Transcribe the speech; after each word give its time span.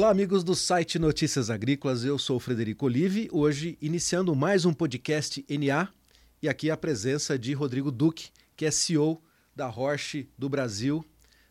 Olá, 0.00 0.08
amigos 0.08 0.42
do 0.42 0.54
site 0.54 0.98
Notícias 0.98 1.50
Agrícolas. 1.50 2.06
Eu 2.06 2.18
sou 2.18 2.40
Frederico 2.40 2.86
Olive, 2.86 3.28
hoje 3.30 3.76
iniciando 3.82 4.34
mais 4.34 4.64
um 4.64 4.72
podcast 4.72 5.44
NA 5.46 5.90
e 6.42 6.48
aqui 6.48 6.70
a 6.70 6.76
presença 6.78 7.38
de 7.38 7.52
Rodrigo 7.52 7.90
Duque, 7.90 8.30
que 8.56 8.64
é 8.64 8.70
CEO 8.70 9.22
da 9.54 9.66
Roche 9.66 10.26
do 10.38 10.48
Brasil, 10.48 11.04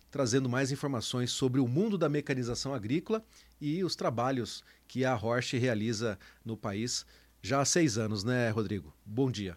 trazendo 0.09 0.49
mais 0.49 0.71
informações 0.71 1.29
sobre 1.29 1.61
o 1.61 1.67
mundo 1.67 1.95
da 1.95 2.09
mecanização 2.09 2.73
agrícola 2.73 3.23
e 3.61 3.83
os 3.83 3.95
trabalhos 3.95 4.63
que 4.87 5.05
a 5.05 5.13
Roche 5.13 5.59
realiza 5.59 6.17
no 6.43 6.57
país 6.57 7.05
já 7.43 7.61
há 7.61 7.65
seis 7.65 7.99
anos, 7.99 8.23
né, 8.23 8.49
Rodrigo? 8.49 8.91
Bom 9.05 9.29
dia. 9.29 9.55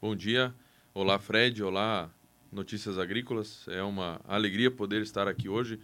Bom 0.00 0.16
dia. 0.16 0.54
Olá, 0.94 1.18
Fred. 1.18 1.62
Olá, 1.62 2.10
Notícias 2.50 2.96
Agrícolas. 2.96 3.66
É 3.68 3.82
uma 3.82 4.18
alegria 4.26 4.70
poder 4.70 5.02
estar 5.02 5.28
aqui 5.28 5.46
hoje. 5.46 5.78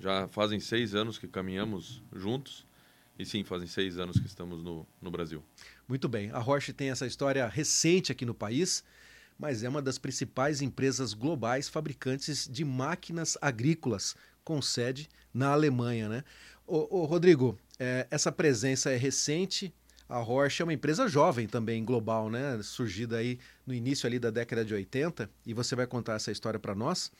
Já 0.00 0.28
fazem 0.28 0.60
seis 0.60 0.94
anos 0.94 1.18
que 1.18 1.26
caminhamos 1.26 2.02
juntos. 2.12 2.66
E 3.18 3.24
sim, 3.24 3.44
fazem 3.44 3.68
seis 3.68 3.98
anos 3.98 4.18
que 4.18 4.26
estamos 4.26 4.62
no, 4.62 4.86
no 5.00 5.10
Brasil. 5.10 5.42
Muito 5.86 6.08
bem. 6.08 6.30
A 6.32 6.38
Roche 6.38 6.72
tem 6.72 6.90
essa 6.90 7.06
história 7.06 7.46
recente 7.46 8.10
aqui 8.10 8.24
no 8.24 8.34
país, 8.34 8.82
mas 9.38 9.62
é 9.62 9.68
uma 9.68 9.80
das 9.80 9.98
principais 9.98 10.60
empresas 10.60 11.14
globais 11.14 11.68
fabricantes 11.68 12.48
de 12.50 12.64
máquinas 12.64 13.38
agrícolas, 13.40 14.16
com 14.42 14.60
sede 14.60 15.08
na 15.32 15.50
Alemanha. 15.50 16.08
Né? 16.08 16.24
Ô, 16.66 17.02
ô 17.02 17.04
Rodrigo, 17.04 17.56
é, 17.78 18.06
essa 18.10 18.32
presença 18.32 18.90
é 18.90 18.96
recente, 18.96 19.72
a 20.08 20.18
Roche 20.18 20.62
é 20.62 20.64
uma 20.64 20.72
empresa 20.72 21.08
jovem 21.08 21.46
também, 21.46 21.84
global, 21.84 22.28
né? 22.28 22.60
Surgida 22.62 23.16
aí 23.16 23.38
no 23.66 23.72
início 23.72 24.06
ali 24.06 24.18
da 24.18 24.30
década 24.30 24.64
de 24.64 24.74
80, 24.74 25.30
e 25.46 25.54
você 25.54 25.74
vai 25.74 25.86
contar 25.86 26.14
essa 26.14 26.30
história 26.30 26.60
para 26.60 26.74
nós. 26.74 27.10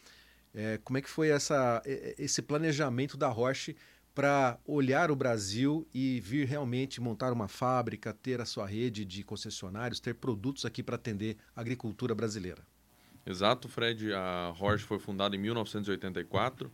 É, 0.55 0.79
como 0.85 0.99
é 0.99 1.03
que 1.03 1.11
foi 1.11 1.29
essa, 1.29 1.83
esse 1.85 2.41
planejamento 2.41 3.17
da 3.17 3.29
Roche 3.29 3.77
para 4.15 4.59
olhar 4.65 5.11
o 5.11 5.17
Brasil 5.17 5.87
e 5.93 6.21
vir 6.21 6.47
realmente 6.47 7.01
montar 7.01 7.33
uma 7.33 7.49
fábrica, 7.49 8.13
ter 8.13 8.41
a 8.41 8.45
sua 8.45 8.65
rede 8.65 9.05
de 9.05 9.25
concessionários, 9.25 9.99
ter 9.99 10.15
produtos 10.15 10.65
aqui 10.65 10.83
para 10.83 10.95
atender 10.95 11.37
a 11.57 11.61
agricultura 11.61 12.15
brasileira? 12.15 12.63
Exato, 13.27 13.69
Fred. 13.69 14.13
A 14.13 14.53
Roche 14.55 14.85
foi 14.85 15.01
fundada 15.01 15.35
em 15.35 15.39
1984. 15.41 16.71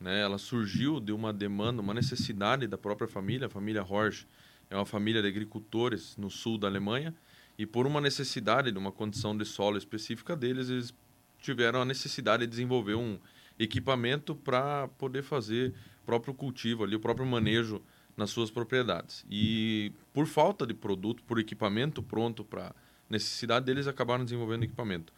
Né? 0.00 0.20
Ela 0.20 0.38
surgiu 0.38 0.98
de 0.98 1.12
uma 1.12 1.32
demanda, 1.32 1.82
uma 1.82 1.92
necessidade 1.92 2.66
da 2.66 2.78
própria 2.78 3.08
família. 3.08 3.48
A 3.48 3.50
família 3.50 3.82
Roche 3.82 4.26
é 4.70 4.76
uma 4.76 4.86
família 4.86 5.20
de 5.20 5.28
agricultores 5.28 6.16
no 6.16 6.30
sul 6.30 6.56
da 6.56 6.68
Alemanha 6.68 7.14
e 7.58 7.66
por 7.66 7.86
uma 7.86 8.00
necessidade 8.00 8.70
de 8.70 8.78
uma 8.78 8.92
condição 8.92 9.36
de 9.36 9.44
solo 9.44 9.76
específica 9.76 10.36
deles, 10.36 10.70
eles 10.70 10.94
tiveram 11.40 11.82
a 11.82 11.84
necessidade 11.84 12.44
de 12.44 12.50
desenvolver 12.50 12.94
um 12.94 13.18
equipamento 13.58 14.34
para 14.34 14.88
poder 14.98 15.22
fazer 15.22 15.74
o 16.02 16.06
próprio 16.06 16.34
cultivo 16.34 16.84
ali, 16.84 16.96
o 16.96 17.00
próprio 17.00 17.26
manejo 17.26 17.82
nas 18.16 18.30
suas 18.30 18.50
propriedades. 18.50 19.24
E 19.30 19.92
por 20.12 20.26
falta 20.26 20.66
de 20.66 20.74
produto, 20.74 21.22
por 21.24 21.38
equipamento 21.38 22.02
pronto 22.02 22.44
para 22.44 22.74
necessidade 23.08 23.64
deles, 23.64 23.86
acabaram 23.86 24.24
desenvolvendo 24.24 24.64
equipamento. 24.64 25.12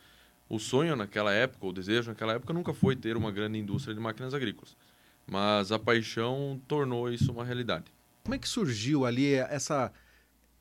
O 0.48 0.58
sonho 0.58 0.96
naquela 0.96 1.32
época, 1.32 1.66
o 1.66 1.72
desejo 1.72 2.10
naquela 2.10 2.34
época 2.34 2.52
nunca 2.52 2.74
foi 2.74 2.96
ter 2.96 3.16
uma 3.16 3.30
grande 3.30 3.58
indústria 3.58 3.94
de 3.94 4.00
máquinas 4.00 4.34
agrícolas, 4.34 4.76
mas 5.26 5.70
a 5.70 5.78
paixão 5.78 6.60
tornou 6.66 7.10
isso 7.10 7.30
uma 7.30 7.44
realidade. 7.44 7.86
Como 8.24 8.34
é 8.34 8.38
que 8.38 8.48
surgiu 8.48 9.06
ali 9.06 9.34
essa 9.34 9.92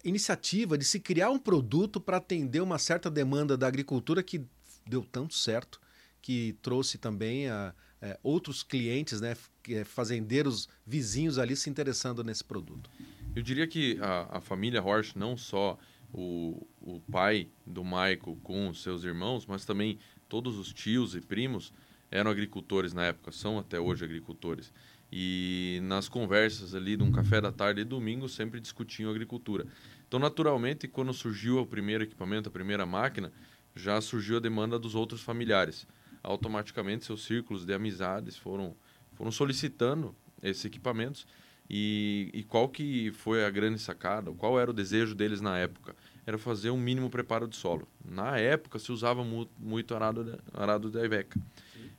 iniciativa 0.04 0.78
de 0.78 0.86
se 0.86 1.00
criar 1.00 1.30
um 1.30 1.40
produto 1.40 2.00
para 2.00 2.18
atender 2.18 2.62
uma 2.62 2.78
certa 2.78 3.10
demanda 3.10 3.58
da 3.58 3.68
agricultura 3.68 4.24
que 4.24 4.46
deu 4.90 5.04
tanto 5.04 5.36
certo, 5.36 5.80
que 6.22 6.58
trouxe 6.62 6.98
também 6.98 7.48
a, 7.48 7.73
é, 8.02 8.20
outros 8.23 8.64
clientes, 8.64 9.22
né, 9.22 9.36
é, 9.70 9.84
fazendeiros 9.84 10.68
vizinhos 10.86 11.38
ali 11.38 11.56
se 11.56 11.70
interessando 11.70 12.23
nesse 12.23 12.44
produto? 12.44 12.90
Eu 13.36 13.44
diria 13.44 13.68
que 13.68 13.97
a, 14.02 14.38
a 14.38 14.41
família 14.41 14.84
Horsch, 14.84 15.16
não 15.16 15.38
só 15.38 15.78
o, 16.13 16.68
o 16.81 17.00
pai 17.12 17.47
do 17.66 17.84
Michael 17.84 18.38
com 18.44 18.74
seus 18.74 19.03
irmãos, 19.03 19.46
mas 19.46 19.66
também 19.66 20.00
todos 20.28 20.58
os 20.58 20.74
tios 20.74 21.16
e 21.16 21.22
primos 21.22 21.72
eram 22.12 22.31
agricultores 22.31 22.94
na 22.94 23.06
época, 23.06 23.31
são 23.31 23.59
até 23.59 23.80
hoje 23.80 24.03
agricultores. 24.03 24.74
E 25.12 25.80
nas 25.84 26.08
conversas 26.08 26.75
ali 26.75 26.96
de 26.96 27.03
um 27.03 27.12
café 27.12 27.42
da 27.42 27.52
tarde 27.52 27.81
e 27.81 27.84
domingo 27.84 28.28
sempre 28.30 28.59
discutiam 28.59 29.09
agricultura. 29.09 29.66
Então, 30.08 30.19
naturalmente, 30.19 30.88
quando 30.88 31.13
surgiu 31.13 31.59
o 31.59 31.66
primeiro 31.66 32.03
equipamento, 32.03 32.50
a 32.50 32.52
primeira 32.52 32.86
máquina, 32.86 33.31
já 33.75 34.00
surgiu 34.02 34.38
a 34.38 34.40
demanda 34.40 34.78
dos 34.78 34.96
outros 34.96 35.22
familiares. 35.22 35.88
Automaticamente, 36.22 37.06
seus 37.06 37.24
círculos 37.24 37.66
de 37.66 37.74
amizades 37.74 38.35
foram, 38.35 38.75
foram 39.13 39.31
solicitando 39.31 40.16
esses 40.41 40.66
equipamentos. 40.66 41.25
E, 41.69 42.30
e 42.34 42.44
qual 42.44 42.68
que 42.68 43.12
foi 43.12 43.46
a 43.46 43.50
grande 43.50 43.80
sacada? 43.80 44.31
Qual 44.31 44.59
era 44.59 44.72
o 44.72 44.74
desejo 44.74 45.13
deles 45.13 45.40
na 45.40 45.57
época? 45.57 45.96
Era 46.25 46.38
fazer 46.38 46.72
um 46.72 46.78
mínimo 46.78 47.09
preparo 47.09 47.47
de 47.47 47.56
solo. 47.56 47.88
Na 48.03 48.38
época, 48.38 48.80
se 48.80 48.91
usava 48.91 49.24
muito, 49.24 49.52
muito 49.57 49.94
arado, 49.94 50.24
de, 50.24 50.38
arado 50.53 50.90
da 50.90 51.06
Iveca. 51.06 51.40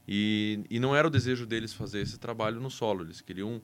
E, 0.06 0.60
e 0.68 0.80
não 0.80 0.94
era 0.94 1.06
o 1.06 1.10
desejo 1.10 1.46
deles 1.46 1.72
fazer 1.72 2.00
esse 2.00 2.18
trabalho 2.18 2.60
no 2.60 2.70
solo. 2.70 3.04
Eles 3.04 3.20
queriam 3.20 3.62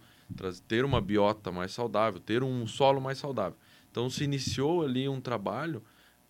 ter 0.69 0.85
uma 0.85 1.01
biota 1.01 1.51
mais 1.51 1.73
saudável, 1.73 2.21
ter 2.21 2.43
um 2.43 2.67
solo 2.67 3.01
mais 3.01 3.19
saudável. 3.19 3.59
Então 3.91 4.09
se 4.09 4.23
iniciou 4.23 4.85
ali 4.85 5.09
um 5.09 5.21
trabalho 5.21 5.83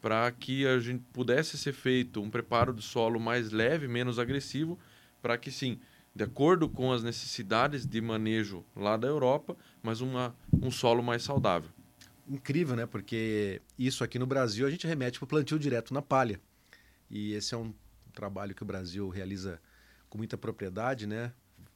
para 0.07 0.31
que 0.31 0.65
a 0.65 0.79
gente 0.79 1.03
pudesse 1.13 1.59
ser 1.59 1.73
feito 1.73 2.23
um 2.23 2.31
preparo 2.31 2.73
do 2.73 2.81
solo 2.81 3.19
mais 3.19 3.51
leve, 3.51 3.89
menos 3.89 4.21
agressivo, 4.21 4.79
para 5.21 5.37
que 5.37 5.51
sim, 5.51 5.81
de 6.15 6.23
acordo 6.23 6.69
com 6.69 6.93
as 6.93 7.03
necessidades 7.03 7.85
de 7.85 8.01
manejo 8.01 8.65
lá 8.77 8.97
da 8.97 9.09
Europa, 9.09 9.57
mas 9.83 10.01
uma, 10.01 10.33
um 10.63 10.71
solo 10.71 11.03
mais 11.03 11.25
saudável. 11.25 11.71
Incrível, 12.29 12.77
né? 12.77 12.87
Porque 12.87 13.61
isso 13.77 14.05
aqui 14.05 14.17
no 14.17 14.29
Brasil 14.29 14.65
a 14.65 14.71
gente 14.71 14.87
remete 14.87 15.19
para 15.19 15.25
o 15.25 15.29
plantio 15.29 15.59
direto 15.59 15.93
na 15.93 16.01
palha. 16.01 16.41
E 17.11 17.33
esse 17.33 17.53
é 17.53 17.59
um 17.59 17.75
trabalho 18.15 18.55
que 18.55 18.63
o 18.63 18.67
Brasil 18.67 19.09
realiza 19.09 19.61
com 20.09 20.19
muita 20.19 20.39
propriedade, 20.39 21.05
né? 21.05 21.33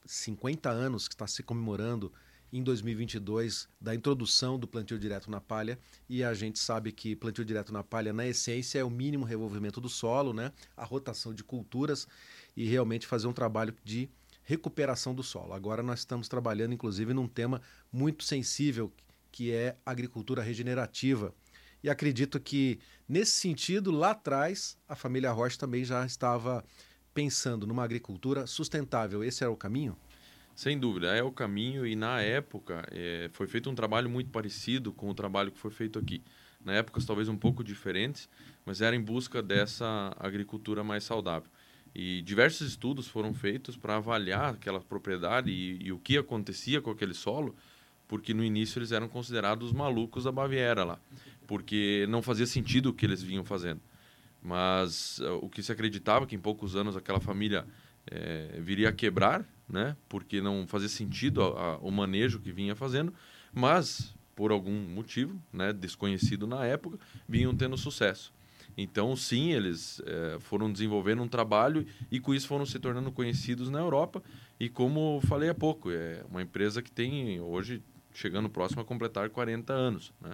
50 0.07 0.71
anos 0.71 1.09
que 1.09 1.15
está 1.15 1.27
se 1.27 1.43
comemorando 1.43 2.13
em 2.53 2.63
2022 2.63 3.69
da 3.81 3.95
introdução 3.95 4.59
do 4.59 4.67
plantio 4.67 4.99
direto 4.99 5.31
na 5.31 5.41
palha 5.41 5.79
e 6.09 6.25
a 6.25 6.35
gente 6.35 6.59
sabe 6.59 6.91
que 6.91 7.15
plantio 7.15 7.45
direto 7.45 7.73
na 7.73 7.85
palha 7.85 8.13
na 8.13 8.27
essência 8.27 8.79
é 8.79 8.85
o 8.85 8.91
mínimo 8.91 9.25
revolvimento 9.25 9.81
do 9.81 9.89
solo, 9.89 10.33
né? 10.33 10.53
A 10.77 10.85
rotação 10.85 11.33
de 11.33 11.45
culturas 11.45 12.09
e 12.57 12.67
realmente 12.67 13.07
fazer 13.07 13.27
um 13.27 13.33
trabalho 13.33 13.75
de 13.85 14.09
recuperação 14.43 15.15
do 15.15 15.23
solo. 15.23 15.53
Agora 15.53 15.83
nós 15.83 16.01
estamos 16.01 16.29
trabalhando 16.29 16.75
inclusive 16.75 17.15
num 17.15 17.29
tema 17.29 17.63
muito 17.93 18.25
sensível 18.25 18.93
que 19.31 19.53
é 19.53 19.77
agricultura 19.87 20.43
regenerativa. 20.43 21.33
E 21.83 21.89
acredito 21.89 22.39
que 22.41 22.79
nesse 23.09 23.33
sentido 23.33 23.91
lá 23.91 24.11
atrás 24.11 24.77
a 24.89 24.97
família 24.97 25.31
Rocha 25.33 25.57
também 25.57 25.85
já 25.85 26.05
estava 26.05 26.65
pensando 27.15 27.67
numa 27.67 27.85
agricultura 27.85 28.47
sustentável. 28.47 29.25
Esse 29.25 29.43
era 29.45 29.53
o 29.53 29.57
caminho? 29.57 29.97
Sem 30.55 30.79
dúvida, 30.79 31.15
é 31.15 31.23
o 31.23 31.33
caminho 31.33 31.87
e 31.87 31.97
na 31.97 32.21
época 32.21 32.87
é, 32.91 33.31
foi 33.33 33.47
feito 33.47 33.71
um 33.71 33.75
trabalho 33.75 34.11
muito 34.11 34.31
parecido 34.31 34.93
com 34.93 35.09
o 35.09 35.15
trabalho 35.15 35.51
que 35.51 35.59
foi 35.59 35.71
feito 35.71 35.99
aqui. 35.99 36.23
Na 36.65 36.75
época 36.75 37.01
talvez 37.07 37.29
um 37.29 37.37
pouco 37.37 37.65
diferentes, 37.65 38.29
mas 38.67 38.83
era 38.83 38.95
em 38.95 39.01
busca 39.01 39.43
dessa 39.43 40.15
agricultura 40.19 40.85
mais 40.85 41.05
saudável. 41.05 41.51
E 41.95 42.23
diversos 42.23 42.69
estudos 42.69 43.09
foram 43.09 43.35
feitos 43.35 43.77
para 43.77 43.97
avaliar 43.97 44.55
aquela 44.55 44.81
propriedade 44.81 45.51
e, 45.51 45.79
e, 45.83 45.93
o 45.93 45.99
que 45.99 46.17
acontecia 46.17 46.81
com 46.81 46.91
aquele 46.91 47.15
solo, 47.15 47.55
porque 48.07 48.33
no 48.33 48.45
início 48.45 48.79
eles 48.79 48.93
eram 48.93 49.09
considerados 49.09 49.73
malucos 49.73 50.25
da 50.25 50.33
Baviera 50.33 50.85
lá, 50.85 51.01
porque 51.47 52.07
não 52.09 52.23
fazia 52.23 52.47
sentido 52.47 52.91
o 52.91 52.95
que 52.95 53.07
eles 53.07 53.23
vinham 53.23 53.45
fazendo. 53.45 53.81
Mas 54.43 55.19
uh, 55.19 55.39
o 55.43 55.49
que 55.49 55.63
se 55.63 55.73
acreditava 55.73 56.27
que 56.27 56.37
em 56.37 56.39
poucos 56.39 56.77
anos 56.77 56.97
aquela 56.97 57.21
família 57.21 57.67
é, 58.07 58.59
viria 58.61 58.89
a 58.89 58.93
quebrar, 58.93 59.45
né? 59.71 59.97
Porque 60.09 60.41
não 60.41 60.67
fazia 60.67 60.89
sentido 60.89 61.43
a, 61.43 61.47
a, 61.47 61.77
o 61.79 61.91
manejo 61.91 62.41
que 62.41 62.53
vinha 62.53 62.75
fazendo, 62.75 63.13
mas 63.53 64.15
por 64.35 64.51
algum 64.51 64.73
motivo, 64.73 65.41
né, 65.53 65.73
desconhecido 65.73 66.47
na 66.47 66.65
época, 66.65 66.99
vinham 67.29 67.55
tendo 67.55 67.77
sucesso. 67.77 68.33
Então, 68.77 69.15
sim, 69.15 69.53
eles 69.53 70.01
é, 70.07 70.39
foram 70.41 70.73
desenvolvendo 70.73 71.23
um 71.23 71.29
trabalho 71.29 71.87
e 72.11 72.19
com 72.19 72.33
isso 72.33 72.47
foram 72.47 72.65
se 72.65 72.79
tornando 72.79 73.13
conhecidos 73.13 73.69
na 73.69 73.79
Europa. 73.79 74.23
E 74.59 74.69
como 74.69 75.21
falei 75.27 75.51
há 75.51 75.55
pouco, 75.55 75.91
é 75.91 76.25
uma 76.31 76.41
empresa 76.41 76.81
que 76.81 76.91
tem 76.91 77.41
hoje 77.41 77.83
chegando 78.15 78.49
próximo 78.49 78.81
a 78.81 78.85
completar 78.85 79.29
40 79.29 79.73
anos. 79.73 80.13
Né? 80.21 80.33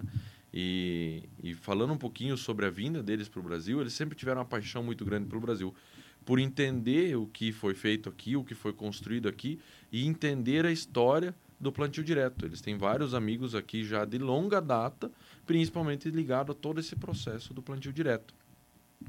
E, 0.53 1.23
e 1.43 1.53
falando 1.53 1.93
um 1.93 1.97
pouquinho 1.97 2.37
sobre 2.37 2.65
a 2.65 2.69
vinda 2.69 3.03
deles 3.03 3.27
para 3.27 3.39
o 3.39 3.43
Brasil, 3.43 3.81
eles 3.81 3.93
sempre 3.93 4.15
tiveram 4.15 4.39
uma 4.39 4.47
paixão 4.47 4.81
muito 4.81 5.03
grande 5.03 5.27
pelo 5.27 5.41
Brasil, 5.41 5.75
por 6.27 6.39
entender 6.39 7.15
o 7.15 7.25
que 7.25 7.53
foi 7.53 7.73
feito 7.73 8.09
aqui, 8.09 8.35
o 8.35 8.43
que 8.43 8.53
foi 8.53 8.73
construído 8.73 9.29
aqui 9.29 9.61
e 9.89 10.05
entender 10.05 10.65
a 10.65 10.71
história 10.73 11.33
do 11.57 11.71
plantio 11.71 12.03
direto. 12.03 12.45
Eles 12.45 12.59
têm 12.59 12.77
vários 12.77 13.13
amigos 13.13 13.55
aqui 13.55 13.85
já 13.85 14.03
de 14.03 14.17
longa 14.17 14.59
data, 14.59 15.09
principalmente 15.45 16.11
ligado 16.11 16.51
a 16.51 16.55
todo 16.55 16.81
esse 16.81 16.97
processo 16.97 17.53
do 17.53 17.61
plantio 17.61 17.93
direto. 17.93 18.35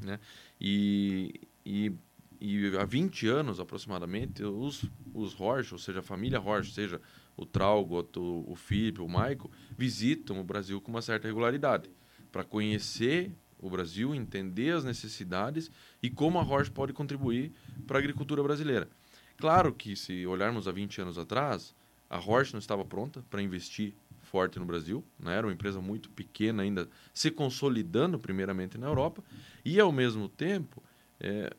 Né? 0.01 0.21
E, 0.61 1.41
e 1.67 1.93
e 2.41 2.77
há 2.77 2.85
20 2.85 3.27
anos 3.27 3.59
aproximadamente, 3.59 4.45
os, 4.45 4.85
os 5.13 5.35
Horsch, 5.41 5.73
ou 5.73 5.79
seja, 5.79 5.99
a 5.99 6.03
família 6.05 6.41
Horsch, 6.41 6.73
seja 6.73 7.01
o 7.37 7.45
Traugot, 7.45 8.17
o, 8.17 8.45
o 8.47 8.55
Felipe, 8.55 9.01
o 9.01 9.09
Maico, 9.09 9.51
visitam 9.77 10.39
o 10.41 10.45
Brasil 10.45 10.81
com 10.81 10.93
uma 10.93 11.03
certa 11.03 11.27
regularidade 11.27 11.91
para 12.31 12.45
conhecer 12.45 13.33
o 13.59 13.69
Brasil, 13.69 14.15
entender 14.15 14.75
as 14.75 14.85
necessidades 14.85 15.71
e 16.03 16.09
como 16.09 16.39
a 16.39 16.43
Horsch 16.43 16.71
pode 16.71 16.93
contribuir 16.93 17.53
para 17.87 17.99
a 17.99 18.01
agricultura 18.01 18.43
brasileira. 18.43 18.89
Claro 19.37 19.73
que 19.73 19.95
se 19.97 20.27
olharmos 20.27 20.67
há 20.67 20.73
20 20.73 21.01
anos 21.01 21.19
atrás, 21.19 21.75
a 22.09 22.19
Horsch 22.19 22.53
não 22.53 22.59
estava 22.59 22.85
pronta 22.85 23.25
para 23.31 23.43
investir 23.43 23.95
forte 24.23 24.59
no 24.59 24.65
Brasil, 24.65 25.03
né? 25.19 25.37
era 25.37 25.47
uma 25.47 25.53
empresa 25.53 25.81
muito 25.81 26.11
pequena 26.11 26.63
ainda, 26.63 26.89
se 27.15 27.31
consolidando 27.31 28.19
primeiramente 28.19 28.77
na 28.77 28.87
Europa, 28.87 29.23
e 29.65 29.81
ao 29.81 29.91
mesmo 29.91 30.29
tempo, 30.29 30.83
é, 31.19 31.51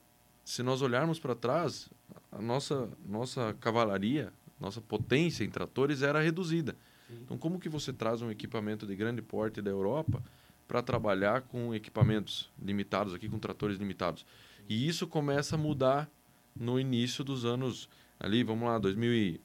se 0.45 0.61
nós 0.61 0.81
olharmos 0.81 1.19
para 1.19 1.35
trás, 1.35 1.89
a 2.31 2.41
nossa, 2.41 2.89
nossa 3.05 3.55
cavalaria, 3.59 4.31
nossa 4.59 4.81
potência 4.81 5.43
em 5.43 5.49
tratores 5.49 6.01
era 6.01 6.21
reduzida. 6.21 6.75
Então, 7.09 7.37
como 7.37 7.59
que 7.59 7.69
você 7.69 7.91
traz 7.91 8.21
um 8.21 8.29
equipamento 8.29 8.85
de 8.85 8.95
grande 8.95 9.21
porte 9.21 9.61
da 9.61 9.71
Europa 9.71 10.23
para 10.69 10.83
trabalhar 10.83 11.41
com 11.41 11.73
equipamentos 11.73 12.51
limitados 12.61 13.11
aqui, 13.11 13.27
com 13.27 13.39
tratores 13.39 13.79
limitados? 13.79 14.23
E 14.69 14.87
isso 14.87 15.07
começa 15.07 15.55
a 15.55 15.57
mudar 15.57 16.07
no 16.55 16.79
início 16.79 17.23
dos 17.23 17.43
anos 17.43 17.89
ali, 18.19 18.43
vamos 18.43 18.69
lá, 18.69 18.77
2000 18.77 19.41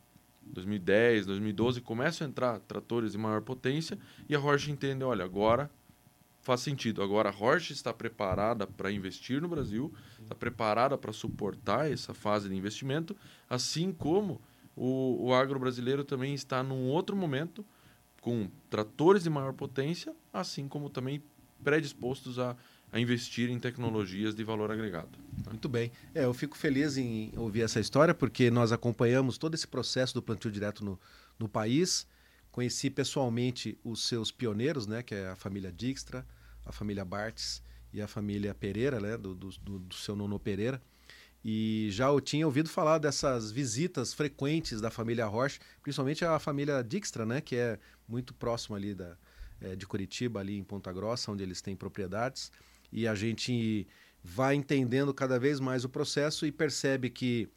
2010, 0.47 1.25
2012, 1.25 1.81
começam 1.81 2.27
a 2.27 2.31
entrar 2.31 2.61
tratores 2.61 3.13
de 3.13 3.19
maior 3.19 3.41
potência 3.41 3.99
e 4.29 4.35
a 4.35 4.39
Horsch 4.39 4.69
entende, 4.69 5.03
olha, 5.03 5.25
agora 5.25 5.71
faz 6.43 6.61
sentido. 6.61 7.03
Agora 7.03 7.31
a 7.31 7.33
Horsch 7.33 7.71
está 7.71 7.95
preparada 7.95 8.67
para 8.67 8.93
investir 8.93 9.41
no 9.41 9.49
Brasil, 9.49 9.91
está 10.21 10.35
preparada 10.35 10.99
para 10.99 11.15
suportar 11.15 11.91
essa 11.91 12.13
fase 12.13 12.51
de 12.51 12.55
investimento, 12.55 13.17
assim 13.49 13.91
como 13.91 14.39
o, 14.77 15.29
o 15.29 15.35
agro 15.35 15.59
brasileiro 15.59 16.05
também 16.05 16.35
está 16.35 16.63
num 16.63 16.89
outro 16.89 17.17
momento 17.17 17.65
com 18.25 18.49
tratores 18.71 19.25
de 19.25 19.29
maior 19.29 19.53
potência, 19.53 20.17
assim 20.33 20.67
como 20.67 20.89
também 20.89 21.23
predispostos 21.63 22.39
a, 22.39 22.57
a 22.91 22.99
investir 22.99 23.51
em 23.51 23.61
tecnologias 23.61 24.35
de 24.35 24.43
valor 24.43 24.73
agregado. 24.73 25.19
Muito 25.47 25.69
bem. 25.69 25.93
É, 26.15 26.25
eu 26.25 26.33
fico 26.33 26.57
feliz 26.57 26.97
em 26.97 27.31
ouvir 27.37 27.61
essa 27.61 27.79
história, 27.79 28.15
porque 28.15 28.51
nós 28.51 28.73
acompanhamos 28.73 29.37
todo 29.37 29.53
esse 29.55 29.69
processo 29.69 30.15
do 30.15 30.23
plantio 30.23 30.51
direto 30.51 30.83
no, 30.83 30.99
no 31.39 31.47
país. 31.47 32.07
Conheci 32.51 32.89
pessoalmente 32.89 33.79
os 33.85 34.09
seus 34.09 34.33
pioneiros, 34.33 34.87
né, 34.87 35.03
que 35.03 35.15
é 35.15 35.29
a 35.29 35.37
família 35.37 35.71
Dijkstra, 35.71 36.27
a 36.65 36.73
família 36.73 37.05
Bartes 37.05 37.63
e 37.93 38.01
a 38.01 38.09
família 38.09 38.55
Pereira, 38.55 39.01
né, 39.01 39.19
do, 39.19 39.35
do, 39.35 39.51
do 39.51 39.95
seu 39.95 40.17
nono 40.17 40.41
Pereira. 40.41 40.81
E 41.45 41.89
já 41.91 42.07
eu 42.07 42.21
tinha 42.21 42.47
ouvido 42.47 42.71
falar 42.71 42.99
dessas 42.99 43.53
visitas 43.53 44.15
frequentes 44.15 44.81
da 44.81 44.91
família 44.91 45.27
Roche, 45.27 45.61
principalmente 45.83 46.25
a 46.25 46.39
família 46.39 46.83
Dijkstra, 46.83 47.27
né, 47.27 47.41
que 47.41 47.57
é 47.57 47.79
muito 48.09 48.33
próximo 48.33 48.75
ali 48.75 48.95
da, 48.95 49.17
é, 49.61 49.77
de 49.77 49.87
Curitiba, 49.87 50.41
ali 50.41 50.57
em 50.57 50.65
Ponta 50.65 50.91
Grossa, 50.93 51.31
onde 51.31 51.43
eles 51.43 51.61
têm 51.61 51.77
propriedades. 51.77 52.51
E 52.91 53.07
a 53.07 53.15
gente 53.15 53.87
vai 54.23 54.55
entendendo 54.55 55.13
cada 55.13 55.39
vez 55.39 55.61
mais 55.61 55.85
o 55.85 55.89
processo 55.89 56.47
e 56.47 56.53
percebe 56.53 57.11
que 57.11 57.49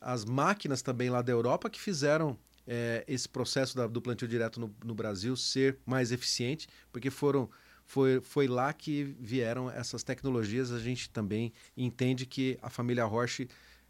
as 0.00 0.24
máquinas 0.24 0.82
também 0.82 1.08
lá 1.08 1.22
da 1.22 1.30
Europa 1.30 1.70
que 1.70 1.80
fizeram 1.80 2.36
é, 2.66 3.04
esse 3.06 3.28
processo 3.28 3.76
da, 3.76 3.86
do 3.86 4.02
plantio 4.02 4.26
direto 4.28 4.60
no, 4.60 4.74
no, 4.84 4.94
Brasil 4.94 5.36
ser 5.36 5.78
mais 5.86 6.12
eficiente, 6.12 6.68
porque 6.92 7.10
foram 7.10 7.48
foi, 7.88 8.20
foi 8.20 8.46
lá 8.46 8.70
que 8.70 9.02
vieram 9.18 9.70
essas 9.70 10.02
tecnologias. 10.02 10.70
A 10.70 10.78
gente 10.78 11.08
também 11.08 11.54
entende 11.74 12.26
que 12.26 12.58
a 12.60 12.68
família 12.68 13.06
Roche 13.06 13.48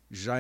já 0.09 0.37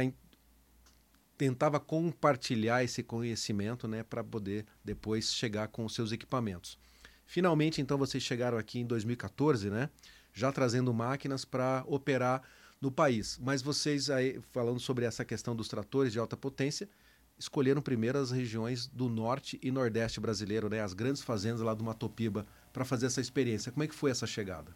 tentava 1.36 1.80
compartilhar 1.80 2.84
esse 2.84 3.02
conhecimento 3.02 3.88
né, 3.88 4.04
para 4.04 4.22
poder 4.22 4.64
depois 4.84 5.34
chegar 5.34 5.66
com 5.66 5.84
os 5.84 5.92
seus 5.92 6.12
equipamentos. 6.12 6.78
Finalmente, 7.26 7.80
então, 7.80 7.98
vocês 7.98 8.22
chegaram 8.22 8.56
aqui 8.56 8.78
em 8.78 8.86
2014, 8.86 9.68
né, 9.70 9.90
já 10.32 10.52
trazendo 10.52 10.94
máquinas 10.94 11.44
para 11.44 11.82
operar 11.88 12.42
no 12.80 12.92
país. 12.92 13.40
Mas 13.42 13.60
vocês, 13.60 14.08
aí, 14.08 14.40
falando 14.52 14.78
sobre 14.78 15.04
essa 15.04 15.24
questão 15.24 15.54
dos 15.54 15.66
tratores 15.66 16.12
de 16.12 16.20
alta 16.20 16.36
potência, 16.36 16.88
escolheram 17.36 17.80
primeiro 17.80 18.18
as 18.18 18.30
regiões 18.30 18.86
do 18.86 19.08
norte 19.08 19.58
e 19.62 19.70
nordeste 19.70 20.20
brasileiro, 20.20 20.68
né? 20.68 20.80
As 20.80 20.92
grandes 20.92 21.22
fazendas 21.22 21.60
lá 21.60 21.72
do 21.72 21.84
Matopiba, 21.84 22.46
para 22.78 22.84
fazer 22.84 23.06
essa 23.06 23.20
experiência. 23.20 23.72
Como 23.72 23.82
é 23.82 23.88
que 23.88 23.94
foi 23.94 24.08
essa 24.08 24.24
chegada? 24.24 24.70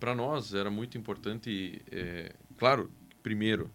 Para 0.00 0.16
nós 0.16 0.52
era 0.52 0.68
muito 0.68 0.98
importante, 0.98 1.80
é, 1.88 2.34
claro, 2.58 2.90
primeiro, 3.22 3.70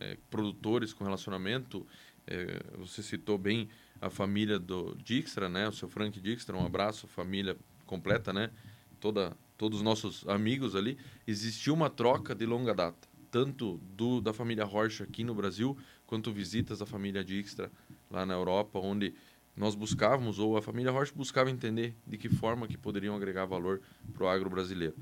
é, 0.00 0.16
produtores 0.28 0.92
com 0.92 1.04
relacionamento. 1.04 1.86
É, 2.26 2.60
você 2.76 3.04
citou 3.04 3.38
bem 3.38 3.68
a 4.00 4.10
família 4.10 4.58
do 4.58 4.96
Dijkstra, 4.96 5.48
né? 5.48 5.68
O 5.68 5.72
seu 5.72 5.88
Frank 5.88 6.20
Dijkstra, 6.20 6.56
um 6.56 6.66
abraço, 6.66 7.06
família 7.06 7.56
completa, 7.84 8.32
né? 8.32 8.50
Toda, 8.98 9.36
todos 9.56 9.78
os 9.78 9.84
nossos 9.84 10.26
amigos 10.26 10.74
ali. 10.74 10.98
Existiu 11.28 11.74
uma 11.74 11.88
troca 11.88 12.34
de 12.34 12.44
longa 12.44 12.74
data, 12.74 13.06
tanto 13.30 13.78
do 13.96 14.20
da 14.20 14.32
família 14.32 14.64
Rocha 14.64 15.04
aqui 15.04 15.22
no 15.22 15.32
Brasil, 15.32 15.78
quanto 16.08 16.32
visitas 16.32 16.80
da 16.80 16.86
família 16.86 17.22
Dijkstra 17.22 17.70
lá 18.10 18.26
na 18.26 18.34
Europa, 18.34 18.80
onde 18.80 19.14
nós 19.56 19.74
buscávamos, 19.74 20.38
ou 20.38 20.56
a 20.56 20.62
família 20.62 20.92
Rocha 20.92 21.12
buscava 21.14 21.50
entender 21.50 21.96
de 22.06 22.18
que 22.18 22.28
forma 22.28 22.68
que 22.68 22.76
poderiam 22.76 23.16
agregar 23.16 23.46
valor 23.46 23.80
para 24.12 24.24
o 24.24 24.28
agro 24.28 24.50
brasileiro. 24.50 24.94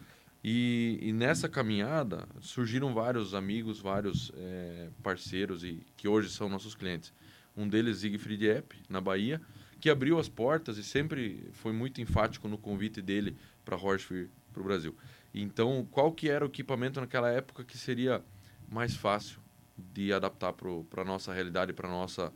E, 0.43 0.99
e, 1.01 1.13
nessa 1.13 1.49
caminhada 1.49 2.29
surgiram 2.41 2.93
vários 2.93 3.35
amigos, 3.35 3.81
vários 3.81 4.31
é, 4.37 4.91
parceiros 5.03 5.65
e 5.65 5.85
que 5.97 6.07
hoje 6.07 6.29
são 6.29 6.51
nossos 6.51 6.75
clientes. 6.75 7.13
Um 7.57 7.67
deles, 7.67 7.99
Siegfried 7.99 8.47
Epp, 8.47 8.77
na 8.89 9.01
Bahia, 9.01 9.41
que 9.81 9.89
abriu 9.89 10.19
as 10.19 10.29
portas 10.29 10.77
e 10.77 10.85
sempre 10.85 11.49
foi 11.53 11.73
muito 11.73 12.01
enfático 12.01 12.47
no 12.47 12.59
convite 12.59 13.01
dele 13.01 13.37
para 13.65 13.75
a 13.75 13.79
Roche 13.79 14.07
vir 14.13 14.31
para 14.53 14.61
o 14.61 14.65
Brasil. 14.65 14.95
Então, 15.33 15.87
qual 15.91 16.13
que 16.13 16.29
era 16.29 16.45
o 16.45 16.49
equipamento 16.49 17.01
naquela 17.01 17.31
época 17.31 17.65
que 17.65 17.77
seria 17.77 18.23
mais 18.69 18.95
fácil 18.95 19.41
de 19.77 20.13
adaptar 20.13 20.53
para 20.53 21.03
a 21.03 21.05
nossa 21.05 21.33
realidade, 21.33 21.73
para 21.73 21.89
nossa 21.89 22.33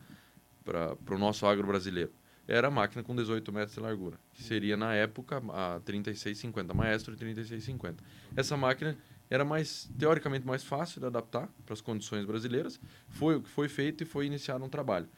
para 0.68 1.14
o 1.14 1.18
nosso 1.18 1.46
agro 1.46 1.66
brasileiro? 1.66 2.12
Era 2.46 2.68
a 2.68 2.70
máquina 2.70 3.02
com 3.02 3.14
18 3.14 3.52
metros 3.52 3.74
de 3.74 3.80
largura, 3.80 4.18
que 4.32 4.42
seria 4.42 4.76
na 4.76 4.94
época 4.94 5.42
a 5.50 5.80
3650, 5.80 6.72
Maestro 6.72 7.14
3650. 7.16 8.02
Essa 8.34 8.56
máquina 8.56 8.96
era 9.30 9.44
mais 9.44 9.90
teoricamente 9.98 10.46
mais 10.46 10.64
fácil 10.64 11.00
de 11.00 11.06
adaptar 11.06 11.48
para 11.64 11.74
as 11.74 11.80
condições 11.80 12.24
brasileiras. 12.24 12.80
Foi 13.08 13.36
o 13.36 13.42
que 13.42 13.48
foi 13.50 13.68
feito 13.68 14.02
e 14.02 14.06
foi 14.06 14.26
iniciado 14.26 14.64
um 14.64 14.68
trabalho. 14.68 15.08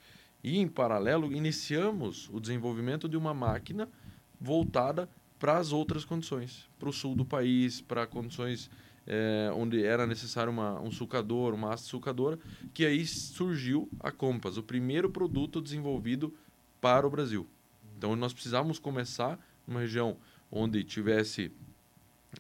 E 0.43 0.59
em 0.59 0.67
paralelo 0.67 1.33
iniciamos 1.33 2.29
o 2.33 2.41
desenvolvimento 2.41 3.09
de 3.09 3.17
uma 3.17 3.33
máquina 3.35 3.89
voltada 4.41 5.09
para 5.39 5.57
as 5.59 5.73
outras 5.73 6.05
condições, 6.05 6.69
para 6.79 6.89
o 6.89 6.93
sul 6.93 7.15
do 7.15 7.25
país, 7.25 7.81
para 7.81 8.07
condições 8.07 8.71
é, 9.07 9.51
onde 9.55 9.85
era 9.85 10.07
necessário 10.07 10.53
uma, 10.53 10.81
um 10.81 10.91
sulcador, 10.91 11.55
uma 11.55 11.73
haste 11.73 11.89
sulcadora, 11.89 12.39
que 12.73 12.85
aí 12.85 13.05
surgiu 13.07 13.89
a 14.01 14.11
Compass, 14.11 14.57
o 14.57 14.63
primeiro 14.63 15.11
produto 15.11 15.61
desenvolvido 15.61 16.35
para 16.81 17.07
o 17.07 17.11
Brasil. 17.11 17.47
Então 17.97 18.15
nós 18.17 18.33
precisávamos 18.33 18.79
começar 18.79 19.39
numa 19.67 19.81
região 19.81 20.17
onde 20.51 20.83
tivesse 20.83 21.53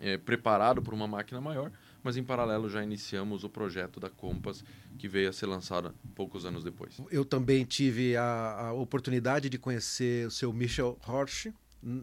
é, 0.00 0.16
preparado 0.16 0.82
para 0.82 0.94
uma 0.94 1.06
máquina 1.06 1.40
maior, 1.40 1.70
mas 2.02 2.16
em 2.16 2.24
paralelo 2.24 2.68
já 2.68 2.82
iniciamos 2.82 3.44
o 3.44 3.48
projeto 3.48 3.98
da 4.00 4.08
Compass, 4.08 4.64
que 4.98 5.08
veio 5.08 5.28
a 5.28 5.32
ser 5.32 5.46
lançada 5.46 5.94
poucos 6.14 6.44
anos 6.44 6.64
depois. 6.64 7.00
Eu 7.10 7.24
também 7.24 7.64
tive 7.64 8.16
a, 8.16 8.68
a 8.68 8.72
oportunidade 8.72 9.48
de 9.48 9.58
conhecer 9.58 10.26
o 10.26 10.30
seu 10.30 10.52
Michel 10.52 10.98
Horsch, 11.06 11.52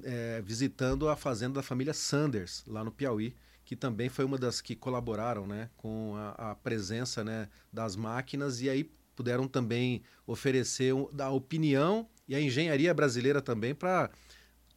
é, 0.04 0.42
visitando 0.44 1.08
a 1.08 1.16
fazenda 1.16 1.56
da 1.56 1.64
família 1.64 1.94
Sanders, 1.94 2.64
lá 2.68 2.84
no 2.84 2.92
Piauí, 2.92 3.34
que 3.68 3.76
também 3.76 4.08
foi 4.08 4.24
uma 4.24 4.38
das 4.38 4.62
que 4.62 4.78
colaboraram 4.78 5.46
né, 5.46 5.70
com 5.76 6.16
a, 6.16 6.52
a 6.52 6.56
presença 6.56 7.22
né, 7.22 7.50
das 7.72 7.98
máquinas 7.98 8.62
e 8.62 8.70
aí 8.70 8.90
puderam 9.14 9.46
também 9.46 10.02
oferecer 10.26 10.94
um, 10.94 11.10
a 11.20 11.30
opinião 11.32 12.08
e 12.30 12.34
a 12.34 12.40
engenharia 12.40 12.94
brasileira 12.94 13.42
também 13.42 13.76
para 13.76 14.10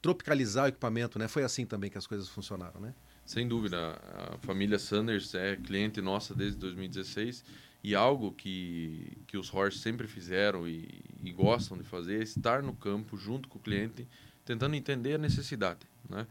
tropicalizar 0.03 0.65
o 0.65 0.69
equipamento, 0.69 1.21
né? 1.21 1.29
Foi 1.29 1.45
assim 1.45 1.65
também 1.65 1.89
que 1.89 1.99
as 1.99 2.07
coisas 2.07 2.29
funcionaram, 2.29 2.81
né? 2.81 2.93
Sem 3.25 3.47
dúvida. 3.47 3.97
A 4.13 4.39
família 4.39 4.79
Sanders 4.79 5.37
é 5.37 5.55
cliente 5.55 6.01
nossa 6.01 6.35
desde 6.35 6.59
2016 6.59 7.45
e 7.85 7.95
algo 7.95 8.33
que, 8.33 9.19
que 9.29 9.37
os 9.37 9.55
Horse 9.55 9.79
sempre 9.79 10.09
fizeram 10.09 10.67
e, 10.67 11.01
e 11.23 11.31
gostam 11.31 11.79
de 11.79 11.85
fazer 11.85 12.19
é 12.19 12.23
estar 12.25 12.61
no 12.61 12.75
campo 12.75 13.17
junto 13.17 13.49
com 13.49 13.59
o 13.59 13.63
cliente 13.63 14.09
tentando 14.45 14.75
entender 14.75 15.15
a 15.15 15.19
necessidade. 15.19 15.87
Né? 16.09 16.27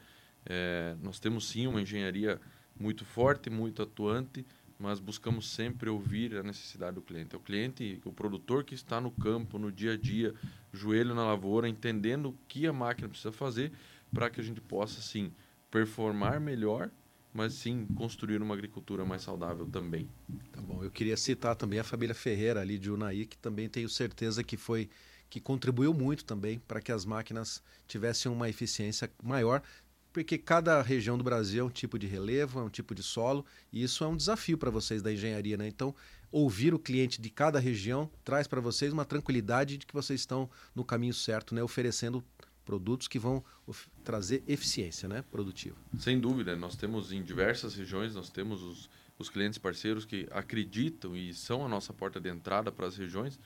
É, 0.46 0.96
nós 1.02 1.20
temos 1.20 1.48
sim 1.48 1.68
uma 1.68 1.82
engenharia 1.82 2.40
muito 2.80 3.06
forte, 3.06 3.50
muito 3.50 3.82
atuante, 3.82 4.46
mas 4.80 5.00
buscamos 5.00 5.50
sempre 5.50 5.90
ouvir 5.90 6.36
a 6.36 6.44
necessidade 6.44 6.96
do 6.96 7.02
cliente. 7.02 7.36
É 7.36 7.38
o 7.38 7.42
cliente, 7.42 8.02
o 8.06 8.14
produtor 8.14 8.64
que 8.64 8.74
está 8.74 9.02
no 9.02 9.12
campo, 9.12 9.60
no 9.60 9.72
dia 9.72 9.94
a 9.94 9.98
dia, 9.98 10.34
joelho 10.72 11.14
na 11.14 11.26
lavoura, 11.26 11.68
entendendo 11.68 12.30
o 12.30 12.36
que 12.48 12.66
a 12.66 12.74
máquina 12.74 13.10
precisa 13.10 13.32
fazer 13.32 13.72
para 14.14 14.30
que 14.30 14.40
a 14.40 14.44
gente 14.44 14.62
possa, 14.62 15.02
sim, 15.02 15.32
performar 15.70 16.40
melhor 16.40 16.90
mas 17.34 17.54
sim 17.54 17.86
construir 17.96 18.42
uma 18.42 18.54
agricultura 18.54 19.06
mais 19.06 19.22
saudável 19.22 19.68
também. 19.68 20.10
Tá 20.52 20.62
bom. 20.62 20.84
Eu 20.84 20.92
queria 20.92 21.16
citar 21.16 21.56
também 21.56 21.80
a 21.80 21.84
família 21.84 22.16
Ferreira 22.16 22.60
ali 22.60 22.78
de 22.78 22.92
Unai, 22.92 23.26
que 23.26 23.38
também 23.38 23.70
tenho 23.70 23.88
certeza 23.88 24.44
que 24.44 24.58
foi 24.58 24.90
que 25.30 25.40
contribuiu 25.40 25.94
muito 25.94 26.26
também 26.26 26.58
para 26.58 26.82
que 26.82 26.92
as 26.92 27.06
máquinas 27.06 27.62
tivessem 27.88 28.32
uma 28.32 28.50
eficiência 28.50 29.12
maior, 29.22 29.62
porque 30.12 30.38
cada 30.38 30.82
região 30.82 31.18
do 31.18 31.24
Brasil 31.24 31.64
é 31.64 31.68
um 31.68 31.70
tipo 31.70 32.00
de 32.00 32.08
relevo, 32.08 32.60
é 32.60 32.64
um 32.64 32.70
tipo 32.70 32.96
de 32.96 33.04
solo, 33.04 33.46
e 33.72 33.84
isso 33.84 34.04
é 34.04 34.08
um 34.08 34.18
desafio 34.18 34.58
para 34.58 34.72
vocês 34.72 35.02
da 35.02 35.12
engenharia, 35.12 35.58
né? 35.58 35.68
Então, 35.68 35.96
ouvir 36.32 36.74
o 36.74 36.80
cliente 36.80 37.22
de 37.22 37.30
cada 37.30 37.60
região 37.60 38.10
traz 38.24 38.48
para 38.48 38.62
vocês 38.62 38.92
uma 38.92 39.06
tranquilidade 39.06 39.78
de 39.78 39.86
que 39.86 39.94
vocês 39.94 40.20
estão 40.20 40.50
no 40.76 40.84
caminho 40.84 41.14
certo, 41.14 41.54
né? 41.54 41.62
Oferecendo 41.64 42.24
produtos 42.70 43.08
que 43.08 43.18
vão 43.18 43.44
trazer 44.04 44.44
eficiência 44.48 45.10
né, 45.10 45.24
produtiva. 45.32 45.76
Sem 45.98 46.20
dúvida, 46.20 46.56
nós 46.56 46.76
temos 46.76 47.12
em 47.12 47.24
diversas 47.24 47.74
regiões, 47.74 48.14
nós 48.14 48.30
temos 48.30 48.62
os, 48.62 48.88
os 49.18 49.28
clientes 49.28 49.58
parceiros 49.58 50.06
que 50.06 50.28
acreditam 50.30 51.18
e 51.18 51.34
são 51.34 51.66
a 51.66 51.68
nossa 51.68 51.92
porta 51.92 52.20
de 52.20 52.30
entrada 52.30 52.72
para 52.72 52.86
as 52.86 52.96
regiões, 52.96 53.40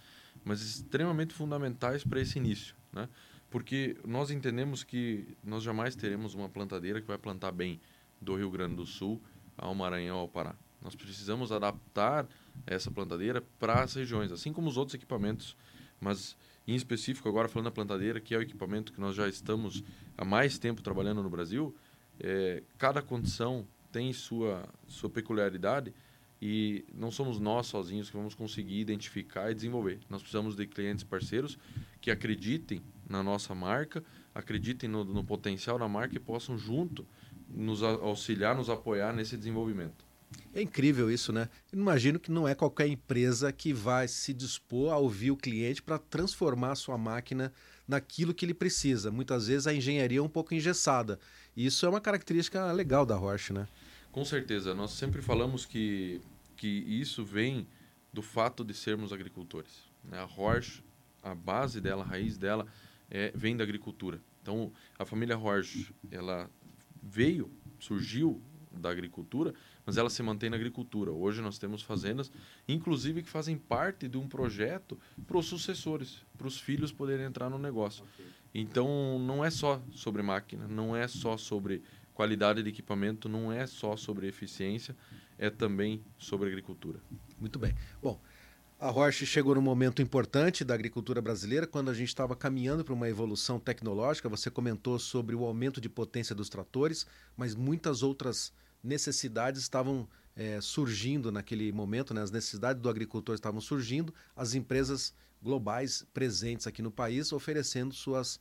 mas 0.43 0.61
extremamente 0.61 1.33
fundamentais 1.33 2.03
para 2.03 2.19
esse 2.19 2.37
início, 2.37 2.75
né? 2.91 3.07
Porque 3.53 3.95
nós 4.03 4.31
entendemos 4.31 4.83
que 4.83 5.37
nós 5.43 5.61
jamais 5.61 5.95
teremos 5.95 6.33
uma 6.33 6.49
plantadeira 6.49 6.99
que 6.99 7.05
vai 7.05 7.19
plantar 7.19 7.51
bem 7.51 7.79
do 8.19 8.35
Rio 8.35 8.49
Grande 8.49 8.73
do 8.73 8.83
Sul 8.83 9.21
ao 9.55 9.75
Maranhão 9.75 10.17
ao 10.17 10.27
Pará. 10.27 10.55
Nós 10.81 10.95
precisamos 10.95 11.51
adaptar 11.51 12.27
essa 12.65 12.89
plantadeira 12.89 13.43
para 13.59 13.83
as 13.83 13.93
regiões, 13.93 14.31
assim 14.31 14.51
como 14.51 14.67
os 14.67 14.75
outros 14.75 14.95
equipamentos, 14.95 15.55
mas 16.01 16.35
em 16.67 16.73
específico, 16.73 17.29
agora 17.29 17.47
falando 17.47 17.65
da 17.65 17.71
plantadeira, 17.71 18.19
que 18.19 18.33
é 18.33 18.39
o 18.39 18.41
equipamento 18.41 18.91
que 18.91 18.99
nós 18.99 19.15
já 19.15 19.27
estamos 19.27 19.83
há 20.17 20.25
mais 20.25 20.57
tempo 20.57 20.81
trabalhando 20.81 21.21
no 21.21 21.29
Brasil, 21.29 21.75
é, 22.19 22.63
cada 22.79 23.03
condição 23.03 23.67
tem 23.91 24.11
sua, 24.13 24.67
sua 24.87 25.11
peculiaridade 25.11 25.93
e 26.41 26.83
não 26.91 27.11
somos 27.11 27.39
nós 27.39 27.67
sozinhos 27.67 28.09
que 28.09 28.17
vamos 28.17 28.33
conseguir 28.33 28.79
identificar 28.79 29.51
e 29.51 29.53
desenvolver. 29.53 29.99
Nós 30.09 30.23
precisamos 30.23 30.55
de 30.55 30.65
clientes 30.65 31.03
parceiros 31.03 31.55
que 32.01 32.09
acreditem 32.09 32.81
na 33.13 33.23
nossa 33.23 33.53
marca, 33.53 34.03
acreditem 34.33 34.89
no, 34.89 35.05
no 35.05 35.23
potencial 35.23 35.77
da 35.77 35.87
marca 35.87 36.15
e 36.15 36.19
possam 36.19 36.57
junto 36.57 37.05
nos 37.47 37.83
auxiliar, 37.83 38.55
nos 38.55 38.69
apoiar 38.69 39.13
nesse 39.13 39.37
desenvolvimento. 39.37 40.03
É 40.51 40.61
incrível 40.61 41.11
isso, 41.11 41.31
né? 41.31 41.47
Eu 41.71 41.79
imagino 41.79 42.19
que 42.19 42.31
não 42.31 42.47
é 42.47 42.55
qualquer 42.55 42.87
empresa 42.87 43.51
que 43.51 43.71
vai 43.71 44.07
se 44.07 44.33
dispor 44.33 44.91
a 44.91 44.97
ouvir 44.97 45.29
o 45.29 45.37
cliente 45.37 45.81
para 45.81 45.99
transformar 45.99 46.71
a 46.71 46.75
sua 46.75 46.97
máquina 46.97 47.53
naquilo 47.87 48.33
que 48.33 48.43
ele 48.43 48.53
precisa. 48.53 49.11
Muitas 49.11 49.47
vezes 49.47 49.67
a 49.67 49.73
engenharia 49.73 50.17
é 50.17 50.21
um 50.21 50.29
pouco 50.29 50.55
engessada. 50.55 51.19
E 51.55 51.67
isso 51.67 51.85
é 51.85 51.89
uma 51.89 52.01
característica 52.01 52.71
legal 52.71 53.05
da 53.05 53.15
Roche, 53.15 53.53
né? 53.53 53.67
Com 54.11 54.25
certeza. 54.25 54.73
Nós 54.73 54.91
sempre 54.91 55.21
falamos 55.21 55.65
que, 55.65 56.19
que 56.55 56.67
isso 56.67 57.23
vem 57.23 57.67
do 58.11 58.23
fato 58.23 58.63
de 58.63 58.73
sermos 58.73 59.13
agricultores. 59.13 59.83
Né? 60.03 60.19
A 60.19 60.25
Roche, 60.25 60.83
a 61.21 61.35
base 61.35 61.79
dela, 61.79 62.03
a 62.03 62.07
raiz 62.07 62.37
dela, 62.37 62.67
é, 63.13 63.31
vem 63.35 63.55
da 63.55 63.63
agricultura. 63.63 64.19
Então, 64.41 64.73
a 64.97 65.05
família 65.05 65.35
Roche, 65.35 65.93
ela 66.11 66.49
veio, 67.01 67.49
surgiu 67.79 68.41
da 68.71 68.89
agricultura, 68.89 69.53
mas 69.85 69.97
ela 69.97 70.09
se 70.09 70.23
mantém 70.23 70.49
na 70.49 70.55
agricultura. 70.55 71.11
Hoje 71.11 71.41
nós 71.41 71.59
temos 71.59 71.83
fazendas, 71.83 72.31
inclusive 72.67 73.21
que 73.21 73.29
fazem 73.29 73.55
parte 73.55 74.07
de 74.07 74.17
um 74.17 74.27
projeto 74.27 74.99
para 75.27 75.37
os 75.37 75.45
sucessores, 75.45 76.25
para 76.35 76.47
os 76.47 76.59
filhos 76.59 76.91
poderem 76.91 77.27
entrar 77.27 77.51
no 77.51 77.59
negócio. 77.59 78.03
Okay. 78.03 78.25
Então 78.55 79.19
não 79.19 79.45
é 79.45 79.51
só 79.51 79.79
sobre 79.91 80.23
máquina, 80.23 80.67
não 80.67 80.95
é 80.95 81.07
só 81.07 81.37
sobre 81.37 81.83
qualidade 82.15 82.63
de 82.63 82.69
equipamento, 82.69 83.29
não 83.29 83.51
é 83.51 83.67
só 83.67 83.95
sobre 83.95 84.27
eficiência, 84.27 84.95
é 85.37 85.51
também 85.51 86.03
sobre 86.17 86.47
agricultura. 86.47 86.99
Muito 87.39 87.59
bem. 87.59 87.75
Bom, 88.01 88.19
a 88.83 88.89
Roche 88.89 89.25
chegou 89.25 89.55
num 89.55 89.61
momento 89.61 90.01
importante 90.01 90.65
da 90.65 90.73
agricultura 90.73 91.21
brasileira, 91.21 91.65
quando 91.65 91.89
a 91.89 91.93
gente 91.93 92.09
estava 92.09 92.35
caminhando 92.35 92.83
para 92.83 92.93
uma 92.93 93.07
evolução 93.07 93.57
tecnológica. 93.57 94.27
Você 94.27 94.51
comentou 94.51 94.99
sobre 94.99 95.33
o 95.33 95.45
aumento 95.45 95.79
de 95.79 95.87
potência 95.87 96.35
dos 96.35 96.49
tratores, 96.49 97.07
mas 97.37 97.55
muitas 97.55 98.03
outras 98.03 98.51
necessidades 98.83 99.61
estavam 99.61 100.05
é, 100.35 100.59
surgindo 100.59 101.31
naquele 101.31 101.71
momento, 101.71 102.13
né? 102.13 102.21
as 102.21 102.29
necessidades 102.29 102.81
do 102.81 102.89
agricultor 102.89 103.35
estavam 103.35 103.61
surgindo, 103.61 104.13
as 104.35 104.53
empresas 104.53 105.13
globais 105.41 106.05
presentes 106.13 106.67
aqui 106.67 106.81
no 106.81 106.91
país 106.91 107.31
oferecendo 107.31 107.93
suas, 107.93 108.37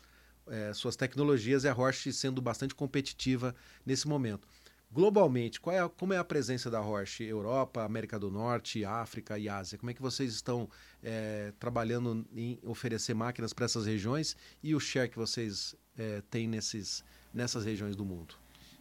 é, 0.49 0.73
suas 0.75 0.97
tecnologias 0.97 1.63
e 1.63 1.69
a 1.69 1.73
Roche 1.73 2.13
sendo 2.13 2.43
bastante 2.43 2.75
competitiva 2.75 3.55
nesse 3.87 4.09
momento. 4.09 4.49
Globalmente, 4.93 5.59
qual 5.59 5.75
é, 5.75 5.89
como 5.89 6.13
é 6.13 6.19
a 6.19 6.25
presença 6.25 6.71
da 6.71 6.79
Roche? 6.79 7.25
Europa, 7.25 7.83
América 7.83 8.19
do 8.19 8.31
Norte, 8.31 8.85
África 8.85 9.39
e 9.39 9.49
Ásia? 9.49 9.79
Como 9.79 9.91
é 9.91 9.95
que 9.95 10.03
vocês 10.03 10.35
estão 10.35 10.69
é, 11.03 11.51
trabalhando 11.59 12.27
em 12.37 12.59
oferecer 12.63 13.15
máquinas 13.15 13.55
para 13.55 13.65
essas 13.65 13.87
regiões 13.87 14.37
e 14.63 14.75
o 14.75 14.81
share 14.81 15.09
que 15.09 15.17
vocês 15.17 15.75
é, 15.97 16.23
têm 16.29 16.47
nesses, 16.47 17.03
nessas 17.33 17.65
regiões 17.65 17.97
do 17.97 18.05
mundo? 18.05 18.35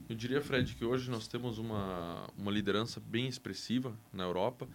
Eu 0.09 0.13
diria, 0.13 0.41
Fred, 0.41 0.75
que 0.75 0.83
hoje 0.83 1.09
nós 1.09 1.29
temos 1.29 1.57
uma, 1.57 2.27
uma 2.37 2.51
liderança 2.51 2.99
bem 2.99 3.29
expressiva 3.29 3.97
na 4.11 4.25
Europa, 4.25 4.67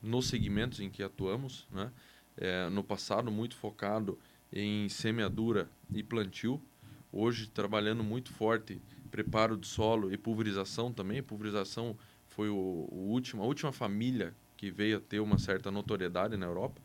nos 0.00 0.28
segmentos 0.28 0.78
em 0.78 0.88
que 0.88 1.02
atuamos. 1.02 1.66
Né? 1.72 1.90
É, 2.36 2.68
no 2.68 2.84
passado, 2.84 3.32
muito 3.32 3.56
focado 3.56 4.16
em 4.52 4.88
semeadura 4.88 5.68
e 5.92 6.04
plantio. 6.04 6.62
Hoje, 7.10 7.48
trabalhando 7.48 8.04
muito 8.04 8.32
forte, 8.32 8.80
preparo 9.14 9.56
de 9.56 9.68
solo 9.68 10.12
e 10.12 10.18
pulverização 10.18 10.92
também. 10.92 11.22
Pulverização 11.22 11.96
foi 12.26 12.48
o, 12.48 12.88
o 12.90 13.10
último, 13.12 13.44
a 13.44 13.46
última 13.46 13.70
família 13.70 14.34
que 14.56 14.72
veio 14.72 14.96
a 14.96 15.00
ter 15.00 15.20
uma 15.20 15.38
certa 15.38 15.70
notoriedade 15.70 16.36
na 16.36 16.46
Europa. 16.46 16.82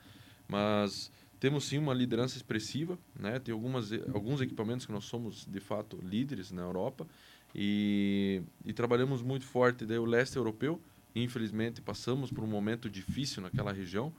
Mas 0.48 1.12
temos 1.40 1.64
sim 1.66 1.80
uma 1.80 1.92
liderança 1.92 2.38
expressiva, 2.38 3.00
né? 3.20 3.40
Tem 3.40 3.52
algumas, 3.52 3.92
alguns 4.14 4.42
equipamentos 4.42 4.86
que 4.86 4.92
nós 4.92 5.06
somos 5.06 5.44
de 5.44 5.60
fato 5.60 5.98
líderes 6.04 6.52
na 6.52 6.62
Europa 6.62 7.08
e, 7.56 8.44
e 8.64 8.74
trabalhamos 8.74 9.24
muito 9.24 9.46
forte 9.46 9.84
daí 9.84 9.98
o 9.98 10.06
leste 10.06 10.36
europeu. 10.36 10.80
Infelizmente 11.16 11.82
passamos 11.82 12.30
por 12.30 12.44
um 12.44 12.48
momento 12.48 12.92
difícil 12.92 13.42
naquela 13.42 13.74
região 13.74 14.14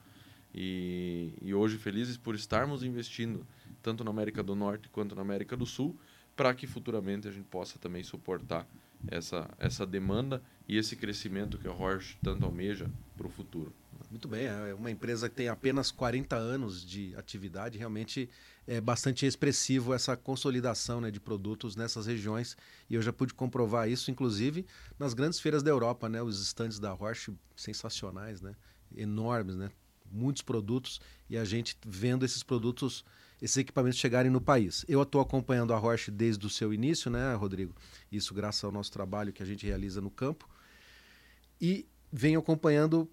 e, 0.53 1.33
e 1.41 1.55
hoje 1.55 1.79
felizes 1.79 2.17
por 2.17 2.35
estarmos 2.35 2.83
investindo 2.83 3.47
tanto 3.81 4.03
na 4.03 4.11
América 4.11 4.43
do 4.43 4.57
Norte 4.57 4.89
quanto 4.89 5.15
na 5.15 5.23
América 5.23 5.57
do 5.57 5.65
Sul 5.65 5.97
para 6.41 6.55
que 6.55 6.67
futuramente 6.67 7.29
a 7.29 7.31
gente 7.31 7.45
possa 7.45 7.79
também 7.79 8.03
suportar 8.03 8.67
essa, 9.09 9.47
essa 9.59 9.85
demanda 9.85 10.43
e 10.67 10.79
esse 10.79 10.97
crescimento 10.97 11.59
que 11.59 11.69
a 11.69 11.71
Horsch 11.71 12.17
tanto 12.23 12.47
almeja 12.47 12.91
para 13.15 13.27
o 13.27 13.31
futuro. 13.31 13.71
Muito 14.11 14.27
bem, 14.27 14.47
é 14.47 14.73
uma 14.73 14.91
empresa 14.91 15.29
que 15.29 15.35
tem 15.35 15.49
apenas 15.49 15.91
40 15.91 16.35
anos 16.35 16.83
de 16.83 17.15
atividade, 17.15 17.77
realmente 17.77 18.27
é 18.67 18.81
bastante 18.81 19.27
expressivo 19.27 19.93
essa 19.93 20.17
consolidação 20.17 20.99
né, 20.99 21.11
de 21.11 21.21
produtos 21.21 21.77
nessas 21.77 22.07
regiões 22.07 22.57
e 22.89 22.95
eu 22.95 23.03
já 23.03 23.13
pude 23.13 23.35
comprovar 23.35 23.91
isso, 23.91 24.11
inclusive 24.11 24.65
nas 24.99 25.13
grandes 25.13 25.41
feiras 25.41 25.63
da 25.63 25.71
Europa, 25.71 26.09
né, 26.09 26.23
os 26.23 26.41
estandes 26.41 26.79
da 26.79 26.91
Roche 26.91 27.35
sensacionais, 27.55 28.41
né, 28.41 28.55
enormes, 28.97 29.57
né, 29.57 29.71
muitos 30.11 30.41
produtos 30.41 31.03
e 31.29 31.37
a 31.37 31.45
gente 31.45 31.77
vendo 31.87 32.25
esses 32.25 32.43
produtos, 32.43 33.05
esses 33.41 33.57
equipamentos 33.57 33.99
chegarem 33.99 34.31
no 34.31 34.41
país. 34.41 34.85
Eu 34.89 35.03
estou 35.03 35.21
acompanhando 35.21 35.73
a 35.73 35.79
Roche 35.79 36.11
desde 36.11 36.47
o 36.47 36.51
seu 36.51 36.75
início, 36.75 37.11
né, 37.11 37.35
Rodrigo? 37.35 37.75
Isso 38.11 38.35
graças 38.35 38.63
ao 38.65 38.73
nosso 38.73 38.93
trabalho 38.93 39.33
que 39.33 39.43
a 39.43 39.47
gente 39.47 39.67
realiza 39.67 40.01
no 40.01 40.11
campo 40.11 40.49
e 41.61 41.87
venho 42.13 42.41
acompanhando 42.41 43.09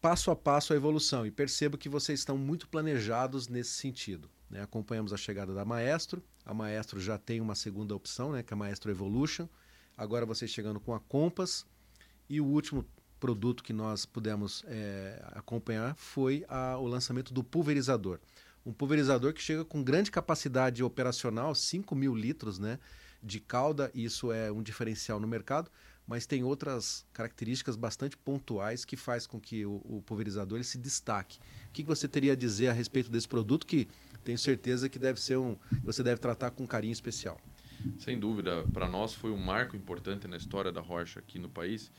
passo 0.00 0.30
a 0.30 0.36
passo 0.36 0.72
a 0.72 0.76
evolução 0.76 1.24
e 1.24 1.30
percebo 1.30 1.78
que 1.78 1.88
vocês 1.88 2.20
estão 2.20 2.36
muito 2.36 2.68
planejados 2.68 3.48
nesse 3.48 3.70
sentido. 3.70 4.28
Né? 4.50 4.62
Acompanhamos 4.62 5.12
a 5.12 5.16
chegada 5.16 5.54
da 5.54 5.64
Maestro, 5.64 6.22
a 6.44 6.52
Maestro 6.52 7.00
já 7.00 7.16
tem 7.16 7.40
uma 7.40 7.54
segunda 7.54 7.94
opção, 7.94 8.32
né, 8.32 8.42
que 8.42 8.52
é 8.52 8.54
a 8.54 8.58
Maestro 8.58 8.90
Evolution. 8.90 9.48
Agora 9.96 10.26
vocês 10.26 10.50
chegando 10.50 10.80
com 10.80 10.92
a 10.92 11.00
Compass 11.00 11.64
e 12.28 12.40
o 12.40 12.44
último 12.44 12.84
produto 13.20 13.62
que 13.62 13.72
nós 13.72 14.04
pudemos 14.04 14.64
é, 14.66 15.22
acompanhar 15.32 15.94
foi 15.94 16.44
a, 16.48 16.76
o 16.76 16.86
lançamento 16.88 17.32
do 17.32 17.44
pulverizador. 17.44 18.18
Um 18.64 18.72
pulverizador 18.72 19.32
que 19.32 19.42
chega 19.42 19.64
com 19.64 19.82
grande 19.82 20.10
capacidade 20.10 20.82
operacional, 20.82 21.54
5 21.54 21.94
mil 21.94 22.14
litros 22.14 22.58
né, 22.58 22.78
de 23.22 23.40
cauda, 23.40 23.90
isso 23.94 24.30
é 24.32 24.52
um 24.52 24.62
diferencial 24.62 25.18
no 25.18 25.26
mercado, 25.26 25.70
mas 26.06 26.26
tem 26.26 26.42
outras 26.44 27.06
características 27.12 27.76
bastante 27.76 28.16
pontuais 28.16 28.84
que 28.84 28.96
faz 28.96 29.26
com 29.26 29.40
que 29.40 29.64
o, 29.64 29.80
o 29.84 30.02
pulverizador 30.02 30.58
ele 30.58 30.64
se 30.64 30.78
destaque. 30.78 31.38
O 31.68 31.72
que 31.72 31.82
você 31.82 32.06
teria 32.06 32.32
a 32.32 32.36
dizer 32.36 32.68
a 32.68 32.72
respeito 32.72 33.10
desse 33.10 33.28
produto 33.28 33.66
que 33.66 33.88
tenho 34.24 34.38
certeza 34.38 34.88
que 34.88 34.98
deve 34.98 35.20
ser 35.20 35.36
um, 35.36 35.56
você 35.82 36.02
deve 36.02 36.20
tratar 36.20 36.50
com 36.50 36.66
carinho 36.66 36.92
especial? 36.92 37.40
Sem 37.98 38.18
dúvida, 38.18 38.64
para 38.72 38.88
nós 38.88 39.12
foi 39.12 39.30
um 39.30 39.36
marco 39.36 39.76
importante 39.76 40.28
na 40.28 40.36
história 40.36 40.70
da 40.70 40.80
Rocha 40.80 41.18
aqui 41.18 41.38
no 41.38 41.48
país. 41.48 41.90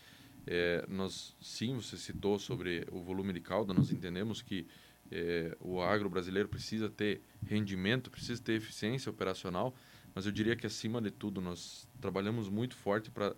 É, 0.46 0.86
nós, 0.90 1.36
sim, 1.42 1.76
você 1.76 1.98
citou 1.98 2.38
sobre 2.38 2.86
o 2.92 3.02
volume 3.02 3.34
de 3.34 3.40
cauda, 3.40 3.74
nós 3.74 3.92
entendemos 3.92 4.42
que 4.42 4.68
é, 5.12 5.56
o 5.60 5.82
agro 5.82 6.10
brasileiro 6.10 6.50
precisa 6.50 6.90
ter 6.90 7.22
rendimento, 7.46 8.10
precisa 8.10 8.42
ter 8.42 8.54
eficiência 8.54 9.10
operacional, 9.10 9.76
mas 10.16 10.26
eu 10.26 10.32
diria 10.32 10.56
que 10.56 10.66
acima 10.66 11.02
de 11.02 11.12
tudo 11.12 11.42
nós 11.42 11.88
trabalhamos 12.00 12.50
muito 12.50 12.76
forte 12.76 13.12
para 13.12 13.36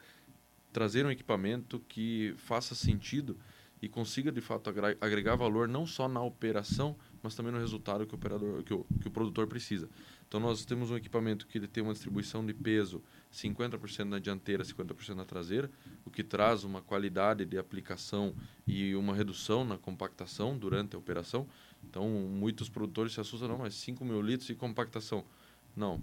trazer 0.71 1.05
um 1.05 1.11
equipamento 1.11 1.79
que 1.87 2.33
faça 2.37 2.75
sentido 2.75 3.37
e 3.81 3.87
consiga 3.87 4.31
de 4.31 4.41
fato 4.41 4.69
agregar 4.99 5.35
valor 5.35 5.67
não 5.67 5.85
só 5.85 6.07
na 6.07 6.21
operação, 6.21 6.95
mas 7.21 7.35
também 7.35 7.51
no 7.51 7.59
resultado 7.59 8.05
que 8.05 8.13
o 8.13 8.17
operador, 8.17 8.63
que 8.63 8.73
o, 8.73 8.85
que 9.01 9.07
o 9.07 9.11
produtor 9.11 9.47
precisa. 9.47 9.89
Então 10.27 10.39
nós 10.39 10.65
temos 10.65 10.91
um 10.91 10.97
equipamento 10.97 11.47
que 11.47 11.57
ele 11.57 11.67
tem 11.67 11.83
uma 11.83 11.93
distribuição 11.93 12.45
de 12.45 12.53
peso 12.53 13.03
50% 13.31 14.05
na 14.05 14.19
dianteira, 14.19 14.63
50% 14.63 15.15
na 15.15 15.25
traseira, 15.25 15.69
o 16.05 16.09
que 16.09 16.23
traz 16.23 16.63
uma 16.63 16.81
qualidade 16.81 17.45
de 17.45 17.57
aplicação 17.57 18.35
e 18.65 18.95
uma 18.95 19.13
redução 19.13 19.63
na 19.63 19.77
compactação 19.77 20.57
durante 20.57 20.95
a 20.95 20.99
operação. 20.99 21.47
Então 21.83 22.09
muitos 22.09 22.69
produtores 22.69 23.13
se 23.13 23.19
assustam, 23.19 23.49
não, 23.49 23.57
mas 23.59 23.75
5 23.75 24.03
mil 24.03 24.21
litros 24.21 24.47
de 24.47 24.55
compactação. 24.55 25.25
Não, 25.75 26.01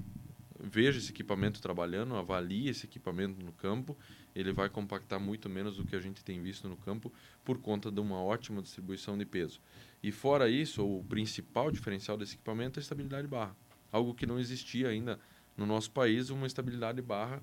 veja 0.62 0.98
esse 0.98 1.10
equipamento 1.10 1.60
trabalhando, 1.60 2.14
avalie 2.14 2.68
esse 2.68 2.86
equipamento 2.86 3.44
no 3.44 3.52
campo, 3.52 3.96
ele 4.34 4.52
vai 4.52 4.68
compactar 4.68 5.18
muito 5.18 5.48
menos 5.48 5.76
do 5.76 5.84
que 5.84 5.96
a 5.96 6.00
gente 6.00 6.24
tem 6.24 6.40
visto 6.40 6.68
no 6.68 6.76
campo 6.76 7.12
por 7.44 7.58
conta 7.58 7.90
de 7.90 8.00
uma 8.00 8.22
ótima 8.22 8.62
distribuição 8.62 9.18
de 9.18 9.24
peso. 9.24 9.60
E 10.02 10.12
fora 10.12 10.48
isso, 10.48 10.84
o 10.86 11.04
principal 11.04 11.70
diferencial 11.70 12.16
desse 12.16 12.34
equipamento 12.34 12.78
é 12.78 12.80
a 12.80 12.82
estabilidade 12.82 13.26
barra, 13.26 13.56
algo 13.92 14.14
que 14.14 14.26
não 14.26 14.40
existia 14.40 14.88
ainda 14.88 15.20
no 15.56 15.66
nosso 15.66 15.90
país, 15.90 16.30
uma 16.30 16.46
estabilidade 16.46 17.00
barra 17.02 17.42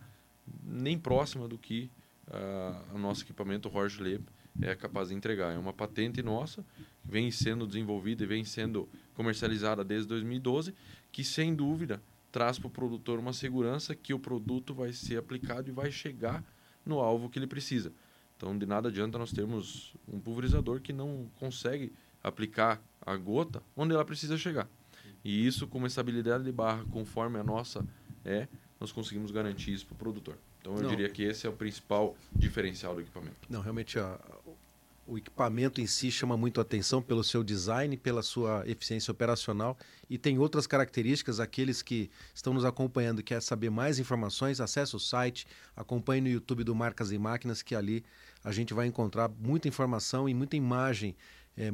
nem 0.64 0.98
próxima 0.98 1.48
do 1.48 1.58
que 1.58 1.92
uh, 2.28 2.96
o 2.96 2.98
nosso 2.98 3.24
equipamento 3.24 3.70
Horsch 3.70 4.00
Leb 4.00 4.26
é 4.62 4.76
capaz 4.76 5.10
de 5.10 5.16
entregar. 5.16 5.54
É 5.54 5.58
uma 5.58 5.72
patente 5.72 6.22
nossa, 6.22 6.66
vem 7.04 7.32
sendo 7.32 7.68
desenvolvida 7.68 8.24
e 8.24 8.28
vem 8.28 8.44
sendo 8.44 8.90
comercializada 9.14 9.84
desde 9.84 10.08
2012, 10.08 10.74
que 11.12 11.24
sem 11.24 11.56
dúvida 11.56 12.02
traz 12.32 12.60
para 12.60 12.68
o 12.68 12.72
produtor 12.72 13.20
uma 13.20 13.34
segurança 13.34 13.96
que 13.96 14.14
o 14.14 14.20
produto 14.20 14.74
vai 14.74 14.92
ser 14.92 15.18
aplicado 15.18 15.70
e 15.70 15.72
vai 15.72 15.92
chegar 15.92 16.44
no 16.86 17.00
alvo 17.00 17.30
que 17.30 17.40
ele 17.40 17.48
precisa. 17.48 17.94
Então, 18.38 18.58
de 18.58 18.66
nada 18.66 18.90
adianta 18.90 19.18
nós 19.18 19.32
termos 19.32 19.94
um 20.08 20.20
pulverizador 20.20 20.80
que 20.82 20.94
não 20.94 21.30
consegue 21.40 21.92
aplicar 22.24 22.82
a 23.02 23.16
gota 23.16 23.62
onde 23.76 23.94
ela 23.94 24.06
precisa 24.06 24.38
chegar. 24.38 24.70
E 25.24 25.46
isso, 25.46 25.68
com 25.68 25.78
uma 25.78 25.88
estabilidade 25.88 26.44
de 26.44 26.52
barra 26.52 26.84
conforme 26.92 27.40
a 27.40 27.44
nossa 27.44 27.86
é, 28.24 28.48
nós 28.80 28.92
conseguimos 28.92 29.32
garantir 29.32 29.74
isso 29.74 29.86
para 29.86 29.96
o 29.96 29.98
produtor. 29.98 30.38
Então, 30.62 30.76
eu 30.76 30.84
não. 30.84 30.90
diria 30.90 31.10
que 31.10 31.24
esse 31.24 31.46
é 31.46 31.50
o 31.50 31.54
principal 31.54 32.16
diferencial 32.34 32.94
do 32.94 33.02
equipamento. 33.02 33.38
Não, 33.50 33.62
realmente, 33.62 33.98
a, 33.98 34.20
o 35.10 35.18
equipamento 35.18 35.82
em 35.82 35.88
si 35.88 36.12
chama 36.12 36.38
muito 36.38 36.62
atenção 36.62 37.02
pelo 37.02 37.24
seu 37.24 37.44
design, 37.44 37.98
pela 37.98 38.22
sua 38.22 38.64
eficiência 38.68 39.12
operacional 39.12 39.76
e 40.08 40.20
tem 40.20 40.38
outras 40.38 40.68
características. 40.68 41.40
Aqueles 41.40 41.82
que 41.82 42.12
estão 42.34 42.54
nos 42.54 42.64
acompanhando 42.64 43.20
e 43.20 43.24
querem 43.24 43.42
saber 43.42 43.72
mais 43.72 43.98
informações, 43.98 44.62
acesse 44.62 44.96
o 44.96 45.00
site, 45.00 45.48
acompanhe 45.76 46.22
no 46.22 46.30
YouTube 46.30 46.64
do 46.64 46.76
Marcas 46.76 47.12
e 47.12 47.18
Máquinas, 47.18 47.64
que 47.64 47.74
ali 47.74 48.06
a 48.44 48.52
gente 48.52 48.74
vai 48.74 48.86
encontrar 48.86 49.30
muita 49.30 49.68
informação 49.68 50.30
e 50.30 50.34
muita 50.34 50.56
imagem, 50.56 51.16
é, 51.58 51.74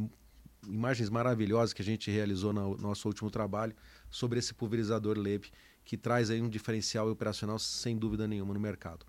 imagens 0.67 1.09
maravilhosas 1.09 1.73
que 1.73 1.81
a 1.81 1.85
gente 1.85 2.09
realizou 2.11 2.53
no 2.53 2.77
nosso 2.77 3.07
último 3.07 3.29
trabalho 3.29 3.75
sobre 4.09 4.39
esse 4.39 4.53
pulverizador 4.53 5.17
Leb, 5.17 5.45
que 5.83 5.97
traz 5.97 6.29
aí 6.29 6.41
um 6.41 6.49
diferencial 6.49 7.09
operacional 7.09 7.59
sem 7.59 7.97
dúvida 7.97 8.27
nenhuma 8.27 8.53
no 8.53 8.59
mercado. 8.59 9.05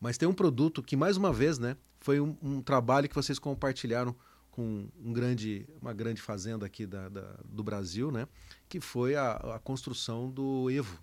Mas 0.00 0.18
tem 0.18 0.28
um 0.28 0.34
produto 0.34 0.82
que, 0.82 0.96
mais 0.96 1.16
uma 1.16 1.32
vez, 1.32 1.58
né, 1.58 1.76
foi 2.00 2.20
um, 2.20 2.36
um 2.42 2.60
trabalho 2.60 3.08
que 3.08 3.14
vocês 3.14 3.38
compartilharam 3.38 4.14
com 4.50 4.88
um 5.02 5.12
grande, 5.12 5.66
uma 5.80 5.92
grande 5.92 6.20
fazenda 6.20 6.64
aqui 6.64 6.86
da, 6.86 7.08
da, 7.08 7.36
do 7.44 7.62
Brasil, 7.62 8.10
né, 8.10 8.26
que 8.68 8.80
foi 8.80 9.14
a, 9.14 9.32
a 9.32 9.58
construção 9.58 10.30
do 10.30 10.70
Evo, 10.70 11.02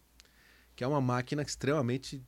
que 0.76 0.84
é 0.84 0.88
uma 0.88 1.02
máquina 1.02 1.42
extremamente. 1.42 2.24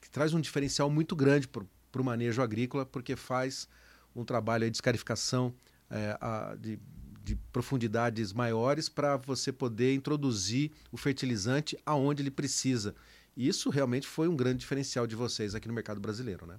que 0.00 0.08
traz 0.08 0.32
um 0.34 0.40
diferencial 0.40 0.88
muito 0.88 1.16
grande 1.16 1.48
para 1.48 1.62
o 2.00 2.04
manejo 2.04 2.40
agrícola, 2.42 2.86
porque 2.86 3.16
faz 3.16 3.68
um 4.14 4.24
trabalho 4.24 4.70
de 4.70 4.76
escarificação 4.76 5.54
é, 5.90 6.16
a, 6.20 6.56
de, 6.58 6.78
de 7.24 7.36
profundidades 7.52 8.32
maiores 8.32 8.88
para 8.88 9.16
você 9.16 9.52
poder 9.52 9.94
introduzir 9.94 10.70
o 10.90 10.96
fertilizante 10.96 11.78
aonde 11.84 12.22
ele 12.22 12.30
precisa. 12.30 12.94
Isso 13.36 13.68
realmente 13.68 14.06
foi 14.06 14.28
um 14.28 14.36
grande 14.36 14.60
diferencial 14.60 15.06
de 15.06 15.14
vocês 15.14 15.54
aqui 15.54 15.68
no 15.68 15.74
mercado 15.74 16.00
brasileiro, 16.00 16.46
né? 16.46 16.58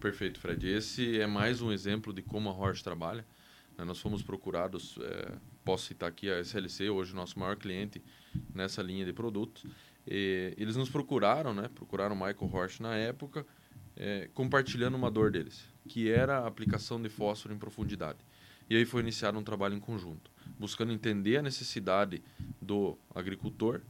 Perfeito, 0.00 0.40
Fred. 0.40 0.68
Esse 0.68 1.20
é 1.20 1.26
mais 1.26 1.62
um 1.62 1.72
exemplo 1.72 2.12
de 2.12 2.20
como 2.20 2.48
a 2.48 2.52
Horsch 2.52 2.82
trabalha. 2.82 3.24
Né? 3.78 3.84
Nós 3.84 3.98
fomos 4.00 4.22
procurados, 4.22 4.98
é, 5.00 5.32
posso 5.64 5.86
citar 5.86 6.08
aqui 6.08 6.30
a 6.30 6.40
SLC, 6.40 6.90
hoje 6.90 7.14
nosso 7.14 7.38
maior 7.38 7.56
cliente 7.56 8.02
nessa 8.54 8.82
linha 8.82 9.04
de 9.04 9.12
produtos. 9.12 9.64
E 10.06 10.54
eles 10.56 10.76
nos 10.76 10.90
procuraram, 10.90 11.54
né? 11.54 11.70
procuraram 11.74 12.14
o 12.14 12.18
Michael 12.18 12.50
Horsch 12.52 12.80
na 12.80 12.94
época, 12.94 13.46
é, 13.96 14.28
compartilhando 14.34 14.96
uma 14.96 15.10
dor 15.10 15.30
deles, 15.30 15.64
que 15.88 16.10
era 16.10 16.38
a 16.38 16.46
aplicação 16.46 17.00
de 17.00 17.08
fósforo 17.08 17.54
em 17.54 17.58
profundidade. 17.58 18.18
E 18.68 18.76
aí 18.76 18.84
foi 18.84 19.00
iniciado 19.00 19.38
um 19.38 19.42
trabalho 19.44 19.74
em 19.74 19.80
conjunto, 19.80 20.30
buscando 20.58 20.92
entender 20.92 21.36
a 21.36 21.42
necessidade 21.42 22.22
do 22.60 22.98
agricultor 23.14 23.80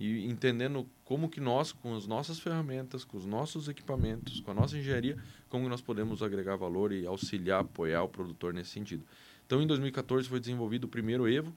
e 0.00 0.24
entendendo 0.26 0.88
como 1.04 1.28
que 1.28 1.40
nós, 1.40 1.70
com 1.70 1.94
as 1.94 2.06
nossas 2.06 2.38
ferramentas, 2.38 3.04
com 3.04 3.16
os 3.16 3.26
nossos 3.26 3.68
equipamentos, 3.68 4.40
com 4.40 4.50
a 4.50 4.54
nossa 4.54 4.76
engenharia, 4.76 5.16
como 5.48 5.68
nós 5.68 5.82
podemos 5.82 6.22
agregar 6.22 6.56
valor 6.56 6.92
e 6.92 7.06
auxiliar, 7.06 7.60
apoiar 7.60 8.02
o 8.02 8.08
produtor 8.08 8.54
nesse 8.54 8.70
sentido. 8.70 9.04
Então, 9.46 9.60
em 9.60 9.66
2014 9.66 10.28
foi 10.28 10.40
desenvolvido 10.40 10.84
o 10.84 10.88
primeiro 10.88 11.28
Evo, 11.28 11.54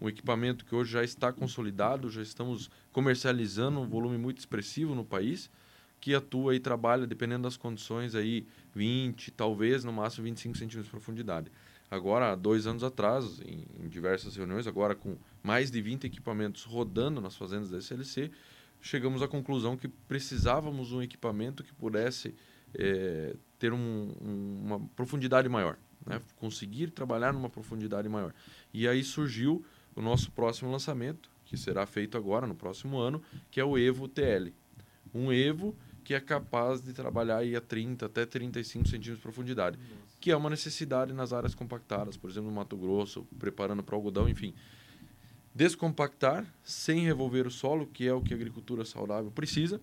um 0.00 0.08
equipamento 0.08 0.64
que 0.64 0.74
hoje 0.74 0.92
já 0.92 1.04
está 1.04 1.32
consolidado, 1.32 2.10
já 2.10 2.22
estamos 2.22 2.70
comercializando 2.92 3.80
um 3.80 3.86
volume 3.86 4.18
muito 4.18 4.38
expressivo 4.38 4.94
no 4.94 5.04
país, 5.04 5.50
que 6.00 6.14
atua 6.14 6.54
e 6.54 6.60
trabalha, 6.60 7.06
dependendo 7.06 7.44
das 7.44 7.56
condições, 7.56 8.14
aí 8.14 8.46
20, 8.74 9.30
talvez 9.30 9.84
no 9.84 9.92
máximo 9.92 10.24
25 10.24 10.56
centímetros 10.56 10.84
de 10.86 10.90
profundidade. 10.90 11.50
Agora, 11.90 12.34
dois 12.34 12.66
anos 12.66 12.82
atrás, 12.82 13.40
em, 13.40 13.64
em, 13.82 13.88
diversas 13.88 14.36
reuniões, 14.36 14.66
agora 14.66 14.94
com 14.94 15.16
mais 15.42 15.70
de 15.70 15.80
20 15.80 16.04
equipamentos 16.04 16.64
rodando 16.64 17.20
nas 17.20 17.36
fazendas 17.36 17.70
da 17.70 17.78
SLC, 17.78 18.30
chegamos 18.80 19.22
à 19.22 19.28
conclusão 19.28 19.76
que 19.76 19.88
precisávamos 19.88 20.92
um 20.92 21.00
equipamento 21.00 21.62
que 21.62 21.72
pudesse 21.72 22.34
é, 22.74 23.36
ter 23.58 23.72
um, 23.72 24.12
um, 24.20 24.62
uma 24.64 24.80
profundidade 24.96 25.48
maior, 25.48 25.78
né? 26.04 26.20
conseguir 26.36 26.90
trabalhar 26.90 27.32
numa 27.32 27.48
profundidade 27.48 28.08
maior. 28.08 28.34
E 28.74 28.88
aí 28.88 29.02
surgiu 29.04 29.64
o 29.94 30.02
nosso 30.02 30.30
próximo 30.32 30.70
lançamento, 30.70 31.30
que 31.44 31.56
será 31.56 31.86
feito 31.86 32.18
agora, 32.18 32.46
no 32.46 32.54
próximo 32.54 32.98
ano, 32.98 33.22
que 33.50 33.60
é 33.60 33.64
o 33.64 33.78
Evo 33.78 34.08
TL. 34.08 34.52
Um 35.14 35.32
Evo 35.32 35.74
que 36.06 36.14
é 36.14 36.20
capaz 36.20 36.80
de 36.80 36.92
trabalhar 36.92 37.38
aí 37.38 37.56
a 37.56 37.60
30 37.60 38.06
até 38.06 38.24
35 38.24 38.86
centímetros 38.86 39.16
de 39.16 39.22
profundidade, 39.22 39.76
Nossa. 39.76 40.05
Que 40.20 40.30
é 40.30 40.36
uma 40.36 40.50
necessidade 40.50 41.12
nas 41.12 41.32
áreas 41.32 41.54
compactadas, 41.54 42.16
por 42.16 42.30
exemplo, 42.30 42.50
no 42.50 42.56
Mato 42.56 42.76
Grosso, 42.76 43.26
preparando 43.38 43.82
para 43.82 43.94
algodão, 43.94 44.28
enfim. 44.28 44.54
Descompactar 45.54 46.46
sem 46.62 47.00
revolver 47.00 47.46
o 47.46 47.50
solo, 47.50 47.86
que 47.86 48.06
é 48.06 48.12
o 48.12 48.20
que 48.20 48.32
a 48.32 48.36
agricultura 48.36 48.84
saudável 48.84 49.30
precisa, 49.30 49.80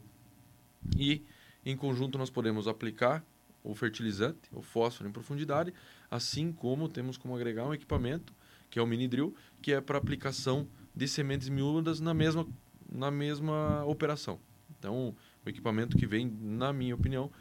e 0.97 1.25
em 1.65 1.75
conjunto 1.75 2.17
nós 2.17 2.29
podemos 2.29 2.67
aplicar 2.67 3.25
o 3.63 3.73
fertilizante, 3.73 4.41
o 4.51 4.61
fósforo 4.61 5.09
em 5.09 5.11
profundidade, 5.11 5.73
assim 6.11 6.51
como 6.51 6.89
temos 6.89 7.17
como 7.17 7.35
agregar 7.35 7.65
um 7.65 7.73
equipamento, 7.73 8.33
que 8.69 8.77
é 8.77 8.81
o 8.81 8.87
mini 8.87 9.07
drill, 9.07 9.33
que 9.61 9.71
é 9.71 9.79
para 9.79 9.97
aplicação 9.97 10.67
de 10.95 11.07
sementes 11.07 11.47
miúdas 11.47 11.99
na 11.99 12.13
mesma, 12.13 12.45
na 12.91 13.09
mesma 13.09 13.85
operação. 13.85 14.39
Então, 14.77 15.15
o 15.45 15.49
equipamento 15.49 15.97
que 15.97 16.05
vem, 16.05 16.29
na 16.41 16.73
minha 16.73 16.93
opinião, 16.93 17.31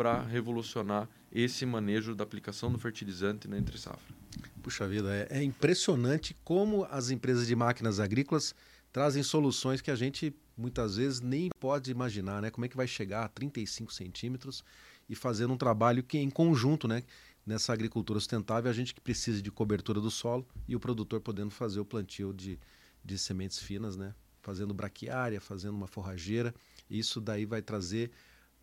para 0.00 0.22
revolucionar 0.22 1.06
esse 1.30 1.66
manejo 1.66 2.14
da 2.14 2.24
aplicação 2.24 2.72
do 2.72 2.78
fertilizante 2.78 3.46
na 3.46 3.58
entre 3.58 3.76
safra. 3.76 4.14
Puxa 4.62 4.88
vida, 4.88 5.14
é, 5.14 5.28
é, 5.28 5.42
impressionante 5.42 6.34
como 6.42 6.84
as 6.90 7.10
empresas 7.10 7.46
de 7.46 7.54
máquinas 7.54 8.00
agrícolas 8.00 8.54
trazem 8.90 9.22
soluções 9.22 9.82
que 9.82 9.90
a 9.90 9.94
gente 9.94 10.34
muitas 10.56 10.96
vezes 10.96 11.20
nem 11.20 11.50
pode 11.60 11.90
imaginar, 11.90 12.40
né? 12.40 12.48
Como 12.50 12.64
é 12.64 12.68
que 12.70 12.78
vai 12.78 12.86
chegar 12.86 13.26
a 13.26 13.28
35 13.28 13.92
centímetros 13.92 14.64
e 15.06 15.14
fazendo 15.14 15.52
um 15.52 15.58
trabalho 15.58 16.02
que 16.02 16.16
em 16.16 16.30
conjunto, 16.30 16.88
né? 16.88 17.02
Nessa 17.44 17.74
agricultura 17.74 18.18
sustentável, 18.18 18.70
a 18.70 18.74
gente 18.74 18.94
que 18.94 19.02
precisa 19.02 19.42
de 19.42 19.50
cobertura 19.50 20.00
do 20.00 20.10
solo 20.10 20.48
e 20.66 20.74
o 20.74 20.80
produtor 20.80 21.20
podendo 21.20 21.50
fazer 21.50 21.78
o 21.78 21.84
plantio 21.84 22.32
de, 22.32 22.58
de 23.04 23.18
sementes 23.18 23.58
finas, 23.58 23.98
né? 23.98 24.14
Fazendo 24.40 24.72
braquiária, 24.72 25.42
fazendo 25.42 25.74
uma 25.74 25.86
forrageira 25.86 26.54
isso 26.90 27.20
daí 27.20 27.46
vai 27.46 27.62
trazer 27.62 28.10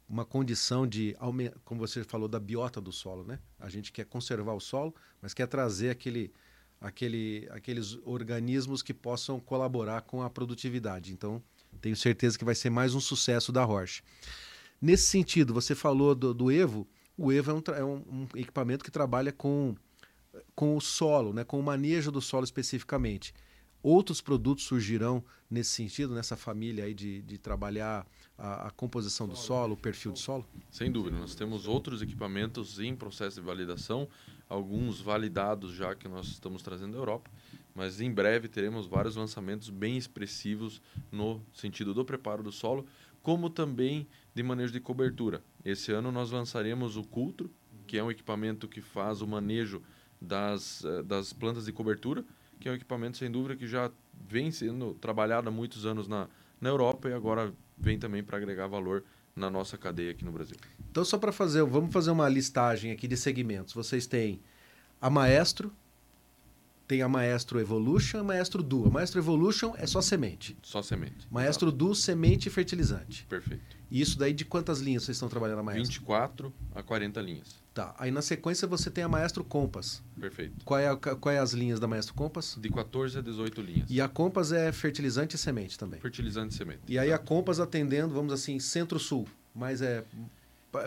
uma 0.10 0.24
condição 0.24 0.88
de, 0.88 1.16
como 1.66 1.80
você 1.80 2.04
falou, 2.04 2.28
da 2.28 2.40
biota 2.40 2.80
do 2.80 2.92
solo, 2.92 3.24
né? 3.24 3.40
A 3.60 3.70
gente 3.70 3.92
quer 3.92 4.06
conservar 4.06 4.54
o 4.54 4.60
solo, 4.60 4.96
mas 5.22 5.34
quer 5.34 5.48
trazer 5.48 5.90
aquele, 5.90 6.32
aquele, 6.80 7.48
aqueles 7.52 7.98
organismos 8.06 8.82
que 8.82 8.94
possam 8.94 9.40
colaborar 9.40 10.02
com 10.02 10.22
a 10.22 10.30
produtividade. 10.30 11.12
Então, 11.12 11.44
tenho 11.82 11.96
certeza 11.96 12.38
que 12.38 12.46
vai 12.46 12.56
ser 12.56 12.70
mais 12.70 12.96
um 12.96 13.02
sucesso 13.02 13.52
da 13.52 13.64
Roche. 13.64 14.02
Nesse 14.82 15.08
sentido, 15.08 15.54
você 15.54 15.76
falou 15.76 16.16
do, 16.16 16.34
do 16.34 16.52
Evo. 16.52 16.88
O 17.18 17.32
Evo 17.32 17.52
é 17.52 17.54
um, 17.54 17.64
é 17.76 17.84
um, 17.84 17.96
um 18.10 18.28
equipamento 18.36 18.86
que 18.86 18.92
trabalha 18.92 19.34
com, 19.34 19.76
com 20.56 20.78
o 20.78 20.82
solo, 20.82 21.34
né? 21.34 21.44
com 21.44 21.60
o 21.60 21.64
manejo 21.64 22.12
do 22.12 22.22
solo 22.22 22.46
especificamente. 22.46 23.34
Outros 23.82 24.22
produtos 24.22 24.66
surgirão 24.66 25.24
nesse 25.50 25.72
sentido, 25.72 26.14
nessa 26.14 26.36
família 26.36 26.86
aí 26.86 26.94
de, 26.94 27.22
de 27.22 27.38
trabalhar 27.38 28.06
a, 28.38 28.68
a, 28.68 28.72
composição 28.72 29.28
do 29.28 29.36
solo, 29.36 29.74
o 29.74 29.78
perfil 29.78 30.12
do 30.12 30.20
solo? 30.20 30.46
Sem 30.70 30.92
dúvida, 30.92 31.18
nós 31.18 31.36
temos 31.36 31.68
outros 31.68 32.02
equipamentos 32.02 32.80
em 32.80 32.96
processo 32.96 33.40
de 33.40 33.46
validação, 33.46 34.08
alguns 34.50 35.00
validados 35.00 35.74
já 35.74 35.96
que 35.96 36.08
nós 36.08 36.28
estamos 36.28 36.62
trazendo 36.62 36.94
da 36.94 36.98
Europa, 36.98 37.30
mas 37.74 38.02
em 38.02 38.12
breve 38.12 38.48
teremos 38.48 38.88
vários 38.88 39.16
lançamentos 39.16 39.70
bem 39.70 39.98
expressivos 39.98 40.82
no 41.12 41.42
sentido 41.54 41.94
do 41.94 42.04
preparo 42.04 42.44
do 42.44 42.52
solo, 42.52 42.86
como 43.22 43.50
também 43.50 44.08
de 44.34 44.42
manejo 44.42 44.74
de 44.74 44.80
cobertura. 44.80 45.44
Esse 45.64 45.92
ano 45.92 46.12
nós 46.12 46.32
lançaremos 46.32 46.98
o 46.98 47.04
Cultro, 47.04 47.52
que 47.86 47.98
é 47.98 48.04
um 48.04 48.12
equipamento 48.12 48.68
que 48.68 48.82
faz 48.82 49.22
o 49.22 49.28
manejo 49.28 49.82
das, 50.22 50.84
eh, 50.84 51.04
das 51.04 51.34
plantas 51.34 51.66
de 51.66 51.72
cobertura, 51.72 52.26
que 52.60 52.68
é 52.68 52.72
um 52.72 52.76
equipamento, 52.76 53.18
sem 53.18 53.30
dúvida, 53.30 53.56
que 53.56 53.68
já 53.68 53.92
vem 54.28 54.52
sendo 54.52 54.94
trabalhado 54.96 55.48
há 55.48 55.52
muitos 55.52 55.86
anos 55.86 56.08
na, 56.08 56.28
na 56.60 56.70
Europa 56.70 57.10
e 57.10 57.14
agora 57.14 57.54
vem 57.78 57.98
também 57.98 58.24
para 58.24 58.38
agregar 58.38 58.68
valor 58.68 59.04
na 59.36 59.50
nossa 59.50 59.78
cadeia 59.78 60.12
aqui 60.12 60.26
no 60.26 60.32
Brasil. 60.32 60.56
Então, 60.90 61.06
só 61.06 61.18
para 61.18 61.32
fazer, 61.32 61.64
vamos 61.64 61.94
fazer 61.94 62.12
uma 62.12 62.28
listagem 62.28 62.92
aqui 62.92 63.08
de 63.08 63.16
segmentos. 63.16 63.74
Vocês 63.74 64.08
têm 64.08 64.42
a 65.00 65.10
Maestro, 65.10 65.72
tem 66.88 67.02
a 67.02 67.10
Maestro 67.10 67.60
Evolution 67.60 68.20
e 68.20 68.22
a 68.22 68.24
Maestro 68.24 68.64
Duo. 68.64 68.88
A 68.88 68.90
Maestro 68.90 69.20
Evolution 69.20 69.74
é 69.78 69.86
só 69.86 70.02
semente. 70.02 70.58
Só 70.64 70.82
semente. 70.82 71.28
Maestro 71.30 71.68
Exato. 71.68 71.78
Duo, 71.78 71.94
semente 71.94 72.48
e 72.48 72.52
fertilizante. 72.52 73.26
Perfeito. 73.28 73.76
E 73.92 74.00
isso 74.00 74.18
daí 74.18 74.34
de 74.34 74.46
quantas 74.46 74.80
linhas 74.80 75.04
vocês 75.04 75.18
estão 75.18 75.28
trabalhando 75.28 75.58
na 75.58 75.64
Maestro? 75.64 75.88
24 75.88 76.54
a 76.74 76.82
40 76.82 77.22
linhas. 77.22 77.56
Tá. 77.74 77.94
Aí 78.00 78.10
na 78.10 78.22
sequência 78.22 78.68
você 78.68 78.90
tem 78.90 79.04
a 79.04 79.10
Maestro 79.10 79.44
Compass. 79.44 80.02
Perfeito. 80.20 80.66
Qual 80.66 80.80
é, 80.80 80.88
a, 80.88 80.96
qual 80.96 81.34
é 81.34 81.40
as 81.40 81.54
linhas 81.54 81.80
da 81.80 81.88
Maestro 81.88 82.14
Compass? 82.14 82.58
De 82.60 82.70
14 82.70 83.18
a 83.18 83.22
18 83.22 83.62
linhas. 83.62 83.90
E 83.90 84.02
a 84.02 84.08
Compass 84.08 84.52
é 84.52 84.72
fertilizante 84.72 85.36
e 85.36 85.40
semente 85.40 85.78
também. 85.78 86.00
Fertilizante 86.00 86.54
e 86.54 86.58
semente. 86.58 86.82
E 86.88 86.98
aí 86.98 87.12
a 87.12 87.18
Compass 87.18 87.60
atendendo, 87.60 88.14
vamos 88.14 88.34
assim, 88.34 88.60
centro-sul, 88.60 89.28
mas 89.54 89.82
é 89.82 90.04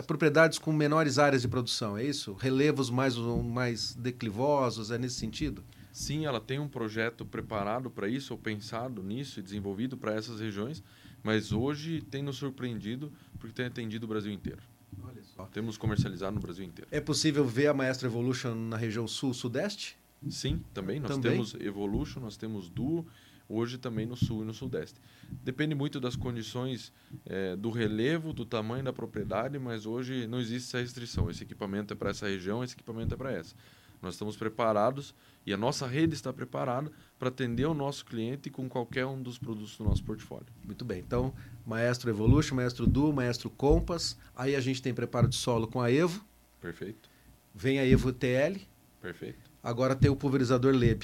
propriedades 0.07 0.57
com 0.57 0.71
menores 0.71 1.17
áreas 1.17 1.41
de 1.41 1.47
produção, 1.47 1.97
é 1.97 2.03
isso? 2.03 2.33
Relevos 2.33 2.89
mais, 2.89 3.15
mais 3.17 3.93
declivosos, 3.95 4.91
é 4.91 4.97
nesse 4.97 5.15
sentido? 5.15 5.63
Sim, 5.91 6.25
ela 6.25 6.39
tem 6.39 6.59
um 6.59 6.67
projeto 6.67 7.25
preparado 7.25 7.89
para 7.89 8.07
isso, 8.07 8.33
ou 8.33 8.39
pensado 8.39 9.03
nisso 9.03 9.39
e 9.39 9.43
desenvolvido 9.43 9.97
para 9.97 10.13
essas 10.13 10.39
regiões, 10.39 10.83
mas 11.21 11.51
hoje 11.51 12.01
tem 12.01 12.23
nos 12.23 12.37
surpreendido 12.37 13.11
porque 13.39 13.53
tem 13.53 13.65
atendido 13.65 14.05
o 14.05 14.09
Brasil 14.09 14.31
inteiro. 14.31 14.61
Olha 15.03 15.23
só. 15.23 15.45
Temos 15.45 15.77
comercializado 15.77 16.35
no 16.35 16.41
Brasil 16.41 16.65
inteiro. 16.65 16.87
É 16.91 16.99
possível 16.99 17.45
ver 17.45 17.67
a 17.67 17.73
Maestro 17.73 18.07
Evolution 18.07 18.55
na 18.55 18.77
região 18.77 19.07
sul-sudeste? 19.07 19.97
Sim, 20.29 20.63
também. 20.73 20.99
Nós 20.99 21.11
também? 21.11 21.31
temos 21.31 21.55
Evolution, 21.55 22.19
nós 22.19 22.37
temos 22.37 22.69
Duo, 22.69 23.05
hoje 23.49 23.77
também 23.77 24.05
no 24.05 24.15
sul 24.15 24.43
e 24.43 24.45
no 24.45 24.53
sudeste. 24.53 24.99
Depende 25.43 25.75
muito 25.75 25.99
das 25.99 26.15
condições 26.15 26.93
é, 27.25 27.55
do 27.55 27.69
relevo, 27.69 28.33
do 28.33 28.45
tamanho 28.45 28.83
da 28.83 28.93
propriedade, 28.93 29.57
mas 29.59 29.85
hoje 29.85 30.27
não 30.27 30.39
existe 30.39 30.67
essa 30.67 30.79
restrição. 30.79 31.29
Esse 31.29 31.43
equipamento 31.43 31.93
é 31.93 31.97
para 31.97 32.11
essa 32.11 32.27
região, 32.27 32.63
esse 32.63 32.75
equipamento 32.75 33.13
é 33.13 33.17
para 33.17 33.31
essa. 33.31 33.55
Nós 34.01 34.15
estamos 34.15 34.35
preparados 34.35 35.13
e 35.45 35.53
a 35.53 35.57
nossa 35.57 35.85
rede 35.85 36.13
está 36.13 36.33
preparada 36.33 36.91
para 37.19 37.29
atender 37.29 37.65
o 37.65 37.73
nosso 37.73 38.05
cliente 38.05 38.49
com 38.49 38.67
qualquer 38.67 39.05
um 39.05 39.21
dos 39.21 39.37
produtos 39.37 39.77
do 39.77 39.83
nosso 39.83 40.03
portfólio. 40.03 40.47
Muito 40.63 40.83
bem. 40.83 40.99
Então, 40.99 41.33
Maestro 41.65 42.09
Evolution, 42.09 42.55
Maestro 42.55 42.87
Duo, 42.87 43.13
Maestro 43.13 43.49
Compass. 43.49 44.17
Aí 44.35 44.55
a 44.55 44.61
gente 44.61 44.81
tem 44.81 44.93
preparo 44.93 45.27
de 45.27 45.35
solo 45.35 45.67
com 45.67 45.81
a 45.81 45.91
Evo. 45.91 46.25
Perfeito. 46.59 47.09
Vem 47.53 47.79
a 47.79 47.85
Evo 47.85 48.11
TL. 48.11 48.59
Perfeito. 49.01 49.51
Agora 49.63 49.95
tem 49.95 50.09
o 50.09 50.15
pulverizador 50.15 50.73
Leb. 50.73 51.03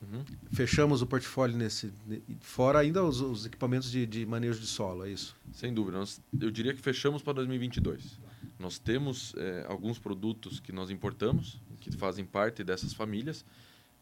Uhum. 0.00 0.24
Fechamos 0.52 1.02
o 1.02 1.06
portfólio 1.06 1.56
nesse. 1.56 1.92
Fora 2.40 2.78
ainda 2.78 3.04
os, 3.04 3.20
os 3.20 3.46
equipamentos 3.46 3.90
de, 3.90 4.06
de, 4.06 4.24
manejo 4.24 4.60
de 4.60 4.66
solo, 4.66 5.04
é 5.04 5.10
isso? 5.10 5.36
Sem 5.52 5.74
dúvida. 5.74 5.98
Nós, 5.98 6.20
eu 6.40 6.50
diria 6.50 6.72
que 6.72 6.80
fechamos 6.80 7.20
para 7.20 7.32
2022. 7.34 8.18
Nós 8.58 8.78
temos 8.78 9.34
é, 9.36 9.66
alguns 9.68 9.98
produtos 9.98 10.60
que 10.60 10.72
nós 10.72 10.90
importamos, 10.90 11.60
que 11.78 11.90
fazem 11.96 12.24
parte 12.24 12.62
dessas 12.62 12.92
famílias, 12.92 13.44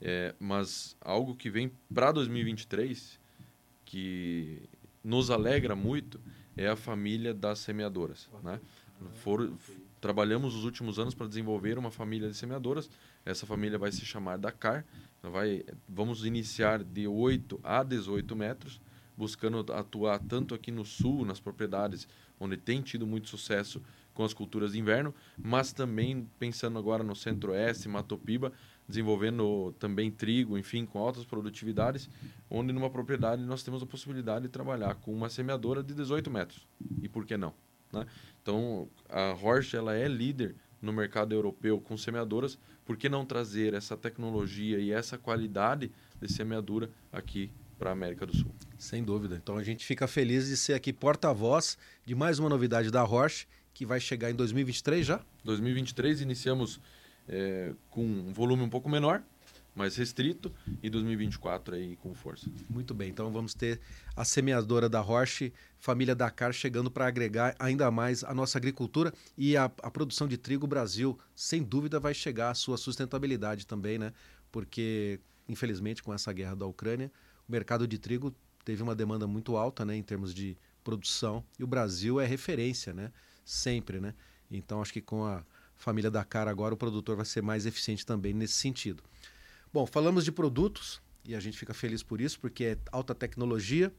é, 0.01 0.35
mas 0.39 0.97
algo 1.01 1.35
que 1.35 1.49
vem 1.49 1.71
para 1.93 2.13
2023, 2.13 3.19
que 3.85 4.63
nos 5.03 5.31
alegra 5.31 5.77
muito, 5.77 6.21
é 6.57 6.69
a 6.69 6.77
família 6.77 7.33
das 7.33 7.61
semeadoras. 7.61 8.29
Né? 8.43 8.61
For, 9.15 9.53
trabalhamos 10.01 10.55
os 10.55 10.65
últimos 10.65 10.99
anos 10.99 11.15
para 11.15 11.27
desenvolver 11.27 11.79
uma 11.79 11.91
família 11.91 12.29
de 12.29 12.37
semeadoras. 12.37 12.91
Essa 13.25 13.47
família 13.47 13.79
vai 13.79 13.93
se 13.93 14.05
chamar 14.05 14.39
Dakar. 14.39 14.85
Vai, 15.23 15.65
vamos 15.89 16.25
iniciar 16.25 16.83
de 16.83 17.07
8 17.07 17.61
a 17.63 17.83
18 17.83 18.37
metros, 18.37 18.81
buscando 19.17 19.73
atuar 19.73 20.19
tanto 20.21 20.55
aqui 20.55 20.71
no 20.71 20.85
sul, 20.85 21.25
nas 21.25 21.41
propriedades 21.41 22.07
onde 22.39 22.57
tem 22.57 22.83
tido 22.83 23.07
muito 23.07 23.29
sucesso 23.29 23.83
com 24.17 24.25
as 24.25 24.33
culturas 24.33 24.73
de 24.73 24.81
inverno, 24.81 25.15
mas 25.37 25.75
também 25.75 26.27
pensando 26.39 26.79
agora 26.79 27.05
no 27.05 27.15
centro-oeste, 27.15 27.87
Matopiba, 27.87 28.51
desenvolvendo 28.89 29.75
também 29.79 30.11
trigo, 30.11 30.57
enfim, 30.57 30.87
com 30.87 30.99
altas 30.99 31.25
produtividades, 31.25 32.09
onde 32.49 32.73
numa 32.73 32.89
propriedade 32.89 33.43
nós 33.43 33.63
temos 33.63 33.83
a 33.83 33.87
possibilidade 33.87 34.47
de 34.47 34.49
trabalhar 34.49 34.95
com 34.95 35.13
uma 35.13 35.29
semeadora 35.29 35.83
de 35.83 35.93
18 35.93 36.31
metros. 36.31 36.67
E 37.03 37.09
por 37.09 37.27
que 37.27 37.37
não? 37.37 37.53
Né? 37.93 38.07
Então, 38.41 38.89
a 39.09 39.33
Horsch 39.33 39.75
ela 39.75 39.95
é 39.95 40.09
líder 40.09 40.57
no 40.81 40.95
mercado 40.95 41.35
europeu 41.35 41.79
com 41.79 41.97
semeadoras, 41.97 42.59
por 42.87 42.97
que 42.97 43.09
não 43.09 43.27
trazer 43.27 43.75
essa 43.75 43.97
tecnologia 43.97 44.79
e 44.79 44.93
essa 44.93 45.19
qualidade 45.19 45.93
de 46.21 46.33
semeadura 46.33 46.91
aqui 47.13 47.51
para 47.79 47.91
a 47.91 47.93
América 47.93 48.25
do 48.25 48.35
Sul? 48.35 48.55
Sem 48.79 49.03
dúvida. 49.03 49.37
Então 49.37 49.57
a 49.57 49.65
gente 49.65 49.85
fica 49.85 50.07
feliz 50.07 50.47
de 50.49 50.57
ser 50.57 50.75
aqui 50.75 50.93
porta-voz 50.93 51.77
de 52.05 52.15
mais 52.15 52.39
uma 52.39 52.49
novidade 52.49 52.91
da 52.91 53.05
Horsch, 53.05 53.47
que 53.77 53.85
vai 53.85 54.01
chegar 54.01 54.31
em 54.31 54.35
2023 54.35 55.07
já? 55.07 55.21
2023 55.45 56.23
iniciamos 56.23 56.81
é, 57.29 57.75
com 57.91 58.03
um 58.03 58.33
volume 58.33 58.63
um 58.63 58.71
pouco 58.71 58.89
menor, 58.89 59.23
mais 59.75 59.97
restrito, 59.97 60.51
e 60.83 60.89
2024 60.89 61.75
aí 61.75 61.95
com 61.97 62.15
força. 62.15 62.49
Muito 62.71 62.95
bem, 62.95 63.11
então 63.11 63.31
vamos 63.31 63.53
ter 63.53 63.79
a 64.17 64.25
semeadora 64.25 64.89
da 64.89 65.01
Roche, 65.01 65.53
família 65.79 66.15
Dakar, 66.15 66.55
chegando 66.55 66.91
para 66.91 67.07
agregar 67.07 67.55
ainda 67.59 67.91
mais 67.91 68.25
a 68.25 68.33
nossa 68.33 68.57
agricultura 68.57 69.13
e 69.37 69.59
a, 69.59 69.65
a 69.65 69.91
produção 69.91 70.27
de 70.27 70.39
trigo. 70.39 70.65
O 70.65 70.69
Brasil, 70.69 71.19
sem 71.35 71.63
dúvida, 71.63 72.01
vai 72.01 72.15
chegar 72.15 72.49
à 72.49 72.55
sua 72.55 72.79
sustentabilidade 72.79 73.67
também, 73.67 73.99
né? 73.99 74.11
Porque, 74.51 75.21
infelizmente, 75.47 76.03
com 76.03 76.15
essa 76.15 76.33
guerra 76.33 76.57
da 76.57 76.65
Ucrânia, 76.65 77.13
o 77.47 77.53
mercado 77.53 77.87
de 77.87 77.99
trigo 77.99 78.35
teve 78.65 78.83
uma 78.83 78.95
demanda 78.95 79.27
muito 79.27 79.55
alta, 79.55 79.85
né, 79.85 79.95
em 79.95 80.03
termos 80.03 80.33
de 80.33 80.57
produção, 80.83 81.45
e 81.59 81.63
o 81.63 81.67
Brasil 81.67 82.19
é 82.19 82.25
referência, 82.25 82.95
né? 82.95 83.13
Sempre, 83.47 84.01
né? 84.01 84.13
Então, 84.51 84.83
acho 84.83 84.93
que 84.93 85.01
com 85.01 85.25
a 85.25 85.45
família 85.77 86.11
Dakar 86.11 86.49
agora, 86.49 86.75
o 86.75 86.77
produtor 86.77 87.15
vai 87.15 87.25
ser 87.25 87.43
mais 87.43 87.65
eficiente 87.65 88.05
também 88.05 88.35
nesse 88.35 88.55
sentido. 88.55 89.05
Bom, 89.73 89.87
falamos 89.87 90.25
de 90.25 90.33
produtos 90.33 91.01
e 91.25 91.33
a 91.33 91.39
gente 91.39 91.57
fica 91.57 91.73
feliz 91.73 92.03
por 92.03 92.21
isso, 92.21 92.41
porque 92.41 92.65
é 92.65 92.79
alta 92.91 93.15
tecnologia. 93.15 93.93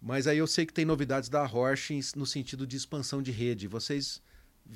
Mas 0.00 0.26
aí 0.26 0.38
eu 0.38 0.46
sei 0.46 0.64
que 0.64 0.72
tem 0.72 0.86
novidades 0.86 1.28
da 1.28 1.44
Horsch 1.44 1.90
no 2.16 2.24
sentido 2.24 2.66
de 2.66 2.76
expansão 2.76 3.22
de 3.22 3.30
rede. 3.30 3.68
Vocês 3.68 4.22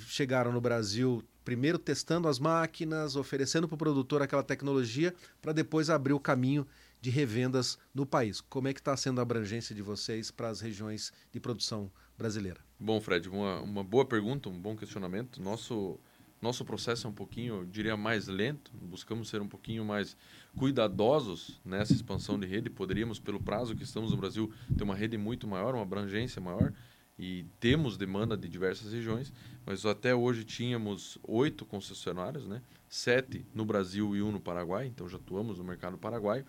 chegaram 0.06 0.52
no 0.52 0.60
Brasil 0.60 1.24
primeiro 1.42 1.78
testando 1.78 2.28
as 2.28 2.38
máquinas, 2.38 3.16
oferecendo 3.16 3.66
para 3.66 3.74
o 3.74 3.78
produtor 3.78 4.20
aquela 4.20 4.42
tecnologia, 4.42 5.14
para 5.40 5.54
depois 5.54 5.88
abrir 5.88 6.12
o 6.12 6.20
caminho 6.20 6.66
de 7.00 7.08
revendas 7.08 7.78
no 7.94 8.04
país. 8.04 8.42
Como 8.42 8.68
é 8.68 8.74
que 8.74 8.80
está 8.80 8.94
sendo 8.98 9.18
a 9.18 9.22
abrangência 9.22 9.74
de 9.74 9.80
vocês 9.80 10.30
para 10.30 10.50
as 10.50 10.60
regiões 10.60 11.10
de 11.32 11.40
produção 11.40 11.90
brasileira? 12.18 12.60
Bom, 12.78 13.00
Fred, 13.00 13.28
uma, 13.28 13.60
uma 13.60 13.84
boa 13.84 14.04
pergunta, 14.04 14.48
um 14.48 14.60
bom 14.60 14.76
questionamento. 14.76 15.40
Nosso 15.40 15.98
nosso 16.40 16.64
processo 16.64 17.06
é 17.06 17.10
um 17.10 17.12
pouquinho, 17.12 17.56
eu 17.56 17.66
diria, 17.66 17.96
mais 17.96 18.28
lento. 18.28 18.70
Buscamos 18.80 19.28
ser 19.28 19.40
um 19.42 19.48
pouquinho 19.48 19.84
mais 19.84 20.16
cuidadosos 20.56 21.60
nessa 21.64 21.92
expansão 21.92 22.38
de 22.38 22.46
rede. 22.46 22.70
Poderíamos, 22.70 23.18
pelo 23.18 23.40
prazo 23.40 23.74
que 23.74 23.82
estamos 23.82 24.12
no 24.12 24.16
Brasil, 24.16 24.52
ter 24.76 24.84
uma 24.84 24.94
rede 24.94 25.18
muito 25.18 25.48
maior, 25.48 25.74
uma 25.74 25.82
abrangência 25.82 26.40
maior. 26.40 26.72
E 27.18 27.44
temos 27.58 27.96
demanda 27.96 28.36
de 28.36 28.48
diversas 28.48 28.92
regiões, 28.92 29.32
mas 29.66 29.84
até 29.84 30.14
hoje 30.14 30.44
tínhamos 30.44 31.18
oito 31.24 31.64
concessionários, 31.64 32.46
né? 32.46 32.62
sete 32.88 33.44
no 33.52 33.64
Brasil 33.64 34.14
e 34.14 34.22
um 34.22 34.30
no 34.30 34.40
Paraguai, 34.40 34.86
então 34.86 35.08
já 35.08 35.16
atuamos 35.16 35.58
no 35.58 35.64
mercado 35.64 35.98
paraguaio. 35.98 36.46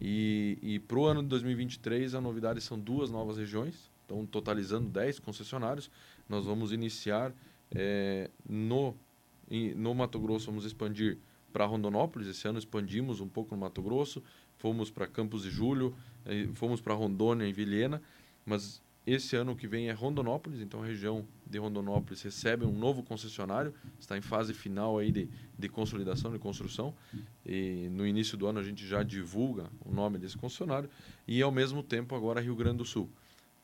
E, 0.00 0.58
e 0.62 0.78
para 0.78 0.98
o 0.98 1.04
ano 1.04 1.22
de 1.22 1.28
2023, 1.28 2.14
a 2.14 2.20
novidade 2.20 2.60
são 2.60 2.78
duas 2.78 3.10
novas 3.10 3.36
regiões, 3.36 3.90
então 4.12 4.26
totalizando 4.26 4.88
10 4.88 5.18
concessionários. 5.20 5.90
Nós 6.28 6.44
vamos 6.44 6.72
iniciar 6.72 7.32
é, 7.70 8.30
no 8.48 8.94
no 9.76 9.94
Mato 9.94 10.18
Grosso 10.18 10.46
vamos 10.46 10.64
expandir 10.64 11.18
para 11.52 11.66
Rondonópolis. 11.66 12.28
Esse 12.28 12.48
ano 12.48 12.58
expandimos 12.58 13.20
um 13.20 13.28
pouco 13.28 13.54
no 13.54 13.60
Mato 13.60 13.82
Grosso, 13.82 14.22
fomos 14.56 14.90
para 14.90 15.06
Campos 15.06 15.42
de 15.42 15.50
Julho, 15.50 15.94
fomos 16.54 16.80
para 16.80 16.94
Rondônia, 16.94 17.46
em 17.46 17.52
Vilhena, 17.52 18.00
mas 18.46 18.80
esse 19.06 19.34
ano 19.36 19.56
que 19.56 19.66
vem 19.66 19.88
é 19.88 19.92
Rondonópolis, 19.92 20.60
então 20.60 20.82
a 20.82 20.86
região 20.86 21.26
de 21.44 21.58
Rondonópolis 21.58 22.22
recebe 22.22 22.64
um 22.64 22.72
novo 22.72 23.02
concessionário, 23.02 23.74
está 23.98 24.16
em 24.16 24.20
fase 24.20 24.54
final 24.54 24.96
aí 24.96 25.10
de, 25.10 25.28
de 25.58 25.68
consolidação, 25.68 26.32
de 26.32 26.38
construção. 26.38 26.94
E 27.44 27.88
no 27.90 28.06
início 28.06 28.38
do 28.38 28.46
ano 28.46 28.60
a 28.60 28.62
gente 28.62 28.86
já 28.86 29.02
divulga 29.02 29.68
o 29.84 29.92
nome 29.92 30.18
desse 30.18 30.36
concessionário. 30.36 30.88
E 31.26 31.42
ao 31.42 31.50
mesmo 31.50 31.82
tempo 31.82 32.14
agora 32.14 32.40
Rio 32.40 32.54
Grande 32.54 32.78
do 32.78 32.84
Sul, 32.84 33.10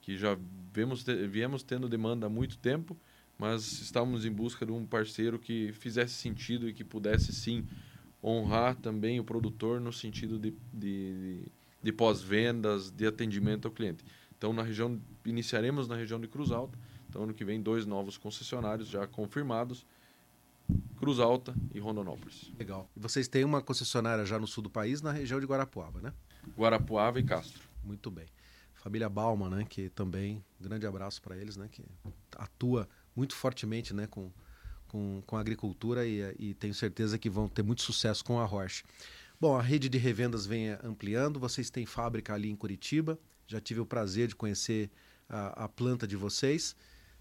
que 0.09 0.17
já 0.17 0.39
vemos, 0.73 1.05
viemos 1.29 1.63
tendo 1.63 1.87
demanda 1.87 2.25
há 2.25 2.31
muito 2.31 2.57
tempo, 2.57 2.97
mas 3.39 3.83
estávamos 3.83 4.25
em 4.25 4.33
busca 4.33 4.65
de 4.65 4.73
um 4.73 4.87
parceiro 4.87 5.39
que 5.39 5.71
fizesse 5.75 6.15
sentido 6.15 6.67
e 6.67 6.73
que 6.73 6.83
pudesse 6.83 7.31
sim 7.31 7.67
honrar 8.25 8.75
também 8.75 9.21
o 9.21 9.25
produtor 9.25 9.83
no 9.83 9.93
sentido 9.93 10.39
de, 10.39 10.55
de, 10.73 11.43
de 11.83 11.93
pós-vendas, 11.93 12.91
de 12.91 13.07
atendimento 13.07 13.69
ao 13.69 13.71
cliente. 13.71 14.03
Então, 14.39 14.51
na 14.55 14.63
região, 14.63 14.99
iniciaremos 15.27 15.87
na 15.87 15.95
região 15.95 16.19
de 16.19 16.27
Cruz 16.27 16.53
Alta. 16.53 16.79
Então, 17.11 17.25
ano 17.25 17.35
que 17.35 17.45
vem, 17.45 17.61
dois 17.61 17.85
novos 17.85 18.17
concessionários 18.17 18.89
já 18.89 19.07
confirmados. 19.07 19.85
Cruz 20.97 21.21
Alta 21.21 21.55
e 21.75 21.79
Rondonópolis. 21.79 22.51
Legal. 22.59 22.89
E 22.97 23.01
vocês 23.01 23.29
têm 23.29 23.45
uma 23.45 23.61
concessionária 23.61 24.25
já 24.25 24.39
no 24.39 24.47
sul 24.47 24.63
do 24.63 24.71
país, 24.71 25.03
na 25.03 25.13
região 25.13 25.39
de 25.39 25.45
Guarapuava, 25.45 26.01
né? 26.01 26.15
Guarapuava 26.57 27.21
e 27.21 27.23
Castro. 27.23 27.69
Muito 27.85 28.11
bem. 28.11 28.25
Família 28.89 29.09
Balma, 29.11 29.51
né? 29.51 29.67
Que 29.69 29.91
também, 29.91 30.43
grande 30.59 30.87
abraço 30.87 31.21
para 31.21 31.37
eles, 31.37 31.59
né? 31.59 31.69
Que 31.71 31.85
atua 32.37 32.89
muito 33.15 33.37
fortemente, 33.37 33.93
né? 33.93 34.07
Com, 34.07 34.33
com, 34.87 35.23
com 35.27 35.37
a 35.37 35.41
agricultura 35.41 36.07
e, 36.07 36.35
e 36.39 36.55
tenho 36.55 36.73
certeza 36.73 37.19
que 37.19 37.29
vão 37.29 37.51
ter 37.51 37.63
muito 37.63 37.83
sucesso 37.83 38.25
com 38.25 38.41
a 38.41 38.47
Roche. 38.47 38.83
Bom, 39.39 39.55
a 39.55 39.61
rede 39.61 39.91
de 39.91 39.99
revendas 39.99 40.47
vem 40.47 40.71
ampliando. 40.83 41.39
Vocês 41.39 41.69
têm 41.69 41.85
fábrica 41.85 42.33
ali 42.33 42.49
em 42.49 42.57
Curitiba, 42.57 43.19
já 43.47 43.61
tive 43.61 43.81
o 43.81 43.85
prazer 43.85 44.27
de 44.27 44.35
conhecer 44.35 44.91
a, 45.29 45.65
a 45.65 45.69
planta 45.69 46.07
de 46.07 46.17
vocês, 46.17 46.75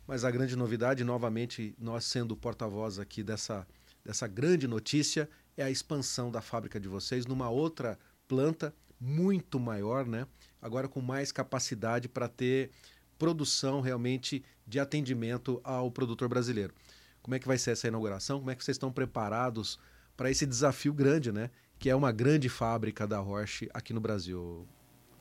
mas 0.08 0.24
a 0.24 0.32
grande 0.32 0.56
novidade, 0.56 1.04
novamente, 1.04 1.76
nós 1.78 2.06
sendo 2.06 2.38
porta-voz 2.38 2.98
aqui 2.98 3.22
dessa, 3.24 3.68
dessa 4.06 4.26
grande 4.26 4.70
notícia, 4.70 5.30
é 5.58 5.64
a 5.64 5.70
expansão 5.70 6.32
da 6.32 6.42
fábrica 6.42 6.80
de 6.80 6.88
vocês 6.88 7.26
numa 7.26 7.50
outra 7.50 8.00
planta 8.26 8.74
muito 8.98 9.60
maior, 9.60 10.06
né? 10.06 10.26
Agora 10.62 10.88
com 10.88 11.02
mais 11.02 11.32
capacidade 11.32 12.08
para 12.08 12.28
ter 12.28 12.72
produção 13.18 13.82
realmente 13.82 14.44
de 14.66 14.80
atendimento 14.80 15.60
ao 15.64 15.90
produtor 15.92 16.28
brasileiro. 16.28 16.74
Como 17.22 17.36
é 17.36 17.40
que 17.40 17.48
vai 17.48 17.58
ser 17.58 17.72
essa 17.72 17.88
inauguração? 17.88 18.40
Como 18.40 18.52
é 18.52 18.56
que 18.56 18.64
vocês 18.64 18.76
estão 18.76 18.92
preparados 18.92 19.80
para 20.16 20.32
esse 20.32 20.46
desafio 20.46 20.94
grande, 20.94 21.32
né? 21.32 21.50
Que 21.78 21.90
é 21.90 21.96
uma 21.96 22.12
grande 22.12 22.50
fábrica 22.50 23.06
da 23.06 23.20
Roche 23.20 23.70
aqui 23.74 23.94
no 23.94 24.00
Brasil, 24.00 24.68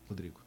Rodrigo. 0.09 0.47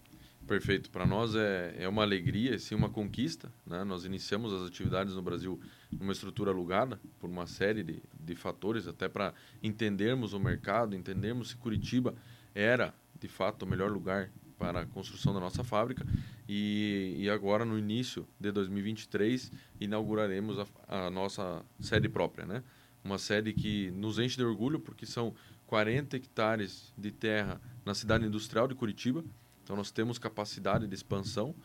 Perfeito. 0.49 0.89
Para 0.89 1.05
nós 1.05 1.35
é, 1.35 1.75
é 1.77 1.87
uma 1.87 2.01
alegria, 2.01 2.57
sim, 2.57 2.73
uma 2.73 2.89
conquista. 2.89 3.53
Né? 3.67 3.83
Nós 3.83 4.03
iniciamos 4.03 4.51
as 4.51 4.67
atividades 4.67 5.13
no 5.13 5.21
Brasil 5.21 5.59
numa 5.91 6.11
estrutura 6.11 6.49
alugada 6.49 6.99
por 7.19 7.29
uma 7.29 7.45
série 7.45 7.83
de, 7.83 8.01
de 8.19 8.35
fatores, 8.35 8.87
até 8.87 9.07
para 9.07 9.33
entendermos 9.61 10.33
o 10.33 10.39
mercado, 10.39 10.95
entendermos 10.95 11.49
se 11.49 11.55
Curitiba 11.55 12.15
era, 12.55 12.95
de 13.19 13.27
fato, 13.27 13.61
o 13.61 13.67
melhor 13.67 13.91
lugar 13.91 14.31
para 14.59 14.81
a 14.81 14.85
construção 14.85 15.33
da 15.33 15.39
nossa 15.39 15.63
fábrica. 15.63 16.05
E, 16.47 17.15
e 17.17 17.29
agora, 17.29 17.63
no 17.63 17.79
início 17.79 18.27
de 18.39 18.51
2023, 18.51 19.51
inauguraremos 19.79 20.59
a, 20.59 21.05
a 21.05 21.09
nossa 21.09 21.63
sede 21.79 22.09
própria. 22.09 22.45
Né? 22.45 22.61
Uma 23.03 23.17
sede 23.17 23.53
que 23.53 23.89
nos 23.91 24.19
enche 24.19 24.35
de 24.35 24.43
orgulho, 24.43 24.79
porque 24.79 25.05
são 25.05 25.33
40 25.65 26.17
hectares 26.17 26.93
de 26.97 27.11
terra 27.11 27.61
na 27.85 27.95
cidade 27.95 28.25
industrial 28.25 28.67
de 28.67 28.75
Curitiba, 28.75 29.23
então 29.63 29.75
nós 29.75 29.91
temos 29.91 30.17
capacidade 30.17 30.87
de 30.87 30.95
expansão 30.95 31.55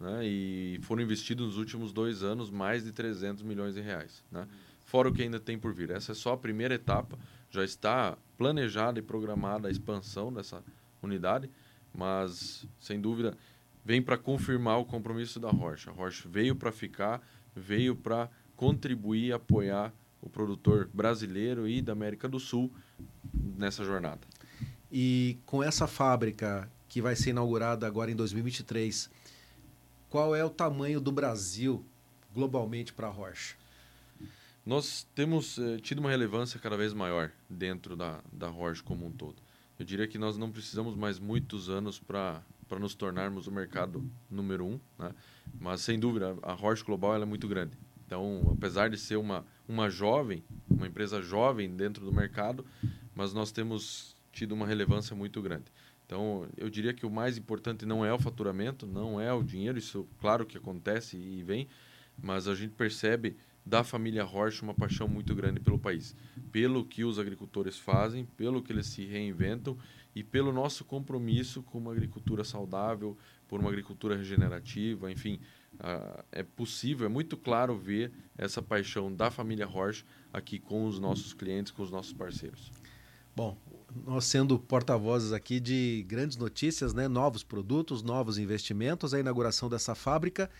né, 0.00 0.26
e 0.26 0.80
foram 0.82 1.02
investidos 1.02 1.46
nos 1.46 1.56
últimos 1.58 1.92
dois 1.92 2.22
anos 2.22 2.50
mais 2.50 2.84
de 2.84 2.90
300 2.90 3.42
milhões 3.42 3.74
de 3.74 3.82
reais. 3.82 4.24
Né? 4.32 4.48
Fora 4.86 5.10
o 5.10 5.12
que 5.12 5.22
ainda 5.22 5.38
tem 5.38 5.58
por 5.58 5.74
vir. 5.74 5.90
Essa 5.90 6.12
é 6.12 6.14
só 6.14 6.32
a 6.32 6.38
primeira 6.38 6.74
etapa, 6.74 7.18
já 7.50 7.62
está 7.62 8.16
planejada 8.38 8.98
e 8.98 9.02
programada 9.02 9.68
a 9.68 9.70
expansão 9.70 10.32
dessa 10.32 10.64
unidade, 11.02 11.50
mas 11.94 12.66
sem 12.78 13.00
dúvida 13.00 13.36
vem 13.84 14.02
para 14.02 14.16
confirmar 14.16 14.78
o 14.78 14.84
compromisso 14.84 15.40
da 15.40 15.50
Rocha. 15.50 15.90
A 15.90 15.94
Rocha 15.94 16.28
veio 16.28 16.54
para 16.54 16.70
ficar, 16.70 17.20
veio 17.54 17.96
para 17.96 18.28
contribuir 18.56 19.26
e 19.26 19.32
apoiar 19.32 19.92
o 20.20 20.28
produtor 20.28 20.88
brasileiro 20.92 21.66
e 21.66 21.80
da 21.80 21.92
América 21.92 22.28
do 22.28 22.38
Sul 22.38 22.70
nessa 23.32 23.84
jornada. 23.84 24.20
E 24.92 25.38
com 25.46 25.62
essa 25.62 25.86
fábrica 25.86 26.70
que 26.88 27.00
vai 27.00 27.16
ser 27.16 27.30
inaugurada 27.30 27.86
agora 27.86 28.10
em 28.10 28.16
2023, 28.16 29.10
qual 30.08 30.34
é 30.34 30.44
o 30.44 30.50
tamanho 30.50 31.00
do 31.00 31.12
Brasil 31.12 31.84
globalmente 32.34 32.92
para 32.92 33.06
a 33.06 33.10
Rocha? 33.10 33.54
Nós 34.66 35.06
temos 35.14 35.58
eh, 35.58 35.78
tido 35.78 36.00
uma 36.00 36.10
relevância 36.10 36.60
cada 36.60 36.76
vez 36.76 36.92
maior 36.92 37.30
dentro 37.48 37.96
da, 37.96 38.20
da 38.32 38.48
Roche 38.48 38.82
como 38.82 39.06
um 39.06 39.10
todo. 39.10 39.36
Eu 39.80 39.86
diria 39.86 40.06
que 40.06 40.18
nós 40.18 40.36
não 40.36 40.50
precisamos 40.50 40.94
mais 40.94 41.18
muitos 41.18 41.70
anos 41.70 41.98
para 41.98 42.42
nos 42.78 42.94
tornarmos 42.94 43.46
o 43.46 43.50
mercado 43.50 44.04
número 44.30 44.66
um, 44.66 44.78
né? 44.98 45.14
mas 45.58 45.80
sem 45.80 45.98
dúvida 45.98 46.36
a 46.42 46.52
Roche 46.52 46.84
Global 46.84 47.14
é 47.14 47.24
muito 47.24 47.48
grande. 47.48 47.78
Então, 48.04 48.42
apesar 48.54 48.90
de 48.90 48.98
ser 48.98 49.16
uma, 49.16 49.42
uma 49.66 49.88
jovem, 49.88 50.44
uma 50.68 50.86
empresa 50.86 51.22
jovem 51.22 51.74
dentro 51.74 52.04
do 52.04 52.12
mercado, 52.12 52.62
mas 53.14 53.32
nós 53.32 53.50
temos 53.52 54.14
tido 54.30 54.52
uma 54.52 54.66
relevância 54.66 55.16
muito 55.16 55.40
grande. 55.40 55.72
Então, 56.04 56.46
eu 56.58 56.68
diria 56.68 56.92
que 56.92 57.06
o 57.06 57.10
mais 57.10 57.38
importante 57.38 57.86
não 57.86 58.04
é 58.04 58.12
o 58.12 58.18
faturamento, 58.18 58.86
não 58.86 59.18
é 59.18 59.32
o 59.32 59.42
dinheiro, 59.42 59.78
isso 59.78 60.06
claro 60.20 60.44
que 60.44 60.58
acontece 60.58 61.16
e 61.16 61.42
vem, 61.42 61.66
mas 62.22 62.46
a 62.46 62.54
gente 62.54 62.74
percebe 62.74 63.34
da 63.64 63.84
família 63.84 64.24
Rocha 64.24 64.62
uma 64.62 64.74
paixão 64.74 65.06
muito 65.06 65.34
grande 65.34 65.60
pelo 65.60 65.78
país, 65.78 66.16
pelo 66.50 66.84
que 66.84 67.04
os 67.04 67.18
agricultores 67.18 67.78
fazem, 67.78 68.24
pelo 68.36 68.62
que 68.62 68.72
eles 68.72 68.86
se 68.86 69.04
reinventam 69.04 69.76
e 70.14 70.24
pelo 70.24 70.52
nosso 70.52 70.84
compromisso 70.84 71.62
com 71.62 71.78
uma 71.78 71.92
agricultura 71.92 72.42
saudável, 72.42 73.16
por 73.46 73.60
uma 73.60 73.68
agricultura 73.68 74.16
regenerativa, 74.16 75.10
enfim, 75.10 75.40
uh, 75.74 76.24
é 76.32 76.42
possível, 76.42 77.06
é 77.06 77.08
muito 77.08 77.36
claro 77.36 77.76
ver 77.76 78.12
essa 78.36 78.62
paixão 78.62 79.12
da 79.14 79.30
família 79.30 79.66
Rocha 79.66 80.04
aqui 80.32 80.58
com 80.58 80.86
os 80.86 80.98
nossos 80.98 81.32
clientes, 81.32 81.72
com 81.72 81.82
os 81.82 81.90
nossos 81.90 82.12
parceiros. 82.12 82.72
Bom, 83.34 83.56
nós 84.06 84.24
sendo 84.24 84.58
porta-vozes 84.58 85.32
aqui 85.32 85.60
de 85.60 86.04
grandes 86.08 86.36
notícias, 86.36 86.92
né? 86.92 87.08
novos 87.08 87.42
produtos, 87.42 88.02
novos 88.02 88.38
investimentos, 88.38 89.14
a 89.14 89.20
inauguração 89.20 89.68
dessa 89.68 89.94
fábrica. 89.94 90.50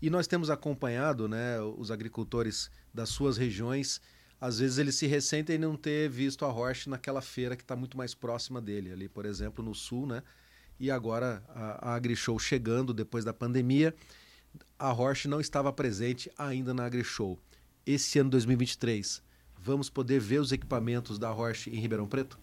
E 0.00 0.08
nós 0.08 0.26
temos 0.26 0.50
acompanhado 0.50 1.28
né, 1.28 1.60
os 1.60 1.90
agricultores 1.90 2.70
das 2.92 3.10
suas 3.10 3.36
regiões. 3.36 4.00
Às 4.40 4.58
vezes 4.58 4.78
eles 4.78 4.94
se 4.94 5.06
ressentem 5.06 5.56
em 5.56 5.58
não 5.58 5.76
ter 5.76 6.08
visto 6.08 6.44
a 6.44 6.50
Roche 6.50 6.88
naquela 6.88 7.20
feira 7.20 7.54
que 7.54 7.62
está 7.62 7.76
muito 7.76 7.96
mais 7.96 8.14
próxima 8.14 8.60
dele, 8.60 8.92
ali, 8.92 9.08
por 9.08 9.26
exemplo, 9.26 9.62
no 9.62 9.74
sul, 9.74 10.06
né? 10.06 10.22
E 10.78 10.90
agora 10.90 11.42
a, 11.48 11.90
a 11.90 11.94
AgriShow 11.94 12.38
chegando 12.38 12.94
depois 12.94 13.22
da 13.24 13.34
pandemia, 13.34 13.94
a 14.78 14.90
Roche 14.90 15.28
não 15.28 15.40
estava 15.40 15.70
presente 15.72 16.30
ainda 16.38 16.72
na 16.72 16.86
AgriShow. 16.86 17.38
Esse 17.84 18.18
ano 18.18 18.30
2023, 18.30 19.22
vamos 19.58 19.90
poder 19.90 20.20
ver 20.20 20.40
os 20.40 20.52
equipamentos 20.52 21.18
da 21.18 21.30
Roche 21.30 21.68
em 21.70 21.78
Ribeirão 21.78 22.08
Preto? 22.08 22.38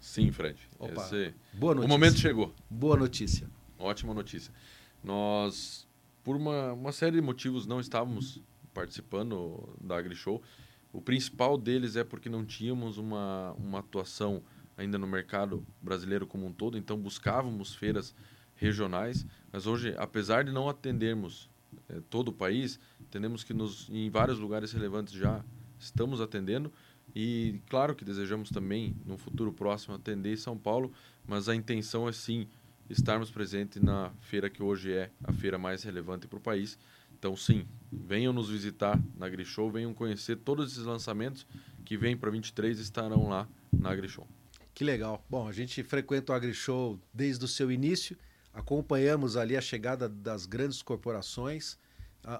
Sim, 0.00 0.32
Fred. 0.32 0.58
Opa, 0.78 1.02
Esse... 1.02 1.34
Boa 1.52 1.74
notícia. 1.74 1.86
O 1.86 1.88
momento 1.88 2.18
chegou. 2.18 2.54
Boa 2.68 2.96
notícia. 2.96 3.48
Ótima 3.78 4.12
notícia. 4.12 4.52
Nós, 5.02 5.86
por 6.22 6.36
uma, 6.36 6.72
uma 6.72 6.92
série 6.92 7.16
de 7.16 7.22
motivos, 7.22 7.66
não 7.66 7.80
estávamos 7.80 8.40
participando 8.72 9.76
da 9.80 9.98
AgriShow. 9.98 10.42
O 10.92 11.00
principal 11.00 11.56
deles 11.56 11.96
é 11.96 12.04
porque 12.04 12.28
não 12.28 12.44
tínhamos 12.44 12.98
uma, 12.98 13.52
uma 13.58 13.78
atuação 13.80 14.42
ainda 14.76 14.98
no 14.98 15.06
mercado 15.06 15.66
brasileiro 15.80 16.26
como 16.26 16.46
um 16.46 16.52
todo, 16.52 16.78
então 16.78 16.98
buscávamos 16.98 17.74
feiras 17.74 18.14
regionais, 18.56 19.26
mas 19.50 19.66
hoje, 19.66 19.94
apesar 19.98 20.44
de 20.44 20.52
não 20.52 20.68
atendermos 20.68 21.50
é, 21.88 22.00
todo 22.08 22.28
o 22.28 22.32
país, 22.32 22.78
entendemos 23.00 23.42
que 23.42 23.52
nos, 23.52 23.88
em 23.90 24.08
vários 24.10 24.38
lugares 24.38 24.72
relevantes 24.72 25.12
já 25.12 25.44
estamos 25.78 26.20
atendendo, 26.20 26.72
e 27.14 27.60
claro 27.68 27.94
que 27.94 28.04
desejamos 28.04 28.50
também, 28.50 28.96
no 29.04 29.18
futuro 29.18 29.52
próximo, 29.52 29.94
atender 29.94 30.36
São 30.38 30.56
Paulo, 30.56 30.92
mas 31.26 31.48
a 31.48 31.54
intenção 31.54 32.08
é 32.08 32.12
sim 32.12 32.46
estarmos 32.92 33.30
presentes 33.30 33.82
na 33.82 34.12
feira 34.20 34.50
que 34.50 34.62
hoje 34.62 34.92
é 34.92 35.10
a 35.24 35.32
feira 35.32 35.58
mais 35.58 35.82
relevante 35.82 36.26
para 36.26 36.38
o 36.38 36.40
país. 36.40 36.78
Então, 37.18 37.36
sim, 37.36 37.66
venham 37.90 38.32
nos 38.32 38.50
visitar 38.50 39.00
na 39.16 39.26
AgriShow, 39.26 39.70
venham 39.70 39.94
conhecer 39.94 40.36
todos 40.36 40.72
esses 40.72 40.84
lançamentos 40.84 41.46
que 41.84 41.96
vêm 41.96 42.16
para 42.16 42.30
23 42.30 42.78
estarão 42.78 43.28
lá 43.28 43.48
na 43.72 43.90
AgriShow. 43.90 44.28
Que 44.74 44.84
legal. 44.84 45.24
Bom, 45.28 45.48
a 45.48 45.52
gente 45.52 45.82
frequenta 45.82 46.32
o 46.32 46.34
AgriShow 46.34 46.98
desde 47.12 47.44
o 47.44 47.48
seu 47.48 47.70
início, 47.70 48.16
acompanhamos 48.52 49.36
ali 49.36 49.56
a 49.56 49.60
chegada 49.60 50.08
das 50.08 50.46
grandes 50.46 50.82
corporações, 50.82 51.78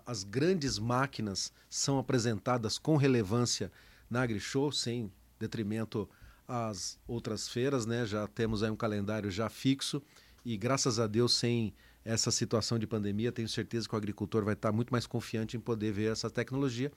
as 0.07 0.23
grandes 0.23 0.79
máquinas 0.79 1.53
são 1.69 1.99
apresentadas 1.99 2.79
com 2.79 2.97
relevância 2.97 3.71
na 4.09 4.23
AgriShow, 4.23 4.71
sem 4.71 5.11
detrimento 5.39 6.09
às 6.47 6.99
outras 7.07 7.49
feiras, 7.49 7.87
né? 7.87 8.07
Já 8.07 8.27
temos 8.27 8.63
aí 8.63 8.71
um 8.71 8.77
calendário 8.77 9.31
já 9.31 9.49
fixo 9.49 10.03
e 10.45 10.57
graças 10.57 10.99
a 10.99 11.07
Deus 11.07 11.35
sem 11.35 11.75
essa 12.05 12.31
situação 12.31 12.79
de 12.79 12.87
pandemia, 12.87 13.31
tenho 13.31 13.49
certeza 13.49 13.89
que 13.89 13.95
o 13.95 13.99
agricultor 13.99 14.45
vai 14.45 14.55
estar 14.55 14.73
muito 14.73 14.91
mais 14.91 15.07
confiante 15.07 15.57
em 15.57 15.61
poder 15.61 15.93
ver 15.93 16.11
essa 16.11 16.29
tecnologia. 16.29 16.91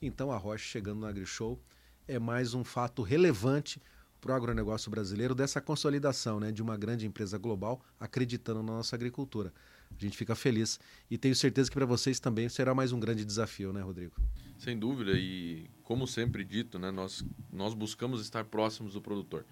Então, 0.00 0.32
a 0.32 0.36
Roche 0.36 0.64
chegando 0.64 1.00
no 1.00 1.06
AgriShow 1.06 1.60
é 2.08 2.18
mais 2.18 2.54
um 2.54 2.64
fato 2.64 3.02
relevante 3.02 3.80
para 4.20 4.32
o 4.32 4.34
agronegócio 4.34 4.90
brasileiro 4.90 5.34
dessa 5.34 5.60
consolidação 5.60 6.40
né, 6.40 6.50
de 6.50 6.62
uma 6.62 6.76
grande 6.76 7.06
empresa 7.06 7.36
global 7.38 7.84
acreditando 8.00 8.62
na 8.62 8.72
nossa 8.72 8.96
agricultura. 8.96 9.52
A 9.90 10.02
gente 10.02 10.16
fica 10.16 10.34
feliz 10.34 10.80
e 11.10 11.16
tenho 11.16 11.34
certeza 11.34 11.70
que 11.70 11.76
para 11.76 11.86
vocês 11.86 12.18
também 12.18 12.48
será 12.48 12.74
mais 12.74 12.92
um 12.92 12.98
grande 12.98 13.24
desafio, 13.24 13.72
né, 13.72 13.80
Rodrigo? 13.80 14.14
Sem 14.58 14.78
dúvida 14.78 15.12
e 15.12 15.70
como 15.82 16.06
sempre 16.06 16.44
dito, 16.44 16.78
né, 16.78 16.90
nós 16.90 17.24
nós 17.52 17.74
buscamos 17.74 18.20
estar 18.20 18.44
próximos 18.44 18.94
do 18.94 19.00
produtor, 19.00 19.46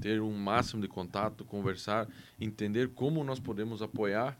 ter 0.00 0.20
um 0.20 0.32
máximo 0.32 0.82
de 0.82 0.88
contato, 0.88 1.44
conversar, 1.44 2.08
entender 2.40 2.90
como 2.90 3.24
nós 3.24 3.38
podemos 3.40 3.82
apoiar 3.82 4.38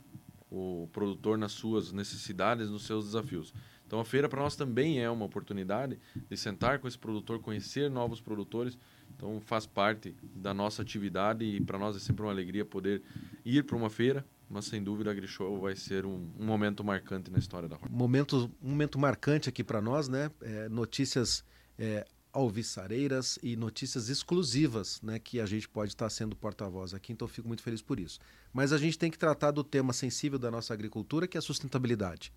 o 0.51 0.87
produtor 0.93 1.37
nas 1.37 1.51
suas 1.51 1.91
necessidades, 1.91 2.69
nos 2.69 2.85
seus 2.85 3.05
desafios. 3.05 3.53
Então 3.85 3.99
a 3.99 4.05
feira 4.05 4.27
para 4.27 4.41
nós 4.41 4.55
também 4.55 5.01
é 5.01 5.09
uma 5.09 5.25
oportunidade 5.25 5.97
de 6.29 6.37
sentar 6.37 6.79
com 6.79 6.87
esse 6.87 6.97
produtor, 6.97 7.39
conhecer 7.39 7.89
novos 7.89 8.19
produtores. 8.19 8.77
Então 9.15 9.39
faz 9.41 9.65
parte 9.65 10.13
da 10.35 10.53
nossa 10.53 10.81
atividade 10.81 11.43
e 11.43 11.59
para 11.61 11.79
nós 11.79 11.95
é 11.95 11.99
sempre 11.99 12.23
uma 12.23 12.31
alegria 12.31 12.65
poder 12.65 13.01
ir 13.45 13.63
para 13.63 13.75
uma 13.75 13.89
feira, 13.89 14.25
mas 14.49 14.65
sem 14.65 14.83
dúvida 14.83 15.09
a 15.09 15.13
AgriShow 15.13 15.59
vai 15.59 15.75
ser 15.75 16.05
um, 16.05 16.29
um, 16.37 16.45
momento 16.45 16.83
marcante 16.83 17.31
na 17.31 17.39
história 17.39 17.67
da 17.67 17.77
Rocha. 17.77 17.89
Momento, 17.89 18.51
um 18.61 18.69
momento 18.69 18.99
marcante 18.99 19.49
aqui 19.49 19.63
para 19.63 19.81
nós, 19.81 20.07
né? 20.07 20.29
É, 20.41 20.69
notícias 20.69 21.43
é, 21.79 22.05
alviçareiras 22.31 23.39
e 23.41 23.55
notícias 23.55 24.09
exclusivas, 24.09 25.01
né? 25.01 25.19
Que 25.19 25.39
a 25.39 25.45
gente 25.45 25.67
pode 25.67 25.91
estar 25.91 26.09
sendo 26.09 26.35
porta-voz 26.35 26.93
aqui, 26.93 27.11
então 27.11 27.27
fico 27.27 27.47
muito 27.47 27.63
feliz 27.63 27.81
por 27.81 27.99
isso. 27.99 28.19
Mas 28.53 28.71
a 28.71 28.77
gente 28.77 28.97
tem 28.97 29.09
que 29.09 29.17
tratar 29.17 29.51
do 29.51 29.63
tema 29.63 29.93
sensível 29.93 30.37
da 30.37 30.51
nossa 30.51 30.73
agricultura, 30.73 31.27
que 31.27 31.37
é 31.37 31.39
a 31.39 31.41
sustentabilidade. 31.41 32.31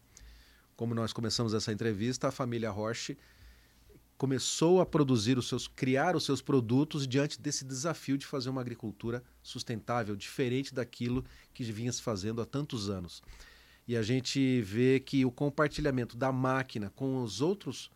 Como 0.76 0.94
nós 0.94 1.12
começamos 1.12 1.52
essa 1.52 1.72
entrevista, 1.72 2.28
a 2.28 2.32
família 2.32 2.70
Roche 2.70 3.18
começou 4.16 4.82
a 4.82 4.86
produzir 4.86 5.38
os 5.38 5.48
seus, 5.48 5.66
criar 5.66 6.14
os 6.14 6.26
seus 6.26 6.42
produtos 6.42 7.08
diante 7.08 7.40
desse 7.40 7.64
desafio 7.64 8.18
de 8.18 8.26
fazer 8.26 8.50
uma 8.50 8.60
agricultura 8.60 9.22
sustentável, 9.42 10.14
diferente 10.14 10.74
daquilo 10.74 11.24
que 11.54 11.64
vinha 11.64 11.90
se 11.90 12.02
fazendo 12.02 12.42
há 12.42 12.44
tantos 12.44 12.90
anos. 12.90 13.22
E 13.88 13.96
a 13.96 14.02
gente 14.02 14.60
vê 14.60 15.00
que 15.00 15.24
o 15.24 15.30
compartilhamento 15.30 16.18
da 16.18 16.30
máquina 16.30 16.90
com 16.90 17.22
os 17.22 17.40
outros 17.40 17.90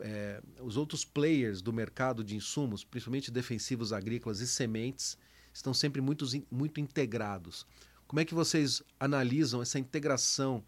é, 0.00 0.40
os 0.60 0.76
outros 0.76 1.04
players 1.04 1.60
do 1.60 1.72
mercado 1.72 2.22
de 2.22 2.36
insumos, 2.36 2.84
principalmente 2.84 3.30
defensivos 3.30 3.92
agrícolas 3.92 4.40
e 4.40 4.46
sementes, 4.46 5.18
estão 5.52 5.74
sempre 5.74 6.00
muito, 6.00 6.24
muito 6.50 6.80
integrados. 6.80 7.66
Como 8.06 8.20
é 8.20 8.24
que 8.24 8.34
vocês 8.34 8.82
analisam 8.98 9.60
essa 9.60 9.78
integração 9.78 10.64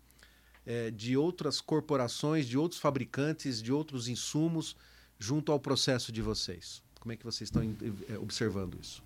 é, 0.66 0.90
de 0.90 1.16
outras 1.16 1.61
corporações, 1.61 2.47
de 2.47 2.59
outros 2.59 2.81
fabricantes, 2.81 3.62
de 3.62 3.73
outros 3.73 4.09
insumos 4.09 4.77
junto 5.19 5.53
ao 5.53 5.59
processo 5.59 6.12
de 6.12 6.21
vocês? 6.21 6.83
Como 6.99 7.12
é 7.12 7.16
que 7.16 7.25
vocês 7.25 7.49
estão 7.49 7.62
é, 8.09 8.19
observando 8.19 8.79
isso? 8.81 9.03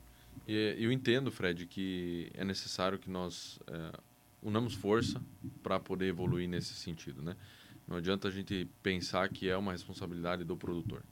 Eu 0.46 0.92
entendo, 0.92 1.30
Fred, 1.30 1.64
que 1.64 2.30
é 2.34 2.44
necessário 2.44 2.98
que 2.98 3.08
nós 3.08 3.58
é, 3.66 3.92
unamos 4.42 4.74
força 4.74 5.22
para 5.62 5.80
poder 5.80 6.06
evoluir 6.06 6.48
nesse 6.48 6.74
sentido, 6.74 7.22
né? 7.22 7.36
Não 7.86 7.96
adianta 7.96 8.28
a 8.28 8.30
gente 8.30 8.68
pensar 8.82 9.28
que 9.28 9.48
é 9.48 9.56
uma 9.56 9.72
responsabilidade 9.72 10.44
do 10.44 10.56
produtor. 10.56 11.02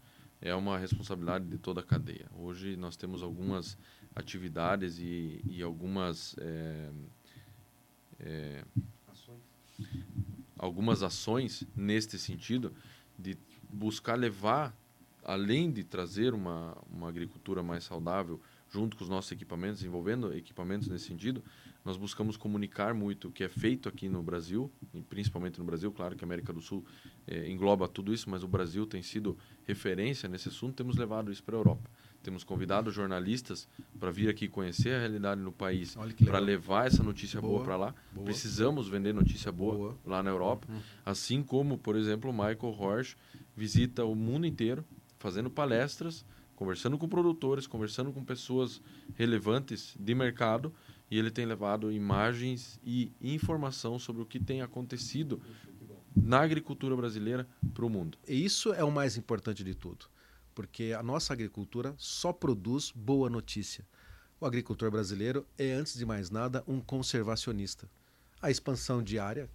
É 0.41 0.55
uma 0.55 0.79
responsabilidade 0.79 1.45
de 1.47 1.59
toda 1.59 1.81
a 1.81 1.85
cadeia. 1.85 2.27
Hoje 2.35 2.77
nós 2.77 2.97
temos 2.97 3.23
algumas 3.23 3.79
atividades 4.15 4.99
e, 4.99 5.41
e 5.49 5.63
algumas 5.63 6.35
é, 6.39 6.91
é, 8.21 8.65
algumas 10.57 11.03
ações 11.03 11.65
neste 11.75 12.19
sentido 12.19 12.73
de 13.19 13.37
buscar 13.69 14.15
levar, 14.15 14.77
além 15.25 15.71
de 15.71 15.83
trazer 15.83 16.35
uma, 16.35 16.77
uma 16.91 17.09
agricultura 17.09 17.63
mais 17.63 17.85
saudável 17.85 18.41
junto 18.71 18.97
com 18.97 19.05
os 19.05 19.11
nossos 19.11 19.31
equipamentos, 19.33 19.83
envolvendo 19.85 20.33
equipamentos 20.33 20.89
nesse 20.89 21.07
sentido, 21.07 21.45
nós 21.85 21.97
buscamos 21.97 22.37
comunicar 22.37 22.95
muito 22.95 23.29
o 23.29 23.33
que 23.33 23.43
é 23.43 23.49
feito 23.49 23.89
aqui 23.89 24.09
no 24.09 24.23
Brasil, 24.23 24.71
e 24.95 25.03
principalmente 25.03 25.59
no 25.59 25.65
Brasil, 25.65 25.91
claro 25.91 26.15
que 26.15 26.25
a 26.25 26.27
América 26.27 26.53
do 26.53 26.61
Sul 26.61 26.85
é, 27.27 27.51
engloba 27.51 27.89
tudo 27.89 28.15
isso, 28.15 28.31
mas 28.31 28.43
o 28.43 28.49
Brasil 28.49 28.87
tem 28.87 29.03
sido 29.03 29.37
referência 29.65 30.29
nesse 30.29 30.49
assunto, 30.49 30.75
temos 30.75 30.97
levado 30.97 31.31
isso 31.33 31.43
para 31.43 31.57
a 31.57 31.59
Europa. 31.59 31.91
Temos 32.23 32.45
convidado 32.45 32.93
jornalistas 32.93 33.69
para 33.99 34.13
vir 34.13 34.29
aqui 34.29 34.47
conhecer 34.47 34.95
a 34.95 34.99
realidade 35.01 35.41
no 35.41 35.51
país, 35.51 35.97
para 36.25 36.39
levar 36.39 36.87
essa 36.87 37.03
notícia 37.03 37.41
boa, 37.41 37.55
boa 37.55 37.65
para 37.65 37.77
lá. 37.77 37.95
Boa. 38.13 38.25
Precisamos 38.25 38.89
vender 38.89 39.13
notícia 39.13 39.51
boa, 39.51 39.75
boa. 39.75 39.99
lá 40.07 40.23
na 40.23 40.31
Europa. 40.31 40.69
Uhum. 40.71 40.81
Assim 41.05 41.43
como, 41.43 41.77
por 41.77 41.97
exemplo, 41.97 42.31
o 42.31 42.33
Michael 42.33 42.77
Horsch 42.79 43.17
visita 43.57 44.05
o 44.05 44.15
mundo 44.15 44.47
inteiro, 44.47 44.85
fazendo 45.19 45.51
palestras, 45.51 46.25
conversando 46.55 46.97
com 46.97 47.09
produtores, 47.09 47.67
conversando 47.67 48.13
com 48.13 48.25
pessoas 48.25 48.81
relevantes 49.17 49.97
de 49.99 50.15
mercado, 50.15 50.73
e 51.13 51.19
ele 51.19 51.31
tem 51.31 51.45
levado 51.45 51.93
imagens 51.93 52.81
e 52.85 53.13
informação 53.21 53.99
sobre 53.99 54.23
o 54.23 54.27
que 54.27 54.41
tem 54.41 54.63
acontecido 54.63 55.41
na 56.17 56.41
agricultura 56.41 56.97
brasileira 56.97 57.47
para 57.75 57.85
o 57.85 57.91
mundo. 57.91 58.19
E 58.27 58.45
isso 58.45 58.73
é 58.73 58.83
o 58.83 58.91
mais 58.91 59.17
importante 59.17 59.63
de 59.63 59.75
tudo 59.75 60.07
porque 60.55 60.95
a 60.97 61.03
nossa 61.03 61.33
agricultura 61.33 61.95
só 61.97 62.33
produz 62.33 62.93
boa 62.95 63.29
notícia. 63.29 63.87
O 64.41 64.47
agricultor 64.47 64.91
brasileiro 64.91 65.47
é, 65.57 65.73
antes 65.73 65.95
de 65.95 66.05
mais 66.05 66.31
nada, 66.31 66.65
um 66.67 66.81
conservacionista. 66.81 67.89
A 68.41 68.51
expansão 68.51 69.03
diária, 69.03 69.49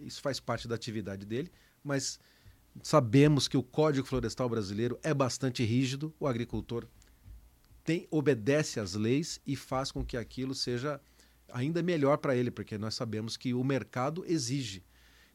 isso 0.00 0.20
faz 0.20 0.38
parte 0.38 0.68
da 0.68 0.74
atividade 0.74 1.24
dele, 1.24 1.50
mas 1.82 2.18
sabemos 2.82 3.48
que 3.48 3.56
o 3.56 3.62
Código 3.62 4.06
Florestal 4.06 4.48
brasileiro 4.48 4.98
é 5.02 5.14
bastante 5.14 5.64
rígido, 5.64 6.14
o 6.20 6.26
agricultor 6.26 6.86
tem, 7.84 8.08
obedece 8.10 8.80
às 8.80 8.94
leis 8.94 9.40
e 9.46 9.54
faz 9.54 9.92
com 9.92 10.04
que 10.04 10.16
aquilo 10.16 10.54
seja 10.54 11.00
ainda 11.52 11.82
melhor 11.82 12.16
para 12.18 12.34
ele, 12.34 12.50
porque 12.50 12.76
nós 12.78 12.94
sabemos 12.94 13.36
que 13.36 13.54
o 13.54 13.62
mercado 13.62 14.24
exige 14.26 14.82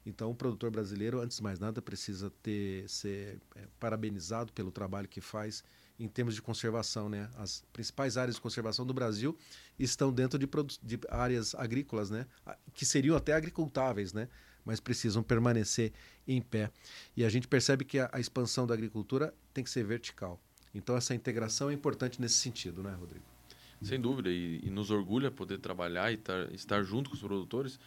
então, 0.05 0.31
o 0.31 0.35
produtor 0.35 0.71
brasileiro, 0.71 1.19
antes 1.19 1.37
de 1.37 1.43
mais 1.43 1.59
nada, 1.59 1.81
precisa 1.81 2.31
ter, 2.41 2.89
ser 2.89 3.39
é, 3.55 3.67
parabenizado 3.79 4.51
pelo 4.53 4.71
trabalho 4.71 5.07
que 5.07 5.21
faz 5.21 5.63
em 5.99 6.07
termos 6.07 6.33
de 6.33 6.41
conservação. 6.41 7.09
Né? 7.09 7.29
As 7.35 7.63
principais 7.73 8.17
áreas 8.17 8.35
de 8.35 8.41
conservação 8.41 8.85
do 8.85 8.93
Brasil 8.93 9.37
estão 9.77 10.11
dentro 10.11 10.39
de, 10.39 10.47
de 10.81 10.99
áreas 11.09 11.53
agrícolas, 11.53 12.09
né? 12.09 12.25
que 12.73 12.85
seriam 12.85 13.15
até 13.15 13.33
agricultáveis, 13.33 14.13
né? 14.13 14.27
mas 14.65 14.79
precisam 14.79 15.21
permanecer 15.21 15.93
em 16.27 16.41
pé. 16.41 16.71
E 17.15 17.23
a 17.23 17.29
gente 17.29 17.47
percebe 17.47 17.83
que 17.85 17.99
a, 17.99 18.09
a 18.11 18.19
expansão 18.19 18.65
da 18.65 18.73
agricultura 18.73 19.33
tem 19.53 19.63
que 19.63 19.69
ser 19.69 19.83
vertical. 19.83 20.41
Então, 20.73 20.95
essa 20.95 21.15
integração 21.15 21.69
é 21.69 21.73
importante 21.73 22.21
nesse 22.21 22.35
sentido, 22.35 22.83
né, 22.83 22.95
Rodrigo? 22.99 23.25
Sem 23.81 23.99
dúvida, 23.99 24.29
e, 24.29 24.59
e 24.63 24.69
nos 24.69 24.91
orgulha 24.91 25.31
poder 25.31 25.57
trabalhar 25.59 26.11
e 26.11 26.17
tar, 26.17 26.51
estar 26.53 26.83
junto 26.83 27.09
com 27.09 27.15
os 27.15 27.21
produtores 27.21 27.79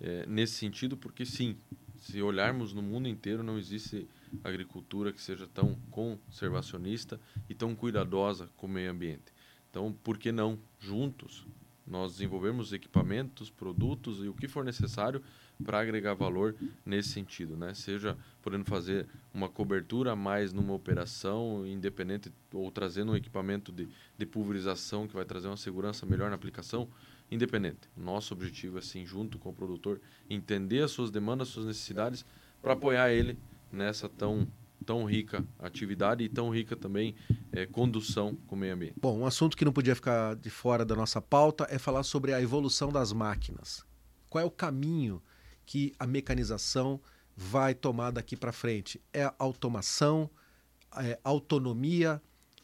é, 0.00 0.24
nesse 0.26 0.54
sentido, 0.54 0.96
porque 0.96 1.26
sim, 1.26 1.56
se 1.98 2.22
olharmos 2.22 2.72
no 2.72 2.82
mundo 2.82 3.08
inteiro, 3.08 3.42
não 3.42 3.58
existe 3.58 4.08
agricultura 4.42 5.12
que 5.12 5.20
seja 5.20 5.46
tão 5.46 5.76
conservacionista 5.90 7.20
e 7.48 7.54
tão 7.54 7.74
cuidadosa 7.74 8.48
com 8.56 8.66
o 8.66 8.70
meio 8.70 8.90
ambiente. 8.90 9.32
Então, 9.70 9.92
por 10.02 10.18
que 10.18 10.32
não, 10.32 10.58
juntos, 10.78 11.46
nós 11.86 12.12
desenvolvermos 12.12 12.72
equipamentos, 12.72 13.50
produtos 13.50 14.24
e 14.24 14.28
o 14.28 14.34
que 14.34 14.48
for 14.48 14.64
necessário 14.64 15.22
para 15.64 15.80
agregar 15.80 16.14
valor 16.14 16.54
nesse 16.84 17.10
sentido, 17.10 17.56
né? 17.56 17.74
Seja 17.74 18.16
podendo 18.42 18.64
fazer 18.64 19.06
uma 19.32 19.48
cobertura 19.48 20.16
mais 20.16 20.52
numa 20.52 20.72
operação 20.72 21.66
independente 21.66 22.32
ou 22.52 22.70
trazendo 22.70 23.12
um 23.12 23.16
equipamento 23.16 23.70
de, 23.70 23.88
de 24.18 24.26
pulverização 24.26 25.06
que 25.06 25.14
vai 25.14 25.24
trazer 25.24 25.48
uma 25.48 25.56
segurança 25.56 26.04
melhor 26.04 26.28
na 26.28 26.36
aplicação, 26.36 26.88
independente. 27.30 27.88
Nosso 27.96 28.34
objetivo 28.34 28.78
é, 28.78 28.82
sim, 28.82 29.06
junto 29.06 29.38
com 29.38 29.50
o 29.50 29.54
produtor, 29.54 30.00
entender 30.28 30.82
as 30.82 30.90
suas 30.90 31.10
demandas, 31.10 31.48
as 31.48 31.54
suas 31.54 31.66
necessidades, 31.66 32.24
para 32.60 32.72
apoiar 32.72 33.12
ele 33.12 33.38
nessa 33.70 34.08
tão 34.08 34.46
tão 34.82 35.04
rica 35.04 35.44
atividade 35.60 36.24
e 36.24 36.28
tão 36.28 36.50
rica 36.50 36.74
também 36.74 37.14
é, 37.52 37.64
condução 37.66 38.34
com 38.48 38.56
o 38.56 38.58
meio 38.58 38.74
ambiente. 38.74 38.94
Bom, 39.00 39.20
um 39.20 39.26
assunto 39.26 39.56
que 39.56 39.64
não 39.64 39.72
podia 39.72 39.94
ficar 39.94 40.34
de 40.34 40.50
fora 40.50 40.84
da 40.84 40.96
nossa 40.96 41.22
pauta 41.22 41.66
é 41.70 41.78
falar 41.78 42.02
sobre 42.02 42.34
a 42.34 42.42
evolução 42.42 42.90
das 42.90 43.12
máquinas. 43.12 43.84
Qual 44.28 44.42
é 44.42 44.44
o 44.44 44.50
caminho 44.50 45.22
que 45.64 45.92
a 45.98 46.06
mecanização 46.06 47.00
vai 47.36 47.74
tomar 47.74 48.10
daqui 48.10 48.36
para 48.36 48.52
frente? 48.52 49.00
É 49.12 49.32
automação, 49.38 50.30
é 50.96 51.18
autonomia, 51.24 52.20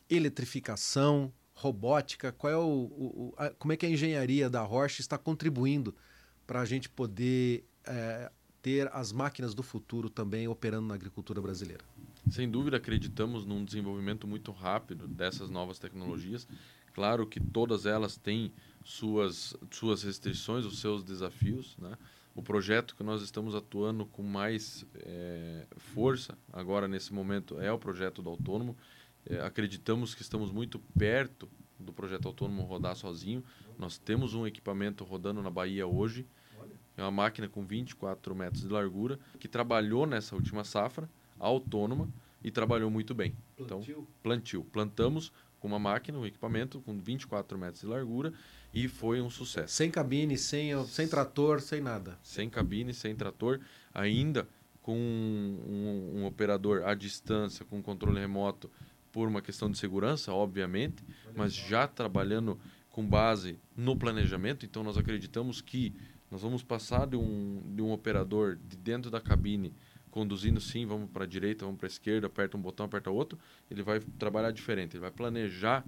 eletrificação, 0.09 1.33
robótica? 1.55 2.33
Qual 2.33 2.53
é 2.53 2.57
o, 2.57 2.63
o 2.63 3.35
a, 3.37 3.51
como 3.51 3.73
é 3.73 3.77
que 3.77 3.87
a 3.87 3.91
engenharia 3.91 4.49
da 4.49 4.63
Roche 4.63 5.01
está 5.01 5.19
contribuindo 5.19 5.95
para 6.47 6.61
a 6.61 6.65
gente 6.65 6.89
poder 6.89 7.65
é, 7.85 8.31
ter 8.63 8.89
as 8.93 9.13
máquinas 9.13 9.55
do 9.55 9.63
futuro 9.63 10.09
também 10.09 10.49
operando 10.49 10.89
na 10.89 10.95
agricultura 10.95 11.41
brasileira? 11.41 11.85
Sem 12.31 12.51
dúvida, 12.51 12.77
acreditamos 12.77 13.47
num 13.47 13.65
desenvolvimento 13.65 14.27
muito 14.27 14.53
rápido 14.53 15.09
dessas 15.09 15.51
novas 15.51 15.79
tecnologias. 15.79 16.47
Claro 16.95 17.27
que 17.27 17.41
todas 17.41 17.87
elas 17.87 18.17
têm 18.17 18.53
suas, 18.85 19.57
suas 19.71 20.03
restrições, 20.03 20.65
os 20.65 20.81
seus 20.81 21.03
desafios. 21.03 21.77
Né? 21.79 21.97
O 22.39 22.43
projeto 22.43 22.95
que 22.95 23.03
nós 23.03 23.21
estamos 23.21 23.53
atuando 23.57 24.07
com 24.07 24.23
mais 24.23 24.87
é, 25.01 25.67
força 25.77 26.39
agora 26.53 26.87
nesse 26.87 27.13
momento 27.13 27.61
é 27.61 27.73
o 27.73 27.79
projeto 27.81 28.23
do 28.23 28.31
autônomo. 28.31 28.77
É, 29.27 29.41
acreditamos 29.41 30.15
que 30.15 30.23
estamos 30.23 30.53
muito 30.53 30.79
perto 30.97 31.49
do 31.81 31.93
projeto 31.93 32.29
autônomo 32.29 32.63
rodar 32.63 32.95
sozinho. 32.95 33.43
Nós 33.77 33.99
temos 33.99 34.35
um 34.35 34.47
equipamento 34.47 35.03
rodando 35.03 35.43
na 35.43 35.51
Bahia 35.51 35.85
hoje. 35.85 36.25
É 36.97 37.03
uma 37.03 37.11
máquina 37.11 37.49
com 37.49 37.67
24 37.67 38.37
metros 38.37 38.63
de 38.63 38.69
largura 38.69 39.19
que 39.41 39.49
trabalhou 39.49 40.07
nessa 40.07 40.37
última 40.37 40.63
safra, 40.63 41.11
autônoma, 41.41 42.09
e 42.41 42.53
trabalhou 42.53 42.89
muito 42.89 43.17
bem. 43.17 43.35
Plantio? 43.57 43.93
Então, 43.95 44.07
plantio. 44.23 44.63
Plantamos 44.63 45.33
com 45.59 45.67
uma 45.67 45.81
máquina, 45.81 46.17
um 46.17 46.25
equipamento 46.25 46.81
com 46.83 46.97
24 47.01 47.59
metros 47.59 47.81
de 47.81 47.87
largura 47.89 48.33
e 48.73 48.89
foi 48.89 49.21
um 49.21 49.31
sucesso. 49.31 49.75
Sem 49.75 49.91
cabine, 49.91 50.37
sem, 50.37 50.85
sem 50.87 51.09
trator, 51.09 51.61
sem 51.61 51.81
nada. 51.81 52.19
Sem 52.23 52.49
cabine, 52.49 52.93
sem 52.93 53.15
trator, 53.15 53.61
ainda 53.95 54.49
com 54.83 54.97
um, 54.97 55.61
um, 55.67 56.21
um 56.21 56.27
operador 56.27 56.83
à 56.85 56.95
distância, 56.95 57.65
com 57.65 57.83
controle 57.83 58.21
remoto, 58.21 58.71
por 59.13 59.27
uma 59.27 59.43
questão 59.43 59.71
de 59.71 59.79
segurança, 59.79 60.33
obviamente, 60.33 61.03
mas 61.35 61.53
já 61.53 61.87
trabalhando 61.87 62.59
com 62.91 63.05
base 63.05 63.59
no 63.77 63.97
planejamento. 63.97 64.65
Então, 64.65 64.83
nós 64.83 64.97
acreditamos 64.97 65.61
que 65.61 65.95
nós 66.31 66.43
vamos 66.43 66.63
passar 66.63 67.07
de 67.07 67.17
um, 67.17 67.63
de 67.75 67.83
um 67.83 67.91
operador 67.91 68.57
de 68.57 68.77
dentro 68.77 69.11
da 69.11 69.21
cabine 69.21 69.75
conduzindo 70.11 70.61
sim, 70.61 70.87
vamos 70.87 71.11
para 71.11 71.25
a 71.25 71.27
direita, 71.27 71.65
vamos 71.65 71.79
para 71.79 71.87
a 71.87 71.91
esquerda, 71.91 72.27
aperta 72.27 72.57
um 72.57 72.61
botão, 72.61 72.87
aperta 72.87 73.11
outro, 73.11 73.39
ele 73.71 73.83
vai 73.83 74.01
trabalhar 74.19 74.51
diferente, 74.51 74.97
ele 74.97 75.03
vai 75.03 75.11
planejar 75.11 75.85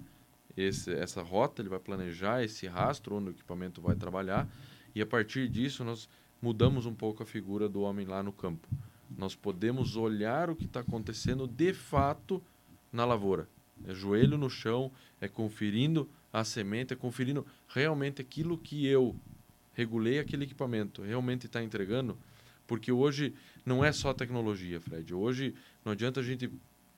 esse, 0.55 0.91
essa 0.93 1.21
rota, 1.21 1.61
ele 1.61 1.69
vai 1.69 1.79
planejar 1.79 2.43
esse 2.43 2.67
rastro 2.67 3.15
onde 3.15 3.29
o 3.29 3.31
equipamento 3.31 3.81
vai 3.81 3.95
trabalhar 3.95 4.47
e 4.93 5.01
a 5.01 5.05
partir 5.05 5.47
disso 5.47 5.83
nós 5.83 6.09
mudamos 6.41 6.85
um 6.85 6.93
pouco 6.93 7.23
a 7.23 7.25
figura 7.25 7.69
do 7.69 7.81
homem 7.81 8.05
lá 8.05 8.21
no 8.23 8.31
campo. 8.31 8.67
Nós 9.17 9.35
podemos 9.35 9.95
olhar 9.95 10.49
o 10.49 10.55
que 10.55 10.65
está 10.65 10.79
acontecendo 10.79 11.47
de 11.47 11.73
fato 11.73 12.41
na 12.91 13.05
lavoura. 13.05 13.47
É 13.85 13.93
joelho 13.93 14.37
no 14.37 14.49
chão, 14.49 14.91
é 15.19 15.27
conferindo 15.27 16.09
a 16.31 16.43
semente, 16.43 16.93
é 16.93 16.95
conferindo 16.95 17.45
realmente 17.67 18.21
aquilo 18.21 18.57
que 18.57 18.85
eu 18.85 19.15
regulei 19.73 20.19
aquele 20.19 20.43
equipamento, 20.43 21.01
realmente 21.01 21.45
está 21.45 21.63
entregando. 21.63 22.17
Porque 22.67 22.91
hoje 22.91 23.33
não 23.65 23.83
é 23.83 23.91
só 23.91 24.13
tecnologia, 24.13 24.79
Fred. 24.79 25.13
Hoje 25.13 25.53
não 25.83 25.91
adianta 25.91 26.19
a 26.19 26.23
gente 26.23 26.49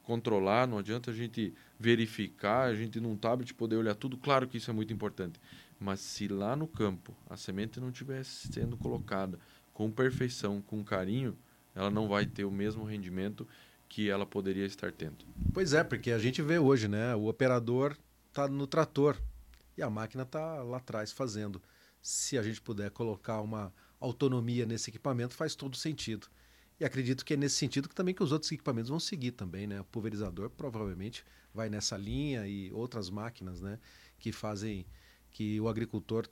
controlar, 0.03 0.67
não 0.67 0.77
adianta 0.77 1.11
a 1.11 1.13
gente 1.13 1.53
verificar, 1.79 2.63
a 2.63 2.75
gente 2.75 2.99
num 2.99 3.15
tablet 3.15 3.53
poder 3.53 3.77
olhar 3.77 3.95
tudo. 3.95 4.17
Claro 4.17 4.47
que 4.47 4.57
isso 4.57 4.69
é 4.69 4.73
muito 4.73 4.93
importante. 4.93 5.39
Mas 5.79 5.99
se 5.99 6.27
lá 6.27 6.55
no 6.55 6.67
campo 6.67 7.15
a 7.29 7.35
semente 7.35 7.79
não 7.79 7.89
estiver 7.89 8.23
sendo 8.23 8.77
colocada 8.77 9.39
com 9.73 9.89
perfeição, 9.89 10.61
com 10.61 10.83
carinho, 10.83 11.37
ela 11.73 11.89
não 11.89 12.07
vai 12.07 12.25
ter 12.25 12.45
o 12.45 12.51
mesmo 12.51 12.83
rendimento 12.83 13.47
que 13.89 14.09
ela 14.09 14.25
poderia 14.25 14.65
estar 14.65 14.91
tendo. 14.91 15.25
Pois 15.53 15.73
é, 15.73 15.83
porque 15.83 16.11
a 16.11 16.19
gente 16.19 16.41
vê 16.41 16.59
hoje, 16.59 16.87
né? 16.87 17.15
O 17.15 17.27
operador 17.27 17.97
está 18.29 18.47
no 18.47 18.67
trator 18.67 19.17
e 19.77 19.81
a 19.81 19.89
máquina 19.89 20.23
está 20.23 20.61
lá 20.63 20.77
atrás 20.77 21.11
fazendo. 21.11 21.61
Se 22.01 22.37
a 22.37 22.43
gente 22.43 22.61
puder 22.61 22.91
colocar 22.91 23.41
uma 23.41 23.73
autonomia 23.99 24.65
nesse 24.65 24.89
equipamento, 24.89 25.33
faz 25.33 25.55
todo 25.55 25.77
sentido. 25.77 26.27
E 26.79 26.85
acredito 26.85 27.23
que 27.23 27.33
é 27.33 27.37
nesse 27.37 27.55
sentido 27.55 27.87
que 27.87 27.95
também 27.95 28.13
que 28.13 28.23
os 28.23 28.31
outros 28.31 28.51
equipamentos 28.51 28.89
vão 28.89 28.99
seguir 28.99 29.31
também, 29.31 29.67
né? 29.67 29.81
O 29.81 29.85
pulverizador 29.85 30.49
provavelmente 30.49 31.23
vai 31.53 31.69
nessa 31.69 31.95
linha 31.95 32.47
e 32.47 32.71
outras 32.73 33.09
máquinas, 33.09 33.61
né? 33.61 33.79
Que 34.19 34.31
fazem 34.31 34.85
que 35.31 35.59
o 35.61 35.67
agricultor 35.67 36.27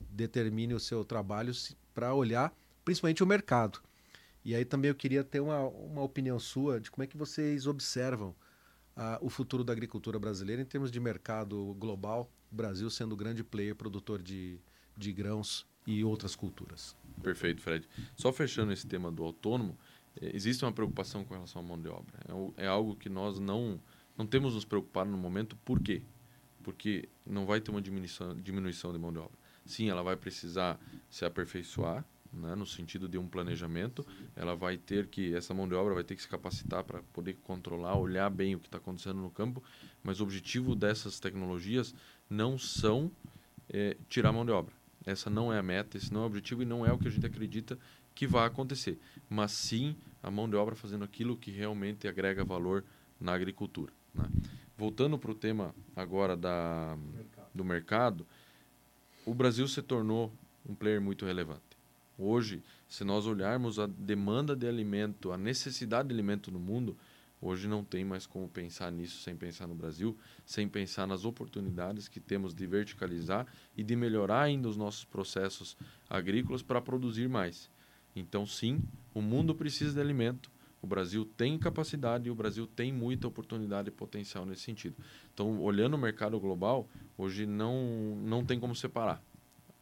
determine 0.00 0.74
o 0.74 0.80
seu 0.80 1.04
trabalho 1.04 1.52
para 1.92 2.12
olhar 2.14 2.54
principalmente 2.84 3.22
o 3.22 3.26
mercado. 3.26 3.80
E 4.44 4.54
aí 4.54 4.64
também 4.64 4.90
eu 4.90 4.94
queria 4.94 5.24
ter 5.24 5.40
uma, 5.40 5.60
uma 5.60 6.02
opinião 6.02 6.38
sua 6.38 6.78
de 6.78 6.90
como 6.90 7.02
é 7.02 7.06
que 7.06 7.16
vocês 7.16 7.66
observam 7.66 8.30
uh, 8.96 9.18
o 9.20 9.30
futuro 9.30 9.64
da 9.64 9.72
agricultura 9.72 10.18
brasileira 10.18 10.60
em 10.60 10.66
termos 10.66 10.90
de 10.90 11.00
mercado 11.00 11.74
global, 11.78 12.30
o 12.52 12.54
Brasil 12.54 12.90
sendo 12.90 13.12
o 13.12 13.16
grande 13.16 13.42
player 13.42 13.74
produtor 13.74 14.22
de, 14.22 14.60
de 14.96 15.12
grãos 15.12 15.66
e 15.86 16.04
outras 16.04 16.34
culturas. 16.34 16.96
Perfeito, 17.22 17.60
Fred. 17.60 17.88
Só 18.16 18.32
fechando 18.32 18.72
esse 18.72 18.86
tema 18.86 19.10
do 19.10 19.22
autônomo, 19.22 19.78
eh, 20.20 20.30
existe 20.34 20.64
uma 20.64 20.72
preocupação 20.72 21.24
com 21.24 21.34
relação 21.34 21.62
à 21.62 21.64
mão 21.64 21.80
de 21.80 21.88
obra. 21.88 22.14
É, 22.56 22.64
é 22.64 22.66
algo 22.66 22.96
que 22.96 23.08
nós 23.08 23.38
não, 23.38 23.80
não 24.16 24.26
temos 24.26 24.54
nos 24.54 24.64
preocupado 24.64 25.10
no 25.10 25.16
momento. 25.16 25.56
Por 25.64 25.80
quê? 25.80 26.02
Porque 26.62 27.08
não 27.26 27.46
vai 27.46 27.60
ter 27.60 27.70
uma 27.70 27.82
diminuição, 27.82 28.34
diminuição 28.34 28.92
de 28.92 28.98
mão 28.98 29.12
de 29.12 29.18
obra. 29.18 29.38
Sim, 29.66 29.88
ela 29.88 30.02
vai 30.02 30.16
precisar 30.16 30.78
se 31.08 31.24
aperfeiçoar, 31.24 32.04
né, 32.32 32.54
no 32.54 32.66
sentido 32.66 33.08
de 33.08 33.16
um 33.16 33.26
planejamento. 33.26 34.06
Ela 34.36 34.54
vai 34.54 34.76
ter 34.76 35.06
que, 35.06 35.34
essa 35.34 35.54
mão 35.54 35.68
de 35.68 35.74
obra 35.74 35.94
vai 35.94 36.04
ter 36.04 36.16
que 36.16 36.22
se 36.22 36.28
capacitar 36.28 36.84
para 36.84 37.02
poder 37.14 37.34
controlar, 37.42 37.96
olhar 37.96 38.28
bem 38.28 38.54
o 38.54 38.60
que 38.60 38.66
está 38.66 38.78
acontecendo 38.78 39.20
no 39.20 39.30
campo. 39.30 39.62
Mas 40.02 40.20
o 40.20 40.24
objetivo 40.24 40.74
dessas 40.74 41.20
tecnologias 41.20 41.94
não 42.28 42.58
são 42.58 43.10
é, 43.68 43.96
tirar 44.08 44.30
a 44.30 44.32
mão 44.32 44.44
de 44.44 44.52
obra 44.52 44.83
essa 45.06 45.28
não 45.28 45.52
é 45.52 45.58
a 45.58 45.62
meta, 45.62 45.96
esse 45.96 46.12
não 46.12 46.20
é 46.20 46.24
o 46.24 46.26
objetivo 46.26 46.62
e 46.62 46.64
não 46.64 46.84
é 46.84 46.92
o 46.92 46.98
que 46.98 47.08
a 47.08 47.10
gente 47.10 47.26
acredita 47.26 47.78
que 48.14 48.26
vai 48.26 48.46
acontecer. 48.46 48.98
Mas 49.28 49.52
sim 49.52 49.96
a 50.22 50.30
mão 50.30 50.48
de 50.48 50.56
obra 50.56 50.74
fazendo 50.74 51.04
aquilo 51.04 51.36
que 51.36 51.50
realmente 51.50 52.08
agrega 52.08 52.44
valor 52.44 52.84
na 53.20 53.34
agricultura. 53.34 53.92
Né? 54.14 54.24
Voltando 54.76 55.18
para 55.18 55.30
o 55.30 55.34
tema 55.34 55.74
agora 55.94 56.36
da, 56.36 56.96
mercado. 57.14 57.48
do 57.54 57.64
mercado, 57.64 58.26
o 59.26 59.34
Brasil 59.34 59.66
se 59.68 59.82
tornou 59.82 60.32
um 60.68 60.74
player 60.74 61.00
muito 61.00 61.24
relevante. 61.26 61.62
Hoje, 62.18 62.62
se 62.88 63.04
nós 63.04 63.26
olharmos 63.26 63.78
a 63.78 63.86
demanda 63.86 64.54
de 64.54 64.66
alimento, 64.66 65.32
a 65.32 65.36
necessidade 65.36 66.08
de 66.08 66.14
alimento 66.14 66.50
no 66.50 66.58
mundo, 66.58 66.96
Hoje 67.46 67.68
não 67.68 67.84
tem 67.84 68.06
mais 68.06 68.26
como 68.26 68.48
pensar 68.48 68.90
nisso 68.90 69.20
sem 69.20 69.36
pensar 69.36 69.66
no 69.66 69.74
Brasil, 69.74 70.16
sem 70.46 70.66
pensar 70.66 71.06
nas 71.06 71.26
oportunidades 71.26 72.08
que 72.08 72.18
temos 72.18 72.54
de 72.54 72.66
verticalizar 72.66 73.46
e 73.76 73.82
de 73.82 73.94
melhorar 73.94 74.40
ainda 74.40 74.66
os 74.66 74.78
nossos 74.78 75.04
processos 75.04 75.76
agrícolas 76.08 76.62
para 76.62 76.80
produzir 76.80 77.28
mais. 77.28 77.70
Então, 78.16 78.46
sim, 78.46 78.82
o 79.12 79.20
mundo 79.20 79.54
precisa 79.54 79.92
de 79.92 80.00
alimento. 80.00 80.50
O 80.80 80.86
Brasil 80.86 81.26
tem 81.36 81.58
capacidade 81.58 82.28
e 82.28 82.30
o 82.30 82.34
Brasil 82.34 82.66
tem 82.66 82.90
muita 82.90 83.28
oportunidade 83.28 83.88
e 83.88 83.92
potencial 83.92 84.46
nesse 84.46 84.62
sentido. 84.62 84.96
Então, 85.34 85.60
olhando 85.60 85.94
o 85.94 85.98
mercado 85.98 86.40
global, 86.40 86.88
hoje 87.18 87.44
não, 87.44 88.16
não 88.24 88.42
tem 88.42 88.58
como 88.58 88.74
separar 88.74 89.22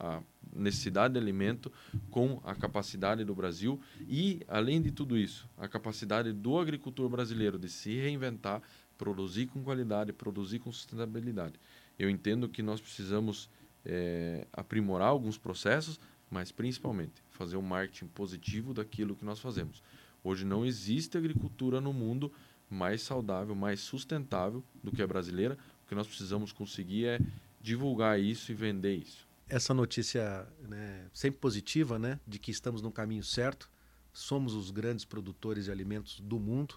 a 0.01 0.21
necessidade 0.55 1.15
de 1.15 1.21
alimento 1.21 1.73
com 2.11 2.41
a 2.45 2.55
capacidade 2.55 3.25
do 3.25 3.35
Brasil 3.35 3.81
e, 4.09 4.41
além 4.47 4.81
de 4.81 4.91
tudo 4.91 5.17
isso, 5.17 5.49
a 5.57 5.67
capacidade 5.67 6.33
do 6.33 6.59
agricultor 6.59 7.09
brasileiro 7.09 7.59
de 7.59 7.69
se 7.69 7.95
reinventar, 7.97 8.63
produzir 8.99 9.47
com 9.47 9.63
qualidade, 9.63 10.13
produzir 10.13 10.59
com 10.59 10.71
sustentabilidade. 10.71 11.55
Eu 11.99 12.09
entendo 12.09 12.49
que 12.49 12.63
nós 12.63 12.81
precisamos 12.81 13.49
é, 13.85 14.47
aprimorar 14.53 15.09
alguns 15.09 15.39
processos, 15.39 15.99
mas 16.31 16.53
principalmente 16.53 17.23
fazer 17.31 17.57
um 17.57 17.63
marketing 17.63 18.07
positivo 18.07 18.73
daquilo 18.73 19.17
que 19.17 19.25
nós 19.25 19.41
fazemos. 19.41 19.83
Hoje 20.23 20.45
não 20.45 20.65
existe 20.65 21.19
agricultura 21.19 21.81
no 21.81 21.93
mundo 21.93 22.33
mais 22.71 23.03
saudável, 23.03 23.55
mais 23.55 23.81
sustentável 23.81 24.63
do 24.83 24.93
que 24.93 25.03
a 25.03 25.07
brasileira. 25.07 25.59
O 25.85 25.89
que 25.89 25.95
nós 25.95 26.07
precisamos 26.07 26.53
conseguir 26.53 27.07
é 27.07 27.21
divulgar 27.61 28.19
isso 28.21 28.51
e 28.51 28.55
vender 28.55 28.97
isso 28.97 29.32
essa 29.49 29.75
notícia 29.75 30.47
né, 30.61 31.09
sempre 31.13 31.41
positiva, 31.41 31.99
né, 31.99 32.19
de 32.27 32.39
que 32.39 32.51
estamos 32.51 32.83
no 32.83 32.91
caminho 32.91 33.23
certo. 33.23 33.71
Somos 34.13 34.55
os 34.55 34.71
grandes 34.71 35.05
produtores 35.05 35.65
de 35.65 35.71
alimentos 35.71 36.21
do 36.21 36.39
mundo, 36.39 36.75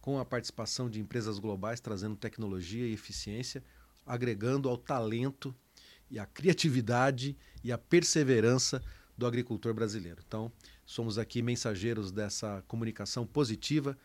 com 0.00 0.18
a 0.18 0.24
participação 0.24 0.88
de 0.88 1.00
empresas 1.00 1.38
globais 1.38 1.80
trazendo 1.80 2.16
tecnologia 2.16 2.86
e 2.86 2.92
eficiência, 2.92 3.62
agregando 4.06 4.68
ao 4.68 4.76
talento 4.76 5.54
e 6.10 6.18
à 6.18 6.26
criatividade 6.26 7.36
e 7.62 7.70
à 7.70 7.78
perseverança 7.78 8.82
do 9.16 9.26
agricultor 9.26 9.74
brasileiro. 9.74 10.22
Então, 10.26 10.50
somos 10.86 11.18
aqui 11.18 11.42
mensageiros 11.42 12.10
dessa 12.10 12.64
comunicação 12.66 13.26
positiva. 13.26 13.96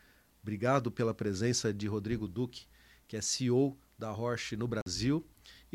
Obrigado 0.41 0.91
pela 0.91 1.13
presença 1.13 1.73
de 1.73 1.87
Rodrigo 1.87 2.27
Duque, 2.27 2.67
que 3.07 3.15
é 3.15 3.21
CEO 3.21 3.77
da 3.97 4.11
Roche 4.11 4.57
no 4.57 4.67
Brasil 4.67 5.25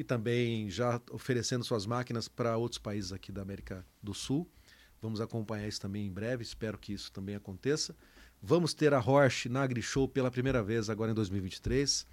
e 0.00 0.04
também 0.04 0.70
já 0.70 0.98
oferecendo 1.10 1.62
suas 1.62 1.84
máquinas 1.84 2.26
para 2.26 2.56
outros 2.56 2.78
países 2.78 3.12
aqui 3.12 3.30
da 3.30 3.42
América 3.42 3.84
do 4.02 4.14
Sul. 4.14 4.50
Vamos 4.98 5.20
acompanhar 5.20 5.68
isso 5.68 5.78
também 5.78 6.06
em 6.06 6.10
breve, 6.10 6.42
espero 6.42 6.78
que 6.78 6.94
isso 6.94 7.12
também 7.12 7.34
aconteça. 7.34 7.94
Vamos 8.42 8.72
ter 8.72 8.94
a 8.94 8.98
Horsch 8.98 9.44
na 9.44 9.62
AgriShow 9.62 10.08
pela 10.08 10.30
primeira 10.30 10.62
vez 10.62 10.88
agora 10.88 11.10
em 11.10 11.14
2023. 11.14 12.06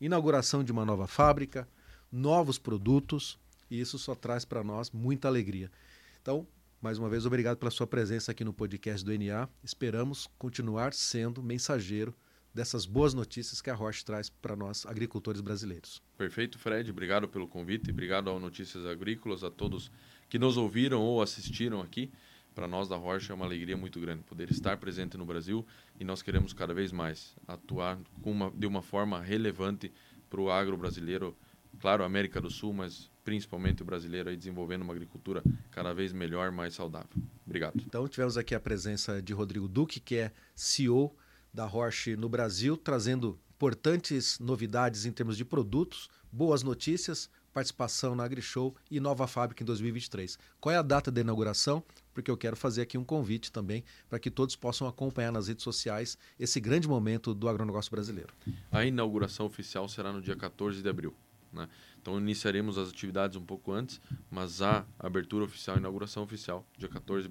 Inauguração 0.00 0.62
de 0.62 0.70
uma 0.70 0.84
nova 0.84 1.08
fábrica, 1.08 1.68
novos 2.10 2.56
produtos, 2.56 3.36
e 3.68 3.80
isso 3.80 3.98
só 3.98 4.14
traz 4.14 4.44
para 4.44 4.62
nós 4.62 4.92
muita 4.92 5.26
alegria. 5.26 5.72
Então, 6.22 6.46
mais 6.80 6.98
uma 6.98 7.08
vez, 7.08 7.26
obrigado 7.26 7.56
pela 7.56 7.72
sua 7.72 7.88
presença 7.88 8.30
aqui 8.30 8.44
no 8.44 8.52
podcast 8.52 9.04
do 9.04 9.10
NA. 9.10 9.48
Esperamos 9.60 10.28
continuar 10.38 10.94
sendo 10.94 11.42
mensageiro 11.42 12.14
dessas 12.54 12.86
boas 12.86 13.12
notícias 13.12 13.60
que 13.60 13.68
a 13.68 13.74
Roche 13.74 14.04
traz 14.04 14.30
para 14.30 14.54
nós, 14.54 14.86
agricultores 14.86 15.40
brasileiros. 15.40 16.00
Perfeito, 16.16 16.58
Fred. 16.58 16.88
Obrigado 16.90 17.28
pelo 17.28 17.48
convite, 17.48 17.90
obrigado 17.90 18.30
ao 18.30 18.38
Notícias 18.38 18.86
Agrícolas, 18.86 19.42
a 19.42 19.50
todos 19.50 19.90
que 20.28 20.38
nos 20.38 20.56
ouviram 20.56 21.02
ou 21.02 21.20
assistiram 21.20 21.80
aqui. 21.80 22.12
Para 22.54 22.68
nós 22.68 22.88
da 22.88 22.94
Rocha 22.94 23.32
é 23.32 23.34
uma 23.34 23.44
alegria 23.44 23.76
muito 23.76 23.98
grande 23.98 24.22
poder 24.22 24.48
estar 24.48 24.76
presente 24.76 25.18
no 25.18 25.26
Brasil 25.26 25.66
e 25.98 26.04
nós 26.04 26.22
queremos 26.22 26.52
cada 26.52 26.72
vez 26.72 26.92
mais 26.92 27.34
atuar 27.48 27.98
uma, 28.22 28.48
de 28.52 28.64
uma 28.64 28.80
forma 28.80 29.20
relevante 29.20 29.92
para 30.30 30.40
o 30.40 30.48
agro 30.48 30.76
brasileiro, 30.76 31.36
claro, 31.80 32.04
América 32.04 32.40
do 32.40 32.48
Sul, 32.48 32.72
mas 32.72 33.10
principalmente 33.24 33.82
o 33.82 33.84
brasileiro 33.84 34.30
aí 34.30 34.36
desenvolvendo 34.36 34.82
uma 34.82 34.92
agricultura 34.92 35.42
cada 35.72 35.92
vez 35.92 36.12
melhor, 36.12 36.52
mais 36.52 36.74
saudável. 36.74 37.10
Obrigado. 37.44 37.82
Então 37.84 38.06
tivemos 38.06 38.38
aqui 38.38 38.54
a 38.54 38.60
presença 38.60 39.20
de 39.20 39.32
Rodrigo 39.32 39.66
Duque, 39.66 39.98
que 39.98 40.14
é 40.14 40.32
CEO 40.54 41.16
da 41.54 41.64
Roche 41.64 42.16
no 42.16 42.28
Brasil, 42.28 42.76
trazendo 42.76 43.38
importantes 43.50 44.40
novidades 44.40 45.06
em 45.06 45.12
termos 45.12 45.36
de 45.36 45.44
produtos, 45.44 46.10
boas 46.30 46.64
notícias, 46.64 47.30
participação 47.52 48.16
na 48.16 48.24
AgriShow 48.24 48.74
e 48.90 48.98
nova 48.98 49.28
fábrica 49.28 49.62
em 49.62 49.66
2023. 49.66 50.36
Qual 50.60 50.74
é 50.74 50.76
a 50.76 50.82
data 50.82 51.12
da 51.12 51.20
inauguração? 51.20 51.84
Porque 52.12 52.28
eu 52.28 52.36
quero 52.36 52.56
fazer 52.56 52.82
aqui 52.82 52.98
um 52.98 53.04
convite 53.04 53.52
também 53.52 53.84
para 54.10 54.18
que 54.18 54.28
todos 54.28 54.56
possam 54.56 54.88
acompanhar 54.88 55.30
nas 55.30 55.46
redes 55.46 55.62
sociais 55.62 56.18
esse 56.38 56.58
grande 56.58 56.88
momento 56.88 57.32
do 57.32 57.48
agronegócio 57.48 57.92
brasileiro. 57.92 58.34
A 58.72 58.84
inauguração 58.84 59.46
oficial 59.46 59.88
será 59.88 60.12
no 60.12 60.20
dia 60.20 60.34
14 60.34 60.82
de 60.82 60.88
abril. 60.88 61.14
Né? 61.52 61.68
Então 62.02 62.18
iniciaremos 62.18 62.76
as 62.76 62.88
atividades 62.88 63.36
um 63.36 63.44
pouco 63.44 63.70
antes, 63.70 64.00
mas 64.28 64.60
a 64.60 64.84
abertura 64.98 65.44
oficial, 65.44 65.76
a 65.76 65.78
inauguração 65.78 66.24
oficial, 66.24 66.66
dia 66.76 66.88
14 66.88 67.30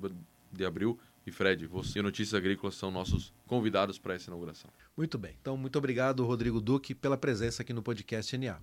de 0.54 0.66
abril. 0.66 0.98
E 1.26 1.32
Fred, 1.32 1.66
você 1.66 2.00
e 2.00 2.02
Notícias 2.02 2.34
Agrícolas 2.34 2.76
são 2.76 2.92
nossos 2.92 3.34
convidados 3.48 3.98
para 3.98 4.14
essa 4.14 4.30
inauguração. 4.30 4.70
Muito 4.96 5.18
bem. 5.18 5.36
Então, 5.42 5.56
muito 5.56 5.78
obrigado, 5.78 6.26
Rodrigo 6.26 6.60
Duque, 6.60 6.94
pela 6.94 7.18
presença 7.18 7.62
aqui 7.62 7.72
no 7.72 7.82
podcast 7.82 8.38
NA. 8.38 8.60